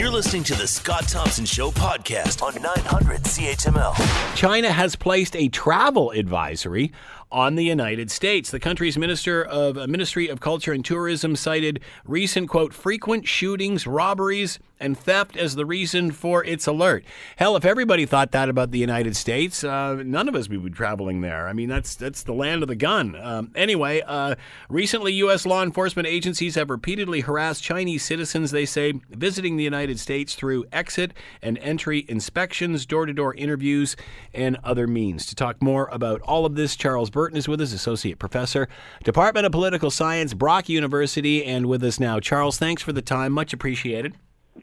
You're 0.00 0.10
listening 0.10 0.44
to 0.44 0.54
the 0.54 0.66
Scott 0.66 1.06
Thompson 1.08 1.44
Show 1.44 1.70
podcast 1.70 2.42
on 2.42 2.54
900 2.54 3.22
CHML. 3.22 4.34
China 4.34 4.72
has 4.72 4.96
placed 4.96 5.36
a 5.36 5.48
travel 5.48 6.10
advisory 6.12 6.90
on 7.32 7.54
the 7.54 7.64
United 7.64 8.10
States. 8.10 8.50
The 8.50 8.60
country's 8.60 8.98
Minister 8.98 9.42
of 9.42 9.78
uh, 9.78 9.86
Ministry 9.86 10.28
of 10.28 10.40
Culture 10.40 10.72
and 10.72 10.84
Tourism 10.84 11.36
cited 11.36 11.80
recent 12.04 12.48
quote 12.48 12.74
frequent 12.74 13.28
shootings, 13.28 13.86
robberies, 13.86 14.58
and 14.80 14.98
theft 14.98 15.36
as 15.36 15.54
the 15.54 15.66
reason 15.66 16.10
for 16.10 16.42
its 16.44 16.66
alert. 16.66 17.04
Hell, 17.36 17.54
if 17.54 17.64
everybody 17.64 18.06
thought 18.06 18.32
that 18.32 18.48
about 18.48 18.70
the 18.70 18.78
United 18.78 19.14
States, 19.14 19.62
uh, 19.62 20.02
none 20.04 20.28
of 20.28 20.34
us 20.34 20.48
would 20.48 20.64
be 20.64 20.70
traveling 20.70 21.20
there. 21.20 21.46
I 21.46 21.52
mean, 21.52 21.68
that's 21.68 21.94
that's 21.94 22.22
the 22.22 22.32
land 22.32 22.62
of 22.62 22.68
the 22.68 22.74
gun. 22.74 23.14
Um, 23.20 23.52
anyway, 23.54 24.00
uh, 24.06 24.36
recently, 24.68 25.12
U.S. 25.14 25.44
law 25.44 25.62
enforcement 25.62 26.08
agencies 26.08 26.54
have 26.54 26.70
repeatedly 26.70 27.20
harassed 27.20 27.62
Chinese 27.62 28.02
citizens. 28.02 28.50
They 28.50 28.66
say 28.66 28.94
visiting 29.10 29.56
the 29.56 29.64
United 29.64 30.00
States 30.00 30.34
through 30.34 30.64
exit 30.72 31.12
and 31.42 31.58
entry 31.58 32.06
inspections, 32.08 32.86
door-to-door 32.86 33.34
interviews, 33.34 33.96
and 34.32 34.56
other 34.64 34.86
means. 34.86 35.26
To 35.26 35.34
talk 35.34 35.62
more 35.62 35.88
about 35.92 36.22
all 36.22 36.46
of 36.46 36.54
this, 36.54 36.74
Charles 36.74 37.10
Burton 37.20 37.36
is 37.36 37.46
with 37.46 37.60
us, 37.60 37.74
associate 37.74 38.18
professor, 38.18 38.66
Department 39.04 39.44
of 39.44 39.52
Political 39.52 39.90
Science, 39.90 40.32
Brock 40.32 40.70
University, 40.70 41.44
and 41.44 41.66
with 41.66 41.84
us 41.84 42.00
now. 42.00 42.18
Charles, 42.18 42.56
thanks 42.56 42.80
for 42.80 42.94
the 42.94 43.02
time. 43.02 43.32
Much 43.32 43.52
appreciated. 43.52 44.14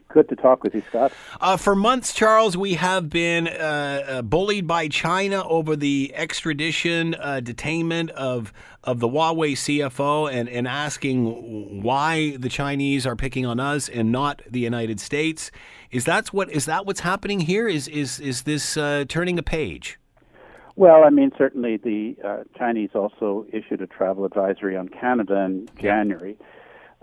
Good 0.08 0.28
to 0.28 0.34
talk 0.34 0.64
with 0.64 0.74
you, 0.74 0.82
Scott. 0.88 1.12
Uh, 1.40 1.56
for 1.56 1.76
months, 1.76 2.12
Charles, 2.12 2.56
we 2.56 2.74
have 2.74 3.10
been 3.10 3.46
uh, 3.46 3.52
uh, 4.08 4.22
bullied 4.22 4.66
by 4.66 4.88
China 4.88 5.46
over 5.46 5.76
the 5.76 6.10
extradition 6.16 7.14
uh, 7.14 7.40
detainment 7.40 8.10
of 8.10 8.52
of 8.82 8.98
the 8.98 9.08
Huawei 9.08 9.52
CFO, 9.52 10.28
and, 10.28 10.48
and 10.48 10.66
asking 10.66 11.80
why 11.84 12.36
the 12.38 12.48
Chinese 12.48 13.06
are 13.06 13.14
picking 13.14 13.46
on 13.46 13.60
us 13.60 13.88
and 13.88 14.10
not 14.10 14.42
the 14.50 14.60
United 14.60 14.98
States. 14.98 15.52
Is 15.92 16.06
that 16.06 16.32
what 16.32 16.50
is 16.50 16.64
that 16.64 16.86
what's 16.86 17.00
happening 17.00 17.38
here? 17.38 17.68
Is 17.68 17.86
is 17.86 18.18
is 18.18 18.42
this 18.42 18.76
uh, 18.76 19.04
turning 19.08 19.38
a 19.38 19.44
page? 19.44 19.96
Well, 20.78 21.02
I 21.02 21.10
mean, 21.10 21.32
certainly 21.36 21.76
the 21.76 22.14
uh, 22.24 22.44
Chinese 22.56 22.90
also 22.94 23.44
issued 23.52 23.82
a 23.82 23.88
travel 23.88 24.24
advisory 24.24 24.76
on 24.76 24.88
Canada 24.88 25.34
in 25.40 25.68
January. 25.76 26.36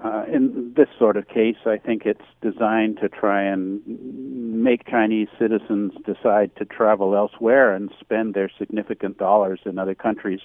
Uh, 0.01 0.23
in 0.31 0.73
this 0.77 0.87
sort 0.97 1.17
of 1.17 1.27
case, 1.27 1.57
I 1.65 1.77
think 1.77 2.03
it's 2.05 2.23
designed 2.41 2.99
to 3.01 3.09
try 3.09 3.43
and 3.43 3.81
make 3.85 4.87
Chinese 4.87 5.27
citizens 5.37 5.91
decide 6.05 6.55
to 6.55 6.63
travel 6.63 7.17
elsewhere 7.17 7.75
and 7.75 7.91
spend 7.99 8.33
their 8.33 8.49
significant 8.57 9.17
dollars 9.17 9.59
in 9.65 9.77
other 9.77 9.93
countries. 9.93 10.39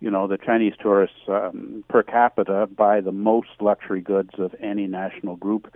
You 0.00 0.10
know, 0.10 0.26
the 0.26 0.38
Chinese 0.38 0.72
tourists 0.80 1.28
um, 1.28 1.84
per 1.88 2.02
capita 2.02 2.70
buy 2.74 3.02
the 3.02 3.12
most 3.12 3.50
luxury 3.60 4.00
goods 4.00 4.30
of 4.38 4.54
any 4.62 4.86
national 4.86 5.36
group. 5.36 5.70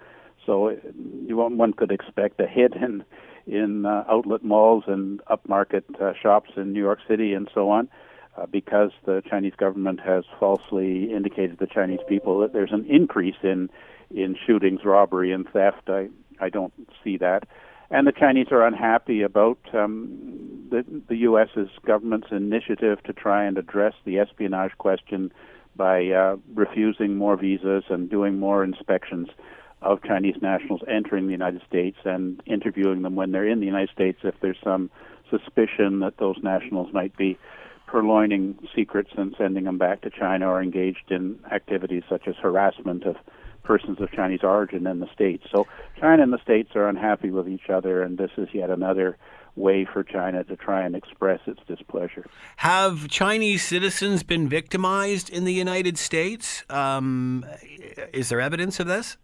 So 0.47 0.77
you, 1.27 1.37
one 1.37 1.73
could 1.73 1.91
expect 1.91 2.41
a 2.41 2.47
hit 2.47 2.75
in 2.75 3.05
in 3.47 3.87
uh, 3.87 4.05
outlet 4.09 4.43
malls 4.43 4.85
and 4.87 5.21
upmarket 5.27 5.85
uh, 6.01 6.13
shops 6.21 6.51
in 6.57 6.73
New 6.73 6.81
York 6.81 6.99
City 7.09 7.33
and 7.33 7.49
so 7.55 7.71
on, 7.71 7.89
uh, 8.37 8.47
because 8.47 8.91
the 9.05 9.23
Chinese 9.29 9.55
government 9.57 10.01
has 10.01 10.25
falsely 10.41 11.13
indicated 11.13 11.59
to 11.59 11.67
the 11.67 11.73
Chinese 11.73 12.01
people 12.09 12.41
that 12.41 12.53
there's 12.53 12.73
an 12.73 12.87
increase 12.89 13.37
in 13.43 13.69
in 14.11 14.37
shootings, 14.47 14.81
robbery, 14.85 15.33
and 15.33 15.49
theft. 15.49 15.89
I 15.89 16.09
I 16.41 16.49
don't 16.49 16.73
see 17.03 17.17
that, 17.19 17.49
and 17.91 18.07
the 18.07 18.13
Chinese 18.13 18.49
are 18.51 18.67
unhappy 18.67 19.23
about 19.23 19.59
um, 19.75 20.69
the 20.71 20.85
the 21.09 21.17
U.S.'s 21.19 21.69
government's 21.85 22.29
initiative 22.31 23.03
to 23.05 23.13
try 23.13 23.45
and 23.45 23.59
address 23.59 23.95
the 24.05 24.19
espionage 24.19 24.73
question 24.79 25.33
by 25.77 26.09
uh, 26.09 26.37
refusing 26.55 27.17
more 27.17 27.37
visas 27.37 27.85
and 27.91 28.09
doing 28.09 28.39
more 28.39 28.65
inspections 28.65 29.29
of 29.93 30.03
Chinese 30.03 30.37
nationals 30.43 30.83
entering 30.89 31.27
the 31.27 31.33
United 31.33 31.63
States 31.69 31.97
and 32.05 32.43
interviewing 32.47 33.03
them 33.03 33.15
when 33.15 33.33
they're 33.33 33.49
in 33.49 33.61
the 33.61 33.67
United 33.67 33.91
States 33.91 34.19
if 34.23 34.35
there's 34.41 34.59
some 34.63 34.91
suspicion 35.31 36.01
that 36.01 36.19
those 36.19 36.37
nationals 36.43 36.93
might 36.93 37.17
be 37.17 37.39
purloining 37.87 38.57
secrets 38.75 39.11
and 39.17 39.35
sending 39.39 39.65
them 39.65 39.79
back 39.79 40.01
to 40.03 40.11
China 40.11 40.49
or 40.49 40.63
engaged 40.63 41.11
in 41.11 41.39
activities 41.53 42.03
such 42.09 42.27
as 42.27 42.35
harassment 42.37 43.05
of 43.05 43.17
persons 43.63 44.01
of 44.01 44.11
Chinese 44.13 44.41
origin 44.43 44.87
in 44.87 45.01
the 45.01 45.13
States. 45.13 45.45
So 45.55 45.67
China 46.01 46.23
and 46.23 46.33
the 46.33 46.43
States 46.43 46.71
are 46.75 46.89
unhappy 46.89 47.31
with 47.31 47.49
each 47.49 47.69
other, 47.69 48.03
and 48.03 48.17
this 48.19 48.31
is 48.37 48.49
yet 48.53 48.71
another 48.71 49.17
way 49.57 49.87
for 49.91 50.05
China 50.05 50.45
to 50.45 50.57
try 50.57 50.85
and 50.85 50.95
express 50.95 51.41
its 51.47 51.61
displeasure. 51.67 52.27
Have 52.57 53.09
Chinese 53.09 53.65
citizens 53.65 54.23
been 54.23 54.49
victimized 54.49 55.31
in 55.31 55.45
the 55.45 55.53
United 55.53 55.99
States? 55.99 56.63
Um, 56.69 57.45
is 58.13 58.29
there 58.29 58.41
evidence 58.41 58.79
of 58.79 58.87
this? 58.87 59.17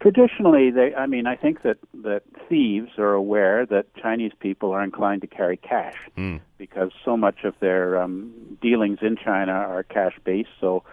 Traditionally, 0.00 0.70
they, 0.70 0.94
I 0.94 1.06
mean, 1.06 1.26
I 1.26 1.34
think 1.34 1.62
that, 1.62 1.78
that 2.02 2.22
thieves 2.48 2.90
are 2.98 3.14
aware 3.14 3.66
that 3.66 3.92
Chinese 3.96 4.30
people 4.38 4.70
are 4.70 4.82
inclined 4.82 5.22
to 5.22 5.26
carry 5.26 5.56
cash 5.56 5.96
mm. 6.16 6.40
because 6.56 6.92
so 7.04 7.16
much 7.16 7.42
of 7.42 7.54
their 7.58 8.00
um, 8.00 8.32
dealings 8.62 8.98
in 9.02 9.16
China 9.16 9.52
are 9.52 9.82
cash 9.82 10.16
based. 10.24 10.50
So, 10.60 10.84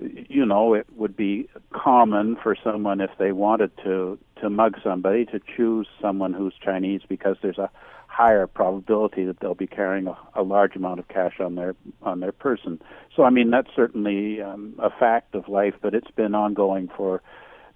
you 0.00 0.46
know, 0.46 0.74
it 0.74 0.86
would 0.94 1.16
be 1.16 1.48
common 1.72 2.36
for 2.40 2.56
someone 2.62 3.00
if 3.00 3.10
they 3.18 3.32
wanted 3.32 3.76
to 3.84 4.18
to 4.40 4.50
mug 4.50 4.76
somebody 4.84 5.24
to 5.24 5.40
choose 5.56 5.88
someone 6.00 6.34
who's 6.34 6.52
Chinese 6.62 7.00
because 7.08 7.36
there's 7.40 7.56
a 7.56 7.70
higher 8.06 8.46
probability 8.46 9.24
that 9.24 9.40
they'll 9.40 9.54
be 9.54 9.66
carrying 9.66 10.06
a, 10.06 10.16
a 10.34 10.42
large 10.42 10.76
amount 10.76 11.00
of 11.00 11.08
cash 11.08 11.40
on 11.40 11.54
their 11.54 11.74
on 12.02 12.20
their 12.20 12.32
person. 12.32 12.80
So, 13.14 13.24
I 13.24 13.30
mean, 13.30 13.50
that's 13.50 13.70
certainly 13.74 14.40
um, 14.40 14.74
a 14.78 14.90
fact 14.90 15.34
of 15.34 15.48
life, 15.48 15.74
but 15.80 15.94
it's 15.94 16.10
been 16.10 16.34
ongoing 16.34 16.88
for 16.96 17.22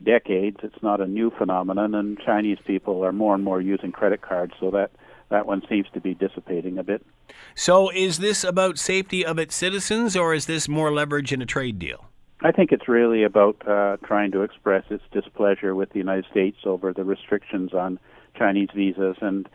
decades. 0.03 0.59
It's 0.63 0.83
not 0.83 1.01
a 1.01 1.07
new 1.07 1.31
phenomenon, 1.31 1.95
and 1.95 2.19
Chinese 2.19 2.59
people 2.67 3.05
are 3.05 3.13
more 3.13 3.35
and 3.35 3.45
more 3.45 3.61
using 3.61 3.93
credit 3.93 4.23
cards, 4.23 4.55
so 4.61 4.71
that 4.71 4.91
that 5.31 5.47
one 5.47 5.63
seems 5.69 5.87
to 5.95 6.01
be 6.01 6.15
dissipating 6.15 6.79
a 6.79 6.83
bit. 6.83 7.07
So, 7.55 7.91
is 7.91 8.19
this 8.19 8.43
about 8.43 8.79
safety 8.79 9.25
of 9.25 9.39
its 9.39 9.55
citizens, 9.55 10.17
or 10.17 10.35
is 10.35 10.47
this 10.47 10.69
more 10.69 10.93
leverage 10.93 11.33
in 11.33 11.41
a 11.41 11.47
trade 11.47 11.79
deal? 11.79 12.07
I 12.43 12.53
think 12.53 12.73
it's 12.73 12.89
really 12.89 13.23
about 13.23 13.57
uh, 13.69 13.99
trying 14.05 14.33
to 14.33 14.43
express 14.43 14.85
its 14.91 15.05
displeasure 15.13 15.75
with 15.75 15.91
the 15.91 15.99
United 15.99 16.25
States 16.31 16.59
over 16.65 16.93
the 16.93 17.05
restrictions 17.05 17.75
on 17.75 17.99
Chinese 18.37 18.71
visas 18.75 19.17
and 19.21 19.49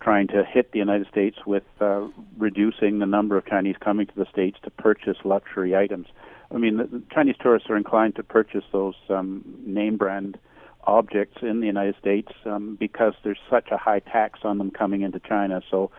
trying 0.00 0.28
to 0.28 0.44
hit 0.44 0.72
the 0.72 0.78
United 0.78 1.08
States 1.08 1.38
with 1.46 1.64
uh, 1.80 2.06
reducing 2.36 2.98
the 2.98 3.06
number 3.06 3.36
of 3.36 3.46
Chinese 3.46 3.76
coming 3.80 4.06
to 4.06 4.14
the 4.14 4.26
States 4.30 4.58
to 4.62 4.70
purchase 4.70 5.16
luxury 5.24 5.74
items. 5.74 6.06
I 6.52 6.56
mean, 6.56 6.78
the 6.78 7.02
Chinese 7.12 7.36
tourists 7.40 7.68
are 7.68 7.76
inclined 7.76 8.16
to 8.16 8.22
purchase 8.22 8.64
those 8.72 8.94
um, 9.10 9.44
name 9.66 9.96
brand 9.96 10.38
objects 10.84 11.38
in 11.42 11.60
the 11.60 11.66
United 11.66 11.94
States 12.00 12.32
um, 12.46 12.76
because 12.80 13.12
there's 13.22 13.38
such 13.50 13.68
a 13.70 13.76
high 13.76 13.98
tax 13.98 14.40
on 14.44 14.58
them 14.58 14.70
coming 14.70 15.02
into 15.02 15.20
China. 15.20 15.60
So 15.70 15.90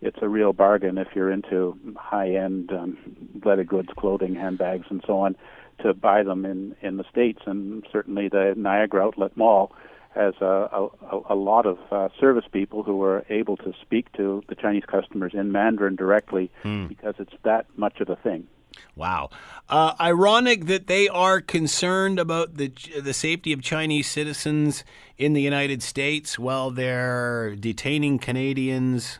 it's 0.00 0.18
a 0.22 0.28
real 0.28 0.52
bargain 0.52 0.98
if 0.98 1.08
you're 1.14 1.32
into 1.32 1.76
high 1.96 2.34
end 2.34 2.70
um, 2.72 2.96
leather 3.44 3.64
goods, 3.64 3.88
clothing, 3.96 4.34
handbags, 4.34 4.86
and 4.90 5.02
so 5.06 5.18
on 5.18 5.36
to 5.82 5.92
buy 5.92 6.22
them 6.22 6.44
in, 6.44 6.76
in 6.80 6.96
the 6.96 7.04
States. 7.10 7.40
And 7.46 7.84
certainly 7.90 8.28
the 8.28 8.54
Niagara 8.56 9.04
Outlet 9.04 9.36
Mall 9.36 9.72
has 10.14 10.34
a, 10.40 10.44
a, 10.72 10.88
a 11.30 11.34
lot 11.34 11.66
of 11.66 11.78
uh, 11.90 12.08
service 12.18 12.46
people 12.50 12.82
who 12.82 13.02
are 13.02 13.24
able 13.28 13.56
to 13.58 13.74
speak 13.82 14.10
to 14.12 14.42
the 14.48 14.54
Chinese 14.54 14.84
customers 14.86 15.32
in 15.34 15.52
Mandarin 15.52 15.96
directly 15.96 16.50
mm. 16.64 16.88
because 16.88 17.14
it's 17.18 17.34
that 17.42 17.66
much 17.76 18.00
of 18.00 18.08
a 18.08 18.16
thing. 18.16 18.46
Wow. 18.94 19.30
Uh, 19.68 19.94
ironic 20.00 20.66
that 20.66 20.86
they 20.86 21.08
are 21.08 21.40
concerned 21.40 22.18
about 22.18 22.56
the 22.56 22.72
the 23.00 23.12
safety 23.12 23.52
of 23.52 23.62
Chinese 23.62 24.06
citizens 24.08 24.84
in 25.18 25.32
the 25.32 25.42
United 25.42 25.82
States 25.82 26.38
while 26.38 26.70
they're 26.70 27.56
detaining 27.56 28.18
Canadians 28.18 29.18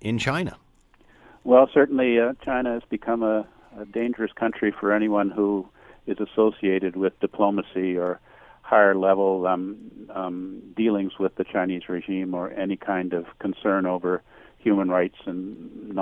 in 0.00 0.18
China. 0.18 0.56
Well, 1.44 1.68
certainly 1.72 2.18
uh, 2.18 2.34
China 2.44 2.74
has 2.74 2.82
become 2.88 3.22
a, 3.22 3.46
a 3.78 3.84
dangerous 3.86 4.32
country 4.32 4.72
for 4.78 4.92
anyone 4.92 5.30
who 5.30 5.66
is 6.06 6.18
associated 6.20 6.96
with 6.96 7.18
diplomacy 7.20 7.96
or 7.96 8.20
higher 8.62 8.94
level 8.94 9.46
um, 9.46 9.76
um, 10.14 10.62
dealings 10.76 11.18
with 11.18 11.34
the 11.36 11.44
Chinese 11.44 11.88
regime 11.88 12.34
or 12.34 12.50
any 12.50 12.76
kind 12.76 13.12
of 13.12 13.26
concern 13.38 13.86
over 13.86 14.22
human 14.58 14.88
rights 14.88 15.16
and 15.26 15.94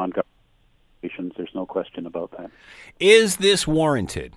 there's 1.03 1.55
no 1.55 1.67
question 1.67 2.07
about 2.07 2.33
that. 2.39 2.51
Is 3.01 3.37
this 3.37 3.67
warranted? 3.67 4.35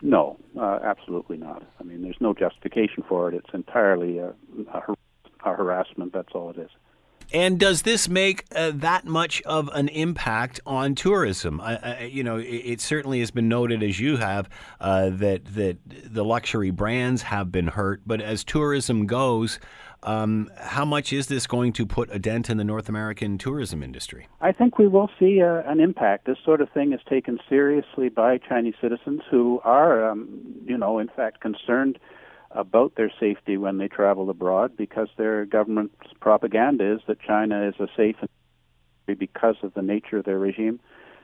No, 0.00 0.36
uh, 0.58 0.80
absolutely 0.82 1.36
not. 1.36 1.62
I 1.78 1.84
mean, 1.84 2.02
there's 2.02 2.20
no 2.20 2.34
justification 2.34 3.04
for 3.08 3.28
it. 3.28 3.34
It's 3.34 3.54
entirely 3.54 4.18
a, 4.18 4.34
a, 4.72 4.94
a 5.44 5.54
harassment. 5.54 6.12
That's 6.12 6.32
all 6.34 6.50
it 6.50 6.58
is. 6.58 6.70
And 7.32 7.58
does 7.58 7.82
this 7.82 8.08
make 8.08 8.44
uh, 8.54 8.72
that 8.74 9.06
much 9.06 9.40
of 9.42 9.70
an 9.72 9.88
impact 9.88 10.60
on 10.66 10.94
tourism? 10.94 11.60
Uh, 11.60 11.96
you 12.02 12.22
know, 12.22 12.36
it, 12.36 12.44
it, 12.44 12.80
certainly 12.80 13.20
has 13.20 13.30
been 13.30 13.48
noted, 13.48 13.82
as 13.82 13.98
you 13.98 14.18
have, 14.18 14.50
uh, 14.80 15.08
that 15.10 15.46
that 15.54 15.78
the 15.86 16.24
luxury 16.24 16.70
brands 16.70 17.22
have 17.22 17.50
been 17.50 17.68
hurt. 17.68 18.02
But 18.04 18.20
as 18.20 18.44
tourism 18.44 19.06
goes, 19.06 19.58
um, 20.02 20.50
how 20.56 20.84
much 20.84 21.12
is 21.12 21.28
this 21.28 21.46
going 21.46 21.72
to 21.74 21.86
put 21.86 22.10
a 22.12 22.18
dent 22.18 22.50
in 22.50 22.56
the 22.56 22.64
North 22.64 22.88
American 22.88 23.38
tourism 23.38 23.82
industry? 23.82 24.26
I 24.40 24.52
think 24.52 24.78
we 24.78 24.88
will 24.88 25.10
see 25.18 25.40
uh, 25.42 25.62
an 25.70 25.80
impact. 25.80 26.26
This 26.26 26.38
sort 26.44 26.60
of 26.60 26.70
thing 26.70 26.92
is 26.92 27.00
taken 27.08 27.38
seriously 27.48 28.08
by 28.08 28.38
Chinese 28.38 28.74
citizens 28.80 29.22
who 29.30 29.60
are, 29.64 30.08
um, 30.08 30.40
you 30.64 30.76
know, 30.76 30.98
in 30.98 31.08
fact 31.08 31.40
concerned 31.40 31.98
about 32.50 32.94
their 32.96 33.10
safety 33.18 33.56
when 33.56 33.78
they 33.78 33.88
travel 33.88 34.28
abroad 34.28 34.76
because 34.76 35.08
their 35.16 35.46
government's 35.46 35.94
propaganda 36.20 36.94
is 36.94 37.00
that 37.06 37.20
China 37.20 37.66
is 37.66 37.74
a 37.78 37.88
safe 37.96 38.16
because 39.06 39.56
of 39.62 39.74
the 39.74 39.82
nature 39.82 40.18
of 40.18 40.24
their 40.24 40.38
regime, 40.38 40.80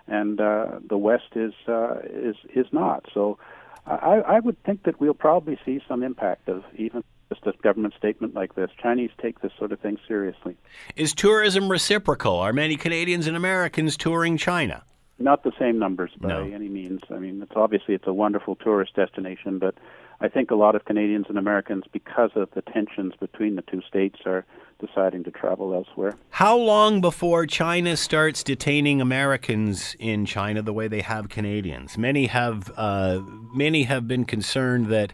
and 0.06 0.40
uh, 0.40 0.78
the 0.88 0.96
West 0.96 1.34
is 1.34 1.52
uh, 1.66 1.96
is 2.04 2.36
is 2.54 2.66
not. 2.72 3.04
So, 3.12 3.38
I, 3.86 4.22
I 4.26 4.40
would 4.40 4.62
think 4.64 4.84
that 4.84 5.00
we'll 5.00 5.14
probably 5.14 5.58
see 5.64 5.80
some 5.86 6.02
impact 6.02 6.48
of 6.48 6.64
even 6.76 7.04
just 7.28 7.46
a 7.46 7.52
government 7.62 7.94
statement 7.96 8.34
like 8.34 8.54
this. 8.54 8.70
Chinese 8.82 9.10
take 9.20 9.40
this 9.40 9.52
sort 9.58 9.72
of 9.72 9.80
thing 9.80 9.98
seriously. 10.06 10.56
Is 10.96 11.12
tourism 11.14 11.68
reciprocal? 11.70 12.34
Are 12.36 12.52
many 12.52 12.76
Canadians 12.76 13.26
and 13.26 13.36
Americans 13.36 13.96
touring 13.96 14.36
China? 14.36 14.82
Not 15.18 15.42
the 15.42 15.52
same 15.58 15.78
numbers 15.78 16.12
by 16.20 16.28
No. 16.28 16.42
any 16.44 16.68
means. 16.68 17.00
I 17.10 17.18
mean, 17.18 17.42
it's 17.42 17.52
obviously 17.56 17.94
it's 17.94 18.06
a 18.06 18.12
wonderful 18.12 18.54
tourist 18.54 18.94
destination, 18.94 19.58
but 19.58 19.74
I 20.20 20.28
think 20.28 20.50
a 20.50 20.54
lot 20.54 20.74
of 20.74 20.84
Canadians 20.84 21.26
and 21.28 21.38
Americans, 21.38 21.84
because 21.92 22.30
of 22.36 22.48
the 22.54 22.62
tensions 22.62 23.14
between 23.18 23.56
the 23.56 23.62
two 23.62 23.82
states, 23.82 24.20
are 24.26 24.44
deciding 24.80 25.24
to 25.24 25.30
travel 25.32 25.74
elsewhere. 25.74 26.16
How 26.30 26.56
long 26.56 27.00
before 27.00 27.46
China 27.46 27.96
starts 27.96 28.44
detaining 28.44 29.00
Americans 29.00 29.96
in 29.98 30.24
China 30.24 30.62
the 30.62 30.72
way 30.72 30.86
they 30.86 31.00
have 31.02 31.28
Canadians? 31.28 31.98
Many 31.98 32.26
have 32.26 32.70
uh, 32.76 33.20
many 33.54 33.84
have 33.84 34.06
been 34.06 34.24
concerned 34.24 34.86
that 34.86 35.12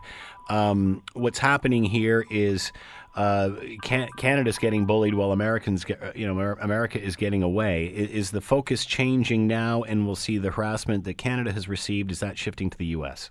um, 0.48 1.02
what's 1.14 1.38
happening 1.38 1.84
here 1.84 2.24
is 2.30 2.72
uh, 3.16 3.50
can- 3.82 4.08
Canada's 4.16 4.58
getting 4.58 4.86
bullied 4.86 5.14
while 5.14 5.32
Americans, 5.32 5.84
get, 5.84 6.16
you 6.16 6.26
know, 6.26 6.56
America 6.60 7.00
is 7.00 7.16
getting 7.16 7.42
away. 7.42 7.86
I- 7.88 8.12
Is 8.12 8.30
the 8.30 8.40
focus 8.40 8.84
changing 8.84 9.46
now, 9.46 9.82
and 9.82 10.06
we'll 10.06 10.16
see 10.16 10.38
the 10.38 10.50
harassment 10.50 11.04
that 11.04 11.14
Canada 11.18 11.52
has 11.52 11.68
received? 11.68 12.10
Is 12.10 12.20
that 12.20 12.36
shifting 12.38 12.70
to 12.70 12.78
the 12.78 12.86
U.S.? 12.86 13.30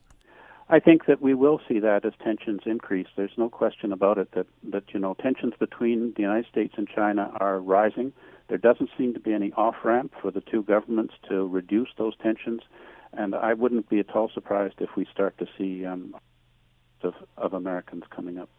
I 0.69 0.79
think 0.79 1.05
that 1.05 1.21
we 1.21 1.33
will 1.33 1.59
see 1.67 1.79
that 1.79 2.05
as 2.05 2.13
tensions 2.23 2.61
increase. 2.65 3.07
There's 3.15 3.37
no 3.37 3.49
question 3.49 3.91
about 3.91 4.17
it 4.17 4.31
that, 4.31 4.47
that 4.71 4.83
you 4.93 4.99
know 4.99 5.13
tensions 5.13 5.53
between 5.59 6.13
the 6.15 6.21
United 6.21 6.45
States 6.49 6.73
and 6.77 6.87
China 6.87 7.31
are 7.39 7.59
rising. 7.59 8.13
There 8.47 8.57
doesn't 8.57 8.89
seem 8.97 9.13
to 9.13 9.19
be 9.19 9.33
any 9.33 9.51
off 9.53 9.75
ramp 9.83 10.13
for 10.21 10.31
the 10.31 10.41
two 10.41 10.63
governments 10.63 11.13
to 11.29 11.47
reduce 11.47 11.89
those 11.97 12.15
tensions, 12.17 12.61
and 13.11 13.35
I 13.35 13.53
wouldn't 13.53 13.89
be 13.89 13.99
at 13.99 14.15
all 14.15 14.31
surprised 14.33 14.75
if 14.79 14.95
we 14.95 15.05
start 15.11 15.37
to 15.39 15.47
see 15.57 15.85
um, 15.85 16.15
of, 17.03 17.13
of 17.37 17.53
Americans 17.53 18.03
coming 18.09 18.37
up. 18.37 18.49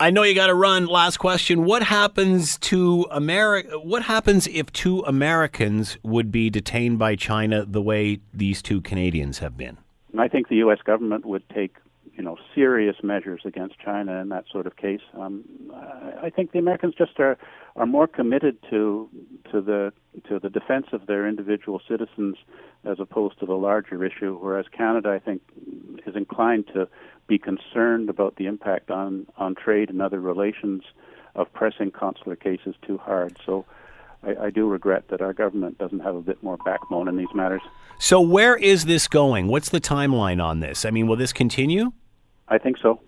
I 0.00 0.10
know 0.10 0.22
you 0.22 0.34
got 0.34 0.46
to 0.46 0.54
run. 0.54 0.86
Last 0.86 1.16
question: 1.16 1.64
What 1.64 1.82
happens 1.82 2.56
to 2.58 3.06
America? 3.10 3.80
What 3.80 4.02
happens 4.02 4.46
if 4.46 4.72
two 4.72 5.00
Americans 5.00 5.98
would 6.04 6.30
be 6.30 6.50
detained 6.50 7.00
by 7.00 7.16
China 7.16 7.64
the 7.64 7.82
way 7.82 8.20
these 8.32 8.62
two 8.62 8.80
Canadians 8.80 9.40
have 9.40 9.56
been? 9.56 9.76
I 10.16 10.28
think 10.28 10.48
the 10.48 10.56
U.S. 10.56 10.78
government 10.84 11.26
would 11.26 11.48
take, 11.50 11.76
you 12.14 12.22
know, 12.22 12.36
serious 12.54 12.96
measures 13.02 13.42
against 13.44 13.78
China 13.78 14.20
in 14.20 14.28
that 14.28 14.44
sort 14.50 14.66
of 14.66 14.76
case. 14.76 15.00
Um, 15.14 15.44
I 15.74 16.26
I 16.26 16.30
think 16.30 16.52
the 16.52 16.60
Americans 16.60 16.94
just 16.96 17.18
are 17.18 17.36
are 17.74 17.86
more 17.86 18.06
committed 18.06 18.58
to 18.70 19.08
to 19.50 19.60
the 19.60 19.92
to 20.28 20.38
the 20.38 20.48
defense 20.50 20.86
of 20.92 21.06
their 21.06 21.26
individual 21.28 21.80
citizens 21.88 22.36
as 22.84 23.00
opposed 23.00 23.40
to 23.40 23.46
the 23.46 23.54
larger 23.54 24.04
issue. 24.04 24.38
Whereas 24.40 24.66
Canada, 24.70 25.10
I 25.10 25.18
think, 25.18 25.42
is 26.06 26.14
inclined 26.14 26.68
to 26.68 26.88
be 27.28 27.38
concerned 27.38 28.08
about 28.08 28.36
the 28.36 28.46
impact 28.46 28.90
on 28.90 29.26
on 29.36 29.54
trade 29.54 29.90
and 29.90 30.02
other 30.02 30.20
relations 30.20 30.82
of 31.34 31.52
pressing 31.52 31.90
consular 31.90 32.36
cases 32.36 32.74
too 32.86 32.98
hard. 32.98 33.36
So. 33.44 33.64
I, 34.20 34.46
I 34.46 34.50
do 34.50 34.66
regret 34.66 35.06
that 35.10 35.20
our 35.20 35.32
government 35.32 35.78
doesn't 35.78 36.00
have 36.00 36.16
a 36.16 36.20
bit 36.20 36.42
more 36.42 36.56
backbone 36.56 37.06
in 37.06 37.16
these 37.16 37.32
matters. 37.36 37.62
So, 38.00 38.20
where 38.20 38.56
is 38.56 38.86
this 38.86 39.06
going? 39.06 39.46
What's 39.46 39.68
the 39.68 39.80
timeline 39.80 40.42
on 40.42 40.58
this? 40.58 40.84
I 40.84 40.90
mean, 40.90 41.06
will 41.06 41.14
this 41.14 41.32
continue? 41.32 41.92
I 42.48 42.58
think 42.58 42.78
so. 42.82 43.00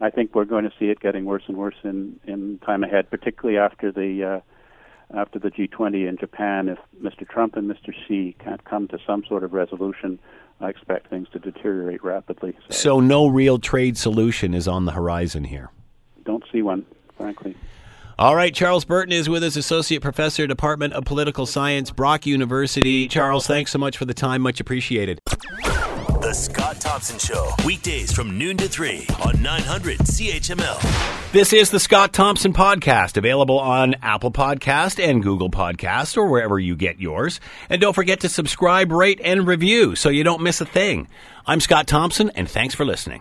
I 0.00 0.10
think 0.10 0.34
we're 0.34 0.44
going 0.44 0.64
to 0.64 0.72
see 0.78 0.86
it 0.86 1.00
getting 1.00 1.24
worse 1.24 1.44
and 1.46 1.56
worse 1.56 1.76
in 1.84 2.18
in 2.24 2.58
time 2.58 2.82
ahead, 2.84 3.08
particularly 3.08 3.58
after 3.58 3.92
the 3.92 4.24
uh, 4.24 5.16
after 5.16 5.38
the 5.38 5.50
G20 5.50 6.08
in 6.08 6.16
Japan. 6.16 6.68
If 6.68 6.78
Mr. 7.00 7.28
Trump 7.28 7.56
and 7.56 7.70
Mr. 7.70 7.94
Xi 8.06 8.34
can't 8.42 8.64
come 8.64 8.88
to 8.88 8.98
some 9.06 9.24
sort 9.24 9.44
of 9.44 9.52
resolution, 9.52 10.18
I 10.60 10.68
expect 10.68 11.08
things 11.08 11.28
to 11.32 11.38
deteriorate 11.38 12.02
rapidly. 12.04 12.54
So, 12.68 12.74
So, 12.74 13.00
no 13.00 13.26
real 13.26 13.58
trade 13.58 13.96
solution 13.96 14.54
is 14.54 14.68
on 14.68 14.84
the 14.84 14.92
horizon 14.92 15.44
here. 15.44 15.70
don't 16.24 16.44
see 16.52 16.62
one, 16.62 16.86
frankly. 17.16 17.56
All 18.22 18.36
right, 18.36 18.54
Charles 18.54 18.84
Burton 18.84 19.10
is 19.12 19.28
with 19.28 19.42
us, 19.42 19.56
Associate 19.56 20.00
Professor, 20.00 20.46
Department 20.46 20.92
of 20.92 21.04
Political 21.04 21.44
Science, 21.44 21.90
Brock 21.90 22.24
University. 22.24 23.08
Charles, 23.08 23.48
thanks 23.48 23.72
so 23.72 23.80
much 23.80 23.96
for 23.98 24.04
the 24.04 24.14
time. 24.14 24.42
Much 24.42 24.60
appreciated. 24.60 25.18
The 25.26 26.32
Scott 26.32 26.80
Thompson 26.80 27.18
Show, 27.18 27.50
weekdays 27.66 28.12
from 28.12 28.38
noon 28.38 28.56
to 28.58 28.68
3 28.68 29.08
on 29.24 29.42
900 29.42 29.98
CHML. 29.98 31.32
This 31.32 31.52
is 31.52 31.70
the 31.70 31.80
Scott 31.80 32.12
Thompson 32.12 32.52
Podcast, 32.52 33.16
available 33.16 33.58
on 33.58 33.96
Apple 34.02 34.30
Podcast 34.30 35.02
and 35.02 35.20
Google 35.20 35.50
Podcast 35.50 36.16
or 36.16 36.28
wherever 36.28 36.60
you 36.60 36.76
get 36.76 37.00
yours. 37.00 37.40
And 37.68 37.80
don't 37.80 37.92
forget 37.92 38.20
to 38.20 38.28
subscribe, 38.28 38.92
rate, 38.92 39.20
and 39.24 39.48
review 39.48 39.96
so 39.96 40.10
you 40.10 40.22
don't 40.22 40.42
miss 40.42 40.60
a 40.60 40.64
thing. 40.64 41.08
I'm 41.44 41.58
Scott 41.58 41.88
Thompson, 41.88 42.30
and 42.36 42.48
thanks 42.48 42.76
for 42.76 42.84
listening. 42.84 43.20